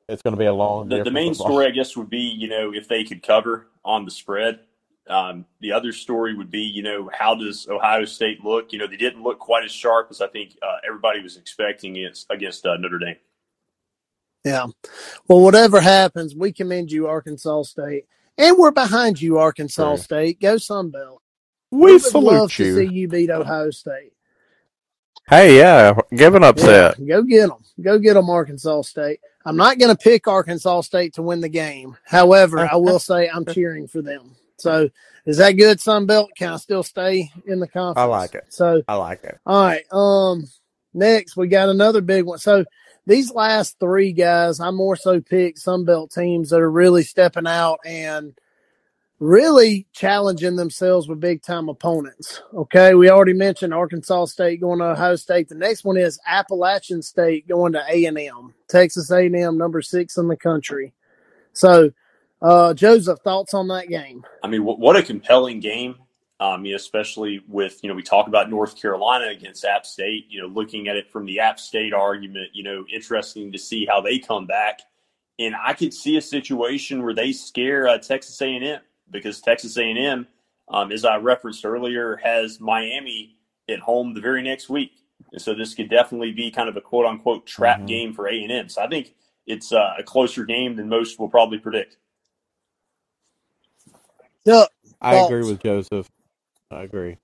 it's 0.09 0.23
going 0.23 0.33
to 0.35 0.39
be 0.39 0.47
a 0.47 0.55
long 0.55 0.89
the, 0.89 0.97
year 0.97 1.05
the 1.05 1.11
for 1.11 1.15
main 1.15 1.35
football. 1.35 1.49
story, 1.49 1.67
I 1.67 1.71
guess, 1.71 1.97
would 1.97 2.11
be 2.11 2.19
you 2.19 2.49
know 2.49 2.73
if 2.73 2.89
they 2.89 3.05
could 3.05 3.23
cover 3.23 3.69
on 3.85 4.05
the 4.05 4.11
spread. 4.11 4.61
Um, 5.09 5.45
the 5.61 5.71
other 5.71 5.93
story 5.93 6.35
would 6.35 6.51
be 6.51 6.63
you 6.63 6.83
know 6.83 7.11
how 7.13 7.35
does 7.35 7.69
Ohio 7.69 8.05
State 8.05 8.43
look? 8.43 8.73
You 8.73 8.79
know 8.79 8.87
they 8.87 8.97
didn't 8.97 9.23
look 9.23 9.39
quite 9.39 9.65
as 9.65 9.73
sharp 9.73 10.09
as 10.11 10.21
I 10.21 10.29
think 10.29 10.57
uh, 10.63 10.79
everybody 10.87 11.23
was 11.23 11.37
expecting 11.37 11.97
against 11.97 12.27
against 12.31 12.67
uh, 12.67 12.77
Notre 12.77 12.99
Dame. 12.99 13.17
Yeah. 14.45 14.67
Well, 15.29 15.41
whatever 15.41 15.81
happens, 15.81 16.35
we 16.35 16.53
commend 16.53 16.93
you, 16.93 17.09
Arkansas 17.09 17.63
State, 17.65 18.07
and 18.39 18.57
we're 18.57 18.71
behind 18.71 19.21
you, 19.21 19.39
Arkansas 19.39 19.97
True. 19.97 20.03
State. 20.03 20.41
Go 20.41 20.55
Sunbelt. 20.55 21.19
We 21.73 21.93
would 21.93 22.03
salute 22.03 22.33
love 22.33 22.53
to 22.53 22.75
see 22.75 22.85
you. 22.85 22.91
you 22.91 23.09
beat 23.09 23.31
Ohio 23.31 23.71
State. 23.71 24.13
Hey, 25.29 25.59
yeah, 25.59 25.99
give 26.15 26.35
an 26.37 26.45
upset. 26.45 26.99
Yeah, 26.99 27.07
go 27.17 27.23
get 27.23 27.49
them. 27.49 27.59
Go 27.81 27.99
get 27.99 28.15
them, 28.15 28.31
Arkansas 28.31 28.83
State. 28.83 29.21
I'm 29.45 29.57
not 29.57 29.79
going 29.79 29.95
to 29.95 30.01
pick 30.01 30.29
Arkansas 30.29 30.83
State 30.83 31.15
to 31.15 31.23
win 31.23 31.41
the 31.41 31.49
game. 31.49 31.97
However, 32.05 32.61
I 32.61 32.77
will 32.77 32.99
say 33.01 33.29
I'm 33.29 33.45
cheering 33.53 33.89
for 33.89 34.03
them. 34.03 34.37
So, 34.57 34.89
is 35.27 35.39
that 35.39 35.53
good, 35.53 35.79
Sunbelt? 35.79 36.29
Can 36.37 36.53
I 36.53 36.57
still 36.57 36.85
stay 36.85 37.33
in 37.45 37.59
the 37.59 37.67
conference? 37.67 37.99
I 37.99 38.05
like 38.05 38.35
it. 38.35 38.45
So, 38.51 38.83
I 38.87 38.95
like 38.95 39.25
it. 39.25 39.39
all 39.45 39.63
right. 39.63 39.85
Um, 39.93 40.45
next 40.95 41.37
we 41.37 41.49
got 41.49 41.69
another 41.69 42.01
big 42.01 42.25
one. 42.25 42.39
So 42.39 42.65
these 43.07 43.33
last 43.33 43.79
three 43.79 44.13
guys, 44.13 44.61
I 44.61 44.71
more 44.71 44.97
so 44.97 45.21
picked 45.21 45.59
Sunbelt 45.59 46.13
teams 46.13 46.51
that 46.51 46.61
are 46.61 46.71
really 46.71 47.03
stepping 47.03 47.47
out 47.47 47.81
and 47.85 48.39
really 49.19 49.87
challenging 49.93 50.57
themselves 50.57 51.09
with 51.09 51.21
big 51.21 51.43
time 51.43 51.69
opponents. 51.69 52.43
Okay, 52.55 52.95
we 52.95 53.11
already 53.11 53.33
mentioned 53.33 53.73
Arkansas 53.73 54.27
State 54.27 54.61
going 54.61 54.79
to 54.81 54.91
Ohio 54.91 55.17
State. 55.17 55.49
The 55.49 55.55
next 55.55 55.85
one 55.85 55.97
is 55.97 56.19
Appalachian 56.27 57.03
State 57.03 57.49
going 57.49 57.73
to 57.73 57.83
A 57.89 58.05
and 58.05 58.19
M, 58.19 58.55
Texas 58.69 59.11
A 59.11 59.27
and 59.27 59.37
M, 59.37 59.59
number 59.59 59.83
six 59.83 60.17
in 60.19 60.29
the 60.29 60.37
country. 60.37 60.93
So, 61.53 61.91
uh, 62.43 62.75
Joseph, 62.75 63.21
thoughts 63.21 63.55
on 63.55 63.69
that 63.69 63.89
game? 63.89 64.25
I 64.43 64.49
mean, 64.49 64.65
what, 64.65 64.79
what 64.79 64.97
a 64.97 65.03
compelling 65.03 65.61
game. 65.61 65.97
Um, 66.39 66.67
you 66.67 66.73
know, 66.73 66.77
especially 66.77 67.41
with 67.49 67.83
you 67.83 67.89
know 67.89 67.95
we 67.95 68.03
talk 68.03 68.29
about 68.29 68.51
North 68.51 68.79
Carolina 68.79 69.29
against 69.29 69.65
App 69.65 69.87
State. 69.87 70.27
You 70.29 70.43
know, 70.43 70.49
looking 70.49 70.87
at 70.89 70.97
it 70.97 71.11
from 71.11 71.25
the 71.25 71.41
App 71.41 71.59
State 71.59 71.95
argument, 71.95 72.51
you 72.53 72.63
know, 72.63 72.85
interesting 72.93 73.51
to 73.53 73.59
see 73.59 73.87
how 73.87 74.03
they 74.03 74.19
come 74.19 74.47
back. 74.47 74.81
And 75.39 75.55
I 75.55 75.73
could 75.73 75.95
see 75.95 76.19
a 76.19 76.21
situation 76.21 77.03
where 77.03 77.15
they 77.15 77.33
scare 77.33 77.89
uh, 77.89 77.97
Texas 77.97 78.41
A 78.43 78.55
and 78.55 78.65
M 78.65 78.81
because 79.11 79.41
Texas 79.41 79.77
A 79.79 79.83
and 79.85 79.99
M, 79.99 80.27
um, 80.69 80.93
as 80.93 81.05
I 81.05 81.17
referenced 81.17 81.65
earlier, 81.65 82.17
has 82.23 82.61
Miami 82.61 83.37
at 83.69 83.81
home 83.81 84.15
the 84.15 84.21
very 84.21 84.43
next 84.43 84.69
week, 84.69 84.93
and 85.33 85.41
so 85.43 85.55
this 85.55 85.75
could 85.75 85.91
definitely 85.91 86.33
be 86.33 86.51
kind 86.51 86.69
of 86.69 86.77
a 86.77 86.81
quote 86.81 87.07
unquote 87.07 87.47
trap 87.47 87.81
Mhm. 87.81 87.87
game 87.87 88.13
for 88.15 88.29
A 88.29 88.35
and 88.43 88.53
M. 88.53 88.69
So 88.69 88.83
I 88.83 88.89
think 88.89 89.15
it's 89.47 89.73
uh, 89.73 89.95
a 89.99 90.03
closer 90.03 90.45
game 90.45 90.77
than 90.77 90.89
most 90.89 91.19
will 91.19 91.29
probably 91.29 91.59
predict. 91.59 91.97
Chuck, 94.47 94.71
I 95.01 95.17
agree 95.17 95.45
with 95.45 95.63
Joseph. 95.63 96.09
I 96.71 96.83
agree. 96.83 97.19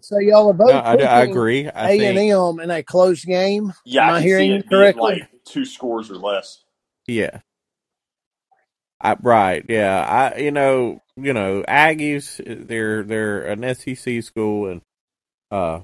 so 0.00 0.18
y'all 0.18 0.48
are 0.50 0.54
both 0.54 0.68
No, 0.68 0.76
I, 0.78 0.94
I 0.96 1.22
agree. 1.22 1.66
A 1.66 1.70
and 2.06 2.18
M 2.18 2.60
in 2.60 2.70
a 2.70 2.82
close 2.82 3.24
game. 3.24 3.72
Yeah, 3.84 4.04
Am 4.08 4.14
I 4.14 4.18
I 4.18 4.20
hearing 4.20 4.48
see 4.48 4.54
you 4.54 4.60
it 4.60 4.68
being 4.68 4.68
correctly? 4.80 5.02
like 5.20 5.30
two 5.44 5.64
scores 5.64 6.10
or 6.10 6.16
less. 6.16 6.64
yeah. 7.06 7.40
I, 9.00 9.16
right. 9.22 9.64
Yeah. 9.68 10.32
I, 10.34 10.38
you 10.38 10.50
know, 10.50 11.00
you 11.24 11.32
know, 11.34 11.64
Aggies, 11.68 12.66
they're, 12.68 13.02
they're 13.04 13.42
an 13.46 13.74
SEC 13.74 14.22
school 14.22 14.68
and, 14.70 14.82
uh, 15.50 15.80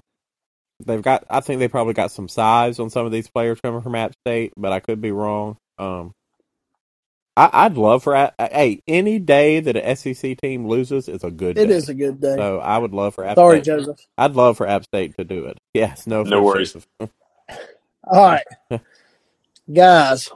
they've 0.85 1.03
got, 1.03 1.25
I 1.31 1.41
think 1.41 1.61
they 1.61 1.69
probably 1.69 1.95
got 1.95 2.13
some 2.13 2.29
size 2.29 2.81
on 2.81 2.91
some 2.91 3.07
of 3.07 3.13
these 3.13 3.29
players 3.31 3.61
coming 3.63 3.83
from 3.83 3.95
App 3.97 4.15
State, 4.27 4.53
but 4.57 4.73
I 4.73 4.81
could 4.81 5.01
be 5.01 5.13
wrong. 5.13 5.57
Um, 5.79 6.13
I, 7.37 7.51
I'd 7.53 7.77
love 7.79 8.05
for, 8.05 8.33
hey, 8.39 8.83
any 8.89 9.19
day 9.21 9.61
that 9.61 9.77
a 9.77 9.97
SEC 9.97 10.39
team 10.39 10.69
loses 10.69 11.09
is 11.09 11.25
a 11.25 11.33
good 11.33 11.59
It 11.59 11.71
day. 11.71 11.71
is 11.71 11.89
a 11.89 11.95
good 11.95 12.21
day. 12.21 12.39
So 12.39 12.61
I 12.61 12.79
would 12.79 12.93
love 12.95 13.15
for 13.17 13.25
App 13.25 13.39
Sorry, 13.39 13.61
State. 13.61 13.63
Joseph. 13.63 14.01
I'd 14.19 14.35
love 14.37 14.57
for 14.59 14.67
App 14.69 14.85
State 14.85 15.17
to 15.19 15.25
do 15.25 15.47
it. 15.47 15.59
Yes, 15.75 16.07
no, 16.07 16.25
No 16.25 16.43
worries. 16.43 16.77
All 18.07 18.23
right, 18.23 18.45
guys, 19.73 20.31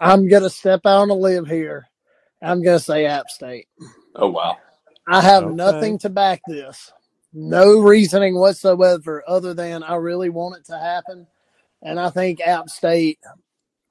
I'm 0.00 0.28
gonna 0.28 0.50
step 0.50 0.82
out 0.86 1.02
on 1.02 1.10
a 1.10 1.14
limb 1.14 1.46
here. 1.46 1.86
I'm 2.44 2.62
gonna 2.62 2.80
say 2.80 3.06
App 3.06 3.30
State. 3.30 3.68
Oh 4.16 4.28
wow. 4.30 4.58
I 5.06 5.22
have 5.22 5.46
Okay. 5.46 5.46
nothing 5.46 5.98
to 6.00 6.10
back 6.10 6.42
this. 6.46 6.92
No 7.32 7.80
reasoning 7.80 8.36
whatsoever 8.38 9.24
other 9.28 9.54
than 9.54 9.82
I 9.84 9.96
really 9.96 10.30
want 10.30 10.58
it 10.58 10.66
to 10.66 10.78
happen. 10.78 11.26
And 11.82 12.00
I 12.00 12.10
think 12.10 12.40
App 12.40 12.70
State, 12.70 13.18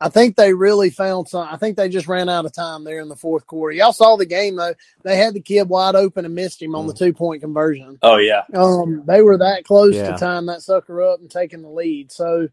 I 0.01 0.09
think 0.09 0.35
they 0.35 0.53
really 0.53 0.89
found 0.91 1.29
some. 1.29 1.47
I 1.49 1.57
think 1.57 1.77
they 1.77 1.89
just 1.89 2.07
ran 2.07 2.29
out 2.29 2.45
of 2.45 2.53
time 2.53 2.83
there 2.85 3.01
in 3.01 3.09
the 3.09 3.15
fourth 3.17 3.47
quarter. 3.47 3.75
Y'all 3.75 3.93
saw 3.93 4.17
the 4.17 4.25
game 4.27 4.57
though; 4.57 4.75
they 5.03 5.17
had 5.17 5.35
the 5.35 5.41
kid 5.41 5.69
wide 5.69 5.95
open 5.95 6.25
and 6.25 6.35
missed 6.35 6.61
him 6.61 6.75
on 6.75 6.87
the 6.87 6.93
two 6.93 7.13
point 7.13 7.41
conversion. 7.41 8.01
Oh 8.03 8.17
yeah, 8.17 8.43
Um, 8.53 9.03
they 9.07 9.23
were 9.23 9.39
that 9.39 9.65
close 9.65 10.01
Yeah. 10.01 10.03
to 10.03 10.13
tying 10.15 10.47
that 10.47 10.63
sucker 10.63 11.03
up 11.03 11.21
and 11.21 11.31
taking 11.31 11.63
the 11.63 11.69
lead. 11.69 12.11
So, 12.11 12.49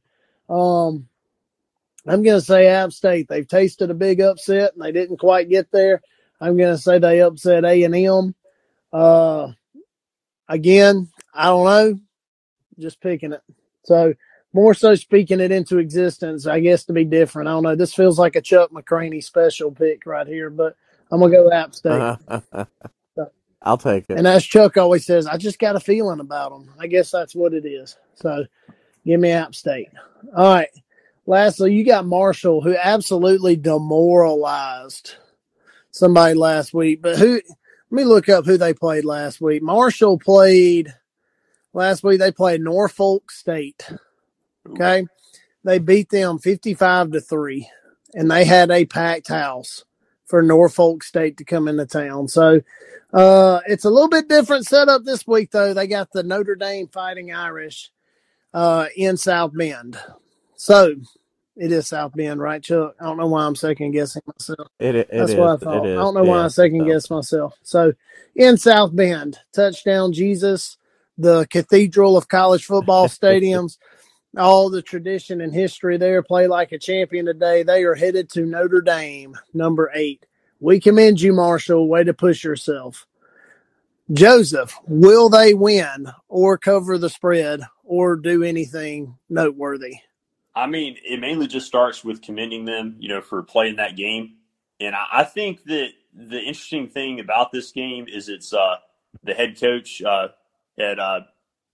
um, 0.51 1.09
I'm 2.07 2.23
going 2.23 2.39
to 2.39 2.45
say 2.45 2.67
App 2.67 2.93
State. 2.93 3.29
They've 3.29 3.47
tasted 3.47 3.91
a 3.91 3.95
big 3.95 4.21
upset 4.21 4.75
and 4.75 4.83
they 4.83 4.93
didn't 4.93 5.19
quite 5.19 5.49
get 5.49 5.71
there. 5.71 6.03
I'm 6.41 6.57
going 6.57 6.75
to 6.75 6.81
say 6.81 6.99
they 6.99 7.21
upset 7.21 7.65
A 7.65 7.83
and 7.85 7.95
M. 7.95 8.35
Uh, 8.93 9.53
again, 10.49 11.09
I 11.35 11.45
don't 11.47 11.65
know. 11.65 12.01
Just 12.79 13.01
picking 13.01 13.33
it. 13.33 13.43
So 13.85 14.15
more 14.53 14.75
so 14.75 14.95
speaking 14.95 15.41
it 15.41 15.53
into 15.53 15.79
existence, 15.79 16.47
I 16.47 16.61
guess 16.61 16.85
to 16.85 16.93
be 16.93 17.05
different. 17.05 17.49
I 17.49 17.53
don't 17.53 17.63
know. 17.63 17.77
This 17.77 17.95
feels 17.95 18.19
like 18.19 18.37
a 18.37 18.41
Chuck 18.41 18.71
McRaney 18.71 19.23
special 19.23 19.71
pick 19.71 20.07
right 20.07 20.27
here, 20.27 20.51
but 20.51 20.77
I'm 21.11 21.21
gonna 21.21 21.33
go 21.33 21.53
App 21.53 21.75
State. 21.75 22.17
I'll 23.63 23.79
take 23.79 24.07
it. 24.09 24.17
And 24.17 24.27
as 24.27 24.45
Chuck 24.45 24.77
always 24.79 25.05
says, 25.05 25.27
I 25.27 25.37
just 25.37 25.59
got 25.59 25.77
a 25.77 25.81
feeling 25.81 26.21
about 26.21 26.51
them. 26.51 26.73
I 26.79 26.87
guess 26.87 27.11
that's 27.11 27.35
what 27.35 27.53
it 27.53 27.67
is. 27.67 27.97
So 28.15 28.47
give 29.05 29.21
me 29.21 29.31
App 29.31 29.55
State. 29.55 29.91
All 30.37 30.55
right. 30.55 30.69
Lastly, 31.31 31.72
you 31.74 31.85
got 31.85 32.07
Marshall, 32.07 32.61
who 32.61 32.76
absolutely 32.76 33.55
demoralized 33.55 35.14
somebody 35.93 36.35
last 36.35 36.74
week. 36.74 37.01
But 37.01 37.18
who, 37.18 37.35
let 37.35 37.45
me 37.93 38.03
look 38.03 38.28
up 38.28 38.47
who 38.47 38.57
they 38.57 38.74
played 38.74 39.05
last 39.05 39.41
week. 39.41 39.62
Marshall 39.62 40.18
played 40.18 40.93
last 41.72 42.03
week, 42.03 42.18
they 42.18 42.33
played 42.33 42.62
Norfolk 42.62 43.31
State. 43.31 43.89
Okay. 44.70 45.07
They 45.62 45.78
beat 45.78 46.11
them 46.11 46.41
55 46.41 47.12
to 47.12 47.20
3, 47.20 47.70
and 48.12 48.28
they 48.28 48.45
had 48.45 48.72
a 48.72 48.85
packed 48.85 49.28
house 49.28 49.85
for 50.26 50.43
Norfolk 50.43 51.05
State 51.05 51.37
to 51.37 51.45
come 51.45 51.68
into 51.68 51.87
town. 51.87 52.26
So, 52.26 52.61
uh, 53.12 53.61
it's 53.68 53.85
a 53.85 53.91
little 53.91 54.09
bit 54.09 54.28
different 54.28 54.66
setup 54.66 55.05
this 55.05 55.24
week, 55.28 55.53
though. 55.53 55.74
They 55.74 55.87
got 55.87 56.11
the 56.11 56.24
Notre 56.24 56.57
Dame 56.57 56.89
Fighting 56.89 57.33
Irish 57.33 57.93
uh, 58.53 58.87
in 58.97 59.16
South 59.16 59.53
Bend. 59.57 59.97
So 60.57 60.97
it 61.61 61.73
is 61.73 61.89
South 61.89 62.13
Bend, 62.17 62.41
right, 62.41 62.63
Chuck? 62.63 62.95
I 62.99 63.05
don't 63.05 63.19
know 63.19 63.27
why 63.27 63.45
I'm 63.45 63.55
second 63.55 63.91
guessing 63.91 64.23
myself. 64.27 64.69
It, 64.79 64.95
it, 64.95 65.09
That's 65.13 65.33
is. 65.33 65.37
what 65.37 65.51
I 65.51 65.57
thought. 65.59 65.87
Is. 65.87 65.99
I 65.99 66.01
don't 66.01 66.15
know 66.15 66.25
why. 66.25 66.45
I 66.45 66.49
second 66.49 66.81
So, 66.81 66.85
guessed 66.87 67.11
myself. 67.11 67.55
So 67.63 67.93
in 68.35 68.57
South 68.57 68.97
Bend, 68.97 69.39
touchdown 69.53 70.15
Jesus, 70.15 70.79
the 71.19 71.47
cathedral 71.51 72.17
of 72.17 72.29
college 72.29 72.65
football 72.65 73.09
stadiums, 73.09 73.77
all 74.39 74.71
the 74.71 74.81
tradition 74.81 75.43
and 75.43 75.53
history 75.53 75.99
there. 75.99 76.23
Play 76.23 76.47
like 76.47 76.73
a 76.73 76.79
champion 76.79 77.27
today. 77.27 77.63
They 77.63 77.85
are 77.85 77.95
headed 77.95 78.31
to 78.31 78.47
Notre 78.47 78.81
Dame, 78.81 79.37
number 79.53 79.91
eight. 79.95 80.25
We 80.61 80.81
commend 80.81 81.21
you, 81.21 81.35
Marshall. 81.35 81.89
Way 81.89 82.05
to 82.05 82.15
push 82.15 82.43
yourself. 82.43 83.07
Joseph, 84.11 84.75
will 84.87 85.29
they 85.29 85.53
win 85.53 86.11
or 86.27 86.57
cover 86.57 86.97
the 86.97 87.11
spread 87.11 87.61
or 87.85 88.17
do 88.17 88.45
anything 88.45 89.19
noteworthy? 89.29 89.97
I 90.55 90.67
mean, 90.67 90.97
it 91.05 91.21
mainly 91.21 91.47
just 91.47 91.67
starts 91.67 92.05
with 92.05 92.23
commending 92.23 92.65
them, 92.65 92.97
you 92.99 93.09
know, 93.09 93.21
for 93.21 93.43
playing 93.43 93.77
that 93.77 93.97
game. 93.97 94.35
And 94.81 94.95
I, 94.95 95.07
I 95.13 95.25
think 95.25 95.65
that 95.65 95.91
the 96.13 96.39
interesting 96.39 96.89
thing 96.89 97.21
about 97.21 97.53
this 97.53 97.71
game 97.71 98.07
is 98.09 98.29
it's 98.29 98.53
uh, 98.53 98.77
the 99.23 99.35
head 99.35 99.61
coach 99.61 100.03
uh, 100.03 100.29
at 100.79 100.99
uh, 100.99 101.21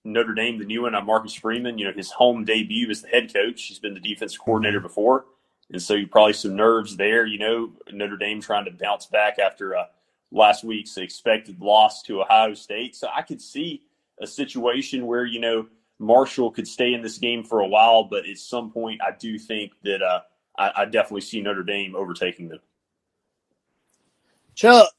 Notre 0.05 0.35
Dame, 0.35 0.59
the 0.59 0.65
new 0.65 0.83
one, 0.83 0.95
uh, 0.95 1.01
Marcus 1.01 1.35
Freeman. 1.35 1.79
You 1.79 1.87
know, 1.87 1.93
his 1.93 2.11
home 2.11 2.45
debut 2.45 2.91
as 2.91 3.03
the 3.03 3.09
head 3.09 3.33
coach. 3.33 3.63
He's 3.65 3.79
been 3.79 3.95
the 3.95 4.01
defensive 4.01 4.41
coordinator 4.41 4.81
before, 4.81 5.25
and 5.71 5.81
so 5.81 5.95
you 5.95 6.07
probably 6.07 6.35
some 6.35 6.57
nerves 6.57 6.97
there. 6.97 7.27
You 7.27 7.39
know, 7.39 7.73
Notre 7.93 8.17
Dame 8.17 8.41
trying 8.41 8.67
to 8.67 8.71
bounce 8.71 9.07
back 9.07 9.39
after 9.39 9.77
uh, 9.77 9.87
last 10.31 10.65
week's 10.65 10.97
expected 10.97 11.61
loss 11.61 12.03
to 12.03 12.23
Ohio 12.23 12.55
State. 12.55 12.95
So 12.95 13.09
I 13.15 13.23
could 13.23 13.41
see 13.41 13.83
a 14.21 14.27
situation 14.27 15.07
where 15.07 15.25
you 15.25 15.41
know 15.41 15.67
Marshall 15.99 16.51
could 16.51 16.69
stay 16.69 16.95
in 16.95 17.03
this 17.03 17.19
game 17.19 17.43
for 17.43 17.61
a 17.61 17.67
while, 17.67 18.05
but 18.05 18.27
at 18.27 18.39
some 18.39 18.71
point, 18.71 19.01
I 19.03 19.13
do 19.19 19.39
think 19.39 19.73
that 19.83 20.03
uh, 20.03 20.21
I, 20.59 20.73
I 20.77 20.85
definitely 20.85 21.23
see 21.23 21.41
Notre 21.41 21.63
Dame 21.63 21.97
overtaking 21.97 22.49
them. 22.49 22.61
Chuck, 24.55 24.95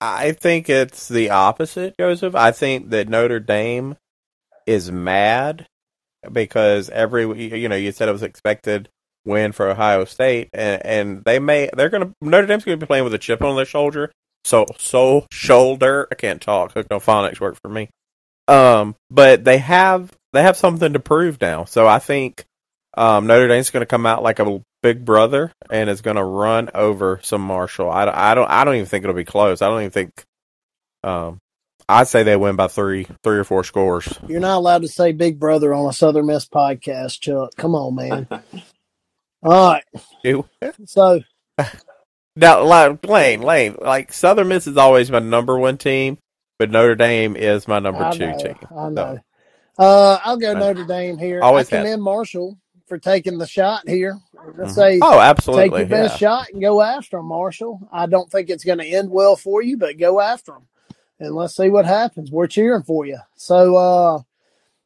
I 0.00 0.32
think 0.32 0.68
it's 0.68 1.08
the 1.08 1.30
opposite, 1.30 1.96
Joseph. 1.98 2.34
I 2.34 2.52
think 2.52 2.90
that 2.90 3.08
Notre 3.08 3.40
Dame 3.40 3.96
is 4.66 4.92
mad 4.92 5.66
because 6.30 6.90
every 6.90 7.22
you 7.48 7.68
know 7.68 7.76
you 7.76 7.92
said 7.92 8.08
it 8.08 8.12
was 8.12 8.22
expected 8.22 8.88
win 9.24 9.52
for 9.52 9.68
Ohio 9.68 10.04
State, 10.04 10.50
and, 10.52 10.84
and 10.84 11.24
they 11.24 11.38
may 11.38 11.70
they're 11.76 11.88
gonna 11.88 12.12
Notre 12.20 12.46
Dame's 12.46 12.64
gonna 12.64 12.76
be 12.76 12.86
playing 12.86 13.04
with 13.04 13.14
a 13.14 13.18
chip 13.18 13.42
on 13.42 13.56
their 13.56 13.64
shoulder. 13.64 14.12
So 14.44 14.66
so 14.78 15.26
shoulder. 15.30 16.08
I 16.10 16.14
can't 16.14 16.40
talk. 16.40 16.72
Hooked 16.72 16.92
on 16.92 17.00
Phonics 17.00 17.40
work 17.40 17.58
for 17.60 17.68
me. 17.68 17.90
Um, 18.48 18.96
but 19.10 19.44
they 19.44 19.58
have 19.58 20.10
they 20.32 20.42
have 20.42 20.56
something 20.56 20.94
to 20.94 21.00
prove 21.00 21.40
now. 21.40 21.64
So 21.64 21.86
I 21.86 21.98
think 21.98 22.44
um, 22.96 23.26
Notre 23.26 23.46
Dame's 23.48 23.70
going 23.70 23.82
to 23.82 23.86
come 23.86 24.06
out 24.06 24.22
like 24.22 24.38
a 24.38 24.60
big 24.82 25.04
brother 25.04 25.52
and 25.70 25.90
is 25.90 26.00
going 26.00 26.16
to 26.16 26.24
run 26.24 26.70
over 26.74 27.20
some 27.22 27.42
Marshall. 27.42 27.90
I, 27.90 28.06
I 28.06 28.34
don't 28.34 28.50
I 28.50 28.64
don't 28.64 28.74
even 28.76 28.86
think 28.86 29.04
it'll 29.04 29.14
be 29.14 29.24
close. 29.24 29.62
I 29.62 29.68
don't 29.68 29.80
even 29.80 29.90
think. 29.90 30.10
Um, 31.04 31.38
I'd 31.90 32.08
say 32.08 32.22
they 32.22 32.36
win 32.36 32.56
by 32.56 32.68
three 32.68 33.06
three 33.22 33.38
or 33.38 33.44
four 33.44 33.64
scores. 33.64 34.18
you're 34.28 34.40
not 34.40 34.56
allowed 34.58 34.82
to 34.82 34.88
say 34.88 35.12
Big 35.12 35.38
Brother 35.38 35.72
on 35.72 35.88
a 35.88 35.92
Southern 35.92 36.26
Miss 36.26 36.46
podcast, 36.46 37.20
Chuck. 37.20 37.50
Come 37.56 37.74
on, 37.74 37.94
man. 37.94 38.26
All 39.42 39.72
right. 39.72 39.84
You- 40.24 40.46
So 40.86 41.20
Now, 42.36 42.62
like, 42.62 43.04
Lane, 43.06 43.40
Lane, 43.42 43.76
like 43.80 44.12
Southern 44.12 44.48
Miss 44.48 44.66
is 44.66 44.76
always 44.76 45.10
my 45.10 45.18
number 45.18 45.58
one 45.58 45.76
team, 45.78 46.18
but 46.58 46.70
Notre 46.70 46.96
Dame 46.96 47.36
is 47.36 47.68
my 47.68 47.78
number 47.80 48.04
I 48.04 48.10
two 48.10 48.18
know, 48.26 48.38
team. 48.38 48.56
I 48.76 48.88
know. 48.90 49.18
Uh, 49.78 50.18
I'll 50.24 50.38
go. 50.38 50.54
Notre 50.54 50.84
Dame 50.84 51.18
here. 51.18 51.42
Always 51.42 51.68
I 51.72 51.78
commend 51.78 52.02
Marshall 52.02 52.58
for 52.86 52.98
taking 52.98 53.38
the 53.38 53.46
shot 53.46 53.88
here. 53.88 54.18
Let's 54.56 54.72
Mhm. 54.72 54.74
say 54.74 54.98
Oh, 55.02 55.20
absolutely, 55.20 55.64
take 55.70 55.78
your 55.78 55.86
best 55.86 56.14
yeah. 56.14 56.28
shot 56.28 56.48
and 56.52 56.62
go 56.62 56.82
after 56.82 57.18
them, 57.18 57.26
Marshall. 57.26 57.80
I 57.92 58.06
don't 58.06 58.30
think 58.30 58.50
it's 58.50 58.64
going 58.64 58.78
to 58.78 58.86
end 58.86 59.10
well 59.10 59.36
for 59.36 59.62
you, 59.62 59.76
but 59.78 59.98
go 59.98 60.20
after 60.20 60.52
them 60.52 60.68
and 61.20 61.34
let's 61.34 61.56
see 61.56 61.68
what 61.70 61.86
happens. 61.86 62.30
We're 62.30 62.46
cheering 62.48 62.82
for 62.84 63.06
you. 63.06 63.18
So, 63.36 63.76
uh, 63.76 64.22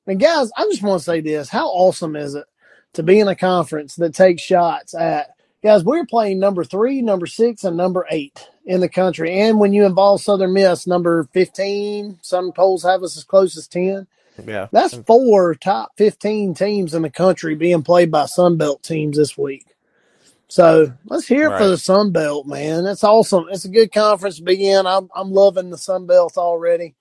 and 0.06 0.20
guys, 0.20 0.50
I 0.56 0.64
just 0.64 0.82
want 0.82 1.00
to 1.00 1.04
say 1.04 1.20
this: 1.20 1.48
How 1.48 1.68
awesome 1.68 2.16
is 2.16 2.34
it 2.34 2.46
to 2.94 3.02
be 3.02 3.20
in 3.20 3.28
a 3.28 3.36
conference 3.36 3.96
that 3.96 4.14
takes 4.14 4.42
shots 4.42 4.94
at 4.94 5.31
guys? 5.62 5.84
We're 5.84 6.06
playing 6.06 6.38
number 6.38 6.64
three, 6.64 7.02
number 7.02 7.26
six, 7.26 7.64
and 7.64 7.76
number 7.76 8.06
eight 8.10 8.48
in 8.64 8.80
the 8.80 8.88
country, 8.88 9.40
and 9.40 9.58
when 9.58 9.72
you 9.72 9.84
involve 9.86 10.20
Southern 10.20 10.52
Miss, 10.52 10.86
number 10.86 11.24
fifteen. 11.32 12.18
Some 12.22 12.52
polls 12.52 12.84
have 12.84 13.02
us 13.02 13.16
as 13.16 13.24
close 13.24 13.56
as 13.56 13.68
ten. 13.68 14.06
Yeah. 14.46 14.68
That's 14.72 14.94
four 14.94 15.54
top 15.54 15.92
15 15.98 16.54
teams 16.54 16.94
in 16.94 17.02
the 17.02 17.10
country 17.10 17.54
being 17.54 17.82
played 17.82 18.10
by 18.10 18.24
Sunbelt 18.24 18.82
teams 18.82 19.18
this 19.18 19.36
week. 19.36 19.66
So 20.48 20.92
let's 21.06 21.28
hear 21.28 21.46
it 21.46 21.50
for 21.50 21.64
Right. 21.64 21.66
the 21.68 21.74
Sunbelt, 21.76 22.46
man. 22.46 22.84
That's 22.84 23.04
awesome. 23.04 23.46
It's 23.50 23.64
a 23.66 23.70
good 23.70 23.92
conference 23.92 24.36
to 24.36 24.42
be 24.42 24.68
in. 24.68 24.86
I'm, 24.86 25.10
I'm 25.14 25.32
loving 25.32 25.70
the 25.70 25.78
Sun 25.78 26.06
Sunbelt 26.06 26.36
already. 26.38 26.94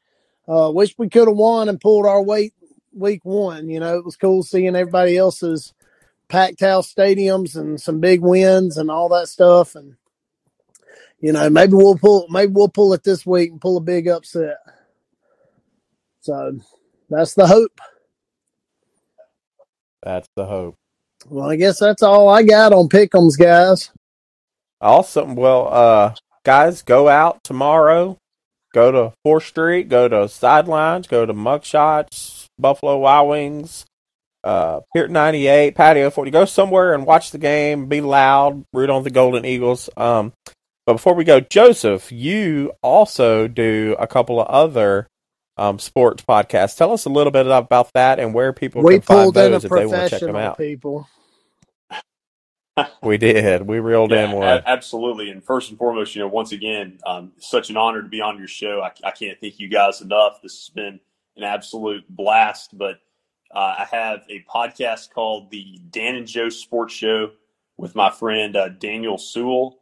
Uh, 0.47 0.71
wish 0.73 0.97
we 0.97 1.09
could 1.09 1.27
have 1.27 1.37
won 1.37 1.69
and 1.69 1.79
pulled 1.79 2.05
our 2.05 2.21
weight 2.21 2.53
week 2.93 3.23
one. 3.23 3.69
You 3.69 3.79
know, 3.79 3.97
it 3.97 4.05
was 4.05 4.17
cool 4.17 4.43
seeing 4.43 4.75
everybody 4.75 5.17
else's 5.17 5.73
packed 6.31 6.61
house 6.61 6.91
stadiums 6.91 7.57
and 7.57 7.79
some 7.79 7.99
big 7.99 8.21
wins 8.21 8.77
and 8.77 8.89
all 8.89 9.09
that 9.09 9.27
stuff. 9.27 9.75
And, 9.75 9.97
you 11.19 11.33
know, 11.33 11.49
maybe 11.49 11.73
we'll 11.73 11.97
pull, 11.97 12.25
maybe 12.29 12.53
we'll 12.53 12.69
pull 12.69 12.93
it 12.93 13.03
this 13.03 13.25
week 13.25 13.51
and 13.51 13.59
pull 13.59 13.75
a 13.77 13.81
big 13.81 14.07
upset. 14.07 14.57
So 16.21 16.59
that's 17.09 17.33
the 17.33 17.47
hope. 17.47 17.79
That's 20.01 20.29
the 20.35 20.45
hope. 20.45 20.75
Well, 21.29 21.49
I 21.49 21.57
guess 21.57 21.79
that's 21.79 22.01
all 22.01 22.29
I 22.29 22.43
got 22.43 22.73
on 22.73 22.89
Pick'ems, 22.89 23.37
guys. 23.37 23.91
Awesome. 24.79 25.35
Well, 25.35 25.67
uh, 25.71 26.15
guys, 26.43 26.81
go 26.81 27.09
out 27.09 27.43
tomorrow. 27.43 28.17
Go 28.73 28.91
to 28.91 29.13
Fourth 29.23 29.43
Street. 29.43 29.89
Go 29.89 30.07
to 30.07 30.29
Sidelines. 30.29 31.07
Go 31.07 31.25
to 31.25 31.33
Mugshots. 31.33 32.45
Buffalo 32.57 32.97
Wild 32.97 33.29
Wings. 33.29 33.85
Uh, 34.43 34.81
Pier 34.93 35.07
98, 35.07 35.75
Patio 35.75 36.09
40. 36.09 36.31
Go 36.31 36.45
somewhere 36.45 36.93
and 36.93 37.05
watch 37.05 37.31
the 37.31 37.37
game. 37.37 37.87
Be 37.87 38.01
loud. 38.01 38.65
Root 38.73 38.89
on 38.89 39.03
the 39.03 39.09
Golden 39.11 39.45
Eagles. 39.45 39.89
Um, 39.97 40.33
but 40.85 40.93
before 40.93 41.13
we 41.13 41.23
go, 41.23 41.39
Joseph, 41.39 42.11
you 42.11 42.71
also 42.81 43.47
do 43.47 43.95
a 43.99 44.07
couple 44.07 44.41
of 44.41 44.47
other 44.47 45.07
um, 45.57 45.77
sports 45.77 46.23
podcasts. 46.27 46.75
Tell 46.75 46.91
us 46.91 47.05
a 47.05 47.09
little 47.09 47.31
bit 47.31 47.45
about 47.45 47.91
that 47.93 48.19
and 48.19 48.33
where 48.33 48.51
people 48.51 48.81
We 48.81 48.93
can 48.95 49.01
find 49.01 49.23
pulled 49.25 49.37
in 49.37 49.45
a 49.45 49.49
those 49.51 49.65
if 49.65 49.71
they 49.71 49.85
want 49.85 50.03
to 50.03 50.09
check 50.09 50.21
them 50.21 50.35
out. 50.35 50.57
people. 50.57 51.07
We 53.03 53.17
did. 53.17 53.67
We 53.67 53.79
reeled 53.79 54.11
in 54.13 54.31
one. 54.31 54.47
a- 54.47 54.63
absolutely. 54.65 55.29
And 55.29 55.43
first 55.43 55.69
and 55.69 55.77
foremost, 55.77 56.15
you 56.15 56.21
know, 56.21 56.27
once 56.29 56.51
again, 56.51 56.99
um, 57.05 57.33
such 57.37 57.69
an 57.69 57.77
honor 57.77 58.01
to 58.01 58.07
be 58.07 58.21
on 58.21 58.37
your 58.39 58.47
show. 58.47 58.81
I, 58.81 58.91
I 59.07 59.11
can't 59.11 59.39
thank 59.39 59.59
you 59.59 59.67
guys 59.67 60.01
enough. 60.01 60.41
This 60.41 60.57
has 60.57 60.69
been 60.73 60.99
an 61.35 61.43
absolute 61.43 62.05
blast. 62.09 62.75
But 62.75 62.99
Uh, 63.53 63.75
I 63.79 63.87
have 63.91 64.23
a 64.29 64.43
podcast 64.43 65.11
called 65.11 65.51
the 65.51 65.79
Dan 65.89 66.15
and 66.15 66.27
Joe 66.27 66.49
Sports 66.49 66.93
Show 66.93 67.31
with 67.77 67.95
my 67.95 68.09
friend 68.09 68.55
uh, 68.55 68.69
Daniel 68.69 69.17
Sewell, 69.17 69.79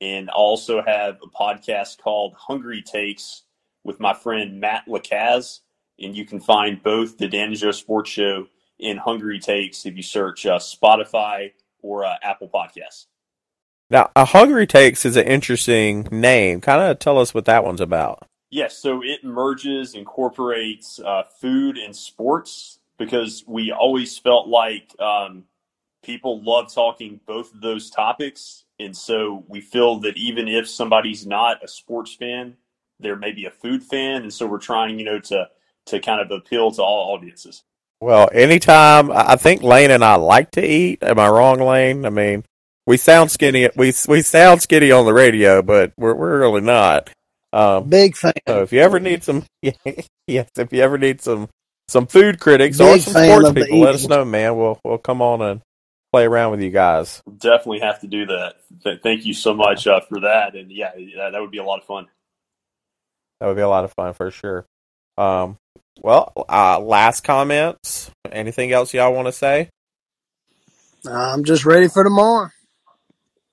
and 0.00 0.28
I 0.28 0.34
also 0.34 0.82
have 0.82 1.18
a 1.22 1.28
podcast 1.28 1.98
called 1.98 2.34
Hungry 2.36 2.82
Takes 2.82 3.42
with 3.84 4.00
my 4.00 4.12
friend 4.12 4.60
Matt 4.60 4.86
Lacaz. 4.86 5.60
And 5.98 6.14
you 6.14 6.26
can 6.26 6.40
find 6.40 6.82
both 6.82 7.16
the 7.16 7.26
Dan 7.26 7.48
and 7.48 7.56
Joe 7.56 7.70
Sports 7.70 8.10
Show 8.10 8.48
and 8.78 8.98
Hungry 8.98 9.38
Takes 9.38 9.86
if 9.86 9.96
you 9.96 10.02
search 10.02 10.44
uh, 10.44 10.58
Spotify 10.58 11.52
or 11.80 12.04
uh, 12.04 12.16
Apple 12.22 12.50
Podcasts. 12.52 13.06
Now, 13.88 14.10
a 14.14 14.26
Hungry 14.26 14.66
Takes 14.66 15.06
is 15.06 15.16
an 15.16 15.26
interesting 15.26 16.06
name. 16.10 16.60
Kind 16.60 16.82
of 16.82 16.98
tell 16.98 17.18
us 17.18 17.32
what 17.32 17.46
that 17.46 17.64
one's 17.64 17.80
about. 17.80 18.26
Yes, 18.50 18.76
so 18.76 19.02
it 19.02 19.24
merges, 19.24 19.94
incorporates 19.94 20.98
uh, 20.98 21.22
food 21.40 21.78
and 21.78 21.96
sports 21.96 22.80
because 22.98 23.44
we 23.46 23.72
always 23.72 24.18
felt 24.18 24.48
like 24.48 24.94
um, 25.00 25.44
people 26.02 26.42
love 26.42 26.72
talking 26.72 27.20
both 27.26 27.52
of 27.54 27.60
those 27.60 27.90
topics. 27.90 28.64
And 28.78 28.96
so 28.96 29.44
we 29.48 29.60
feel 29.60 30.00
that 30.00 30.16
even 30.16 30.48
if 30.48 30.68
somebody's 30.68 31.26
not 31.26 31.64
a 31.64 31.68
sports 31.68 32.14
fan, 32.14 32.56
they're 33.00 33.16
maybe 33.16 33.44
a 33.46 33.50
food 33.50 33.82
fan. 33.82 34.22
And 34.22 34.32
so 34.32 34.46
we're 34.46 34.58
trying, 34.58 34.98
you 34.98 35.04
know, 35.04 35.18
to, 35.20 35.48
to 35.86 36.00
kind 36.00 36.20
of 36.20 36.30
appeal 36.30 36.70
to 36.72 36.82
all 36.82 37.14
audiences. 37.14 37.62
Well, 38.00 38.28
anytime 38.32 39.10
I 39.10 39.36
think 39.36 39.62
Lane 39.62 39.90
and 39.90 40.04
I 40.04 40.16
like 40.16 40.50
to 40.52 40.64
eat. 40.64 41.02
Am 41.02 41.18
I 41.18 41.28
wrong, 41.28 41.60
Lane? 41.60 42.04
I 42.04 42.10
mean, 42.10 42.44
we 42.86 42.96
sound 42.98 43.30
skinny. 43.30 43.68
We 43.74 43.92
we 44.06 44.22
sound 44.22 44.62
skinny 44.62 44.92
on 44.92 45.06
the 45.06 45.14
radio, 45.14 45.62
but 45.62 45.92
we're 45.96 46.14
we're 46.14 46.40
really 46.40 46.60
not. 46.60 47.10
Um, 47.52 47.88
Big 47.88 48.16
fan. 48.16 48.34
so 48.46 48.62
if 48.62 48.72
you 48.72 48.80
ever 48.80 49.00
need 49.00 49.24
some, 49.24 49.44
yes, 49.62 50.48
if 50.56 50.72
you 50.72 50.82
ever 50.82 50.98
need 50.98 51.22
some 51.22 51.48
some 51.88 52.06
food 52.06 52.40
critics 52.40 52.78
Big 52.78 52.86
or 52.86 52.98
some 52.98 53.12
sports 53.12 53.52
people, 53.52 53.80
let 53.80 53.94
us 53.94 54.06
know, 54.06 54.24
man. 54.24 54.56
We'll 54.56 54.78
we'll 54.84 54.98
come 54.98 55.22
on 55.22 55.42
and 55.42 55.60
play 56.12 56.24
around 56.24 56.52
with 56.52 56.62
you 56.62 56.70
guys. 56.70 57.22
Definitely 57.38 57.80
have 57.80 58.00
to 58.00 58.06
do 58.06 58.26
that. 58.26 58.54
Th- 58.82 59.00
thank 59.02 59.24
you 59.24 59.34
so 59.34 59.54
much 59.54 59.86
uh, 59.86 60.00
for 60.00 60.20
that. 60.20 60.54
And 60.54 60.70
yeah, 60.70 60.92
that, 61.16 61.32
that 61.32 61.40
would 61.40 61.50
be 61.50 61.58
a 61.58 61.64
lot 61.64 61.78
of 61.78 61.84
fun. 61.84 62.06
That 63.40 63.46
would 63.46 63.56
be 63.56 63.62
a 63.62 63.68
lot 63.68 63.84
of 63.84 63.92
fun 63.92 64.14
for 64.14 64.30
sure. 64.30 64.64
Um, 65.18 65.58
well, 66.00 66.32
uh, 66.48 66.80
last 66.80 67.22
comments. 67.22 68.10
Anything 68.30 68.72
else 68.72 68.92
y'all 68.94 69.14
want 69.14 69.28
to 69.28 69.32
say? 69.32 69.70
I'm 71.08 71.44
just 71.44 71.64
ready 71.64 71.88
for 71.88 72.02
tomorrow. 72.02 72.50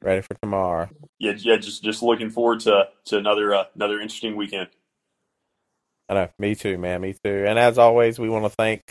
Ready 0.02 0.22
for 0.22 0.36
tomorrow? 0.42 0.90
Yeah, 1.20 1.34
yeah, 1.38 1.58
just 1.58 1.84
just 1.84 2.04
looking 2.04 2.30
forward 2.30 2.62
to 2.62 2.90
to 3.06 3.18
another 3.18 3.54
uh, 3.54 3.66
another 3.76 4.02
interesting 4.02 4.36
weekend. 4.36 4.70
I 6.10 6.14
know. 6.16 6.30
Me 6.40 6.56
too, 6.56 6.78
man. 6.78 7.02
Me 7.02 7.14
too. 7.24 7.46
And 7.48 7.58
as 7.58 7.78
always, 7.78 8.20
we 8.20 8.30
want 8.30 8.46
to 8.46 8.50
thank 8.50 8.82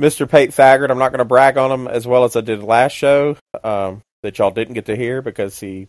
Mr. 0.00 0.28
Pate 0.28 0.50
Thaggard. 0.50 0.90
I'm 0.90 0.98
not 0.98 1.10
going 1.10 1.18
to 1.20 1.24
brag 1.24 1.56
on 1.56 1.70
him 1.72 1.88
as 1.88 2.06
well 2.06 2.24
as 2.24 2.36
I 2.36 2.40
did 2.40 2.62
last 2.62 2.92
show 2.92 3.36
um, 3.64 4.02
that 4.22 4.38
y'all 4.38 4.50
didn't 4.50 4.74
get 4.74 4.86
to 4.86 4.96
hear 4.96 5.22
because 5.22 5.58
he 5.60 5.88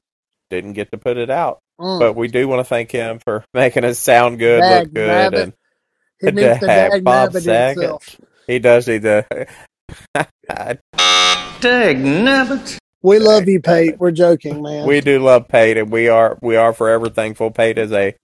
didn't 0.49 0.73
get 0.73 0.91
to 0.91 0.97
put 0.97 1.17
it 1.17 1.29
out. 1.29 1.59
Mm. 1.79 1.99
But 1.99 2.13
we 2.15 2.27
do 2.27 2.47
want 2.47 2.59
to 2.59 2.63
thank 2.63 2.91
him 2.91 3.19
for 3.19 3.43
making 3.53 3.83
us 3.83 3.99
sound 3.99 4.39
good, 4.39 4.61
Dag 4.61 4.83
look 4.87 4.93
good, 4.93 5.09
nabbit. 5.33 5.43
and 5.43 5.53
He 6.21 6.31
needs 6.31 6.59
to 6.59 6.67
have 6.71 7.03
Bob 7.03 7.31
nabbit 7.31 7.41
Saget. 7.43 7.77
himself. 7.81 8.21
he 8.47 8.59
does 8.59 8.87
need 8.87 9.01
to. 9.03 9.25
Dag 11.59 11.97
nabbit. 11.97 12.77
We 13.03 13.19
love 13.19 13.47
you, 13.47 13.59
Pate. 13.61 13.99
We're 13.99 14.11
joking, 14.11 14.61
man. 14.61 14.87
we 14.87 15.01
do 15.01 15.19
love 15.19 15.47
Pate, 15.47 15.77
and 15.77 15.91
we 15.91 16.07
are 16.09 16.37
we 16.41 16.55
are 16.55 16.73
forever 16.73 17.09
thankful. 17.09 17.51
Pate 17.51 17.77
is 17.77 17.91
a 17.91 18.15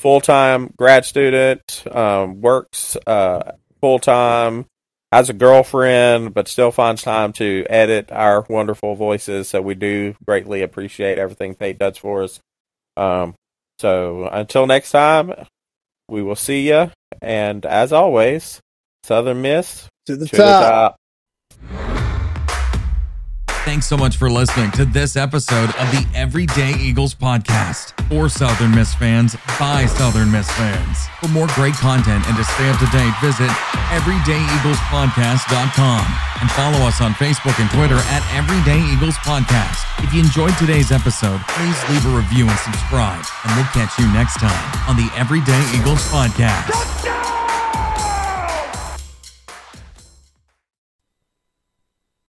full 0.00 0.20
time 0.20 0.72
grad 0.78 1.04
student, 1.04 1.84
um, 1.90 2.40
works 2.40 2.96
uh, 3.06 3.52
full 3.80 3.98
time, 3.98 4.64
has 5.12 5.28
a 5.28 5.34
girlfriend, 5.34 6.32
but 6.32 6.48
still 6.48 6.70
finds 6.70 7.02
time 7.02 7.32
to 7.34 7.66
edit 7.68 8.10
our 8.10 8.46
wonderful 8.48 8.94
voices. 8.94 9.48
So 9.48 9.60
we 9.60 9.74
do 9.74 10.14
greatly 10.24 10.62
appreciate 10.62 11.18
everything 11.18 11.54
Pate 11.54 11.78
does 11.78 11.98
for 11.98 12.22
us. 12.22 12.40
Um, 12.96 13.34
so 13.78 14.26
until 14.26 14.66
next 14.66 14.90
time, 14.90 15.32
we 16.08 16.22
will 16.22 16.36
see 16.36 16.68
you. 16.68 16.90
And 17.20 17.66
as 17.66 17.92
always, 17.92 18.60
Southern 19.04 19.42
Miss 19.42 19.86
to 20.06 20.16
the 20.16 20.26
to 20.26 20.36
the 20.36 20.42
top. 20.42 20.96
Thanks 23.70 23.86
so 23.86 23.94
much 23.96 24.16
for 24.16 24.28
listening 24.28 24.72
to 24.72 24.84
this 24.84 25.14
episode 25.14 25.70
of 25.78 25.86
the 25.94 26.04
Everyday 26.12 26.74
Eagles 26.74 27.14
podcast 27.14 27.94
for 28.10 28.28
Southern 28.28 28.74
Miss 28.74 28.92
fans 28.94 29.36
by 29.60 29.86
Southern 29.86 30.32
Miss 30.32 30.50
fans. 30.58 31.06
For 31.20 31.28
more 31.28 31.46
great 31.54 31.74
content 31.74 32.26
and 32.26 32.36
to 32.36 32.42
stay 32.42 32.68
up 32.68 32.80
to 32.80 32.86
date, 32.90 33.14
visit 33.22 33.48
everydayeaglespodcast.com 33.94 36.04
and 36.40 36.50
follow 36.50 36.84
us 36.84 37.00
on 37.00 37.12
Facebook 37.12 37.60
and 37.62 37.70
Twitter 37.70 37.98
at 38.10 38.26
Everyday 38.34 38.82
Eagles 38.92 39.14
Podcast. 39.22 39.86
If 40.02 40.12
you 40.12 40.18
enjoyed 40.18 40.58
today's 40.58 40.90
episode, 40.90 41.40
please 41.46 41.78
leave 41.90 42.04
a 42.06 42.16
review 42.16 42.48
and 42.48 42.58
subscribe, 42.58 43.24
and 43.46 43.54
we'll 43.54 43.70
catch 43.70 43.96
you 44.00 44.06
next 44.12 44.40
time 44.40 44.88
on 44.90 44.96
the 44.96 45.08
Everyday 45.14 45.62
Eagles 45.78 46.02
podcast. 46.10 46.74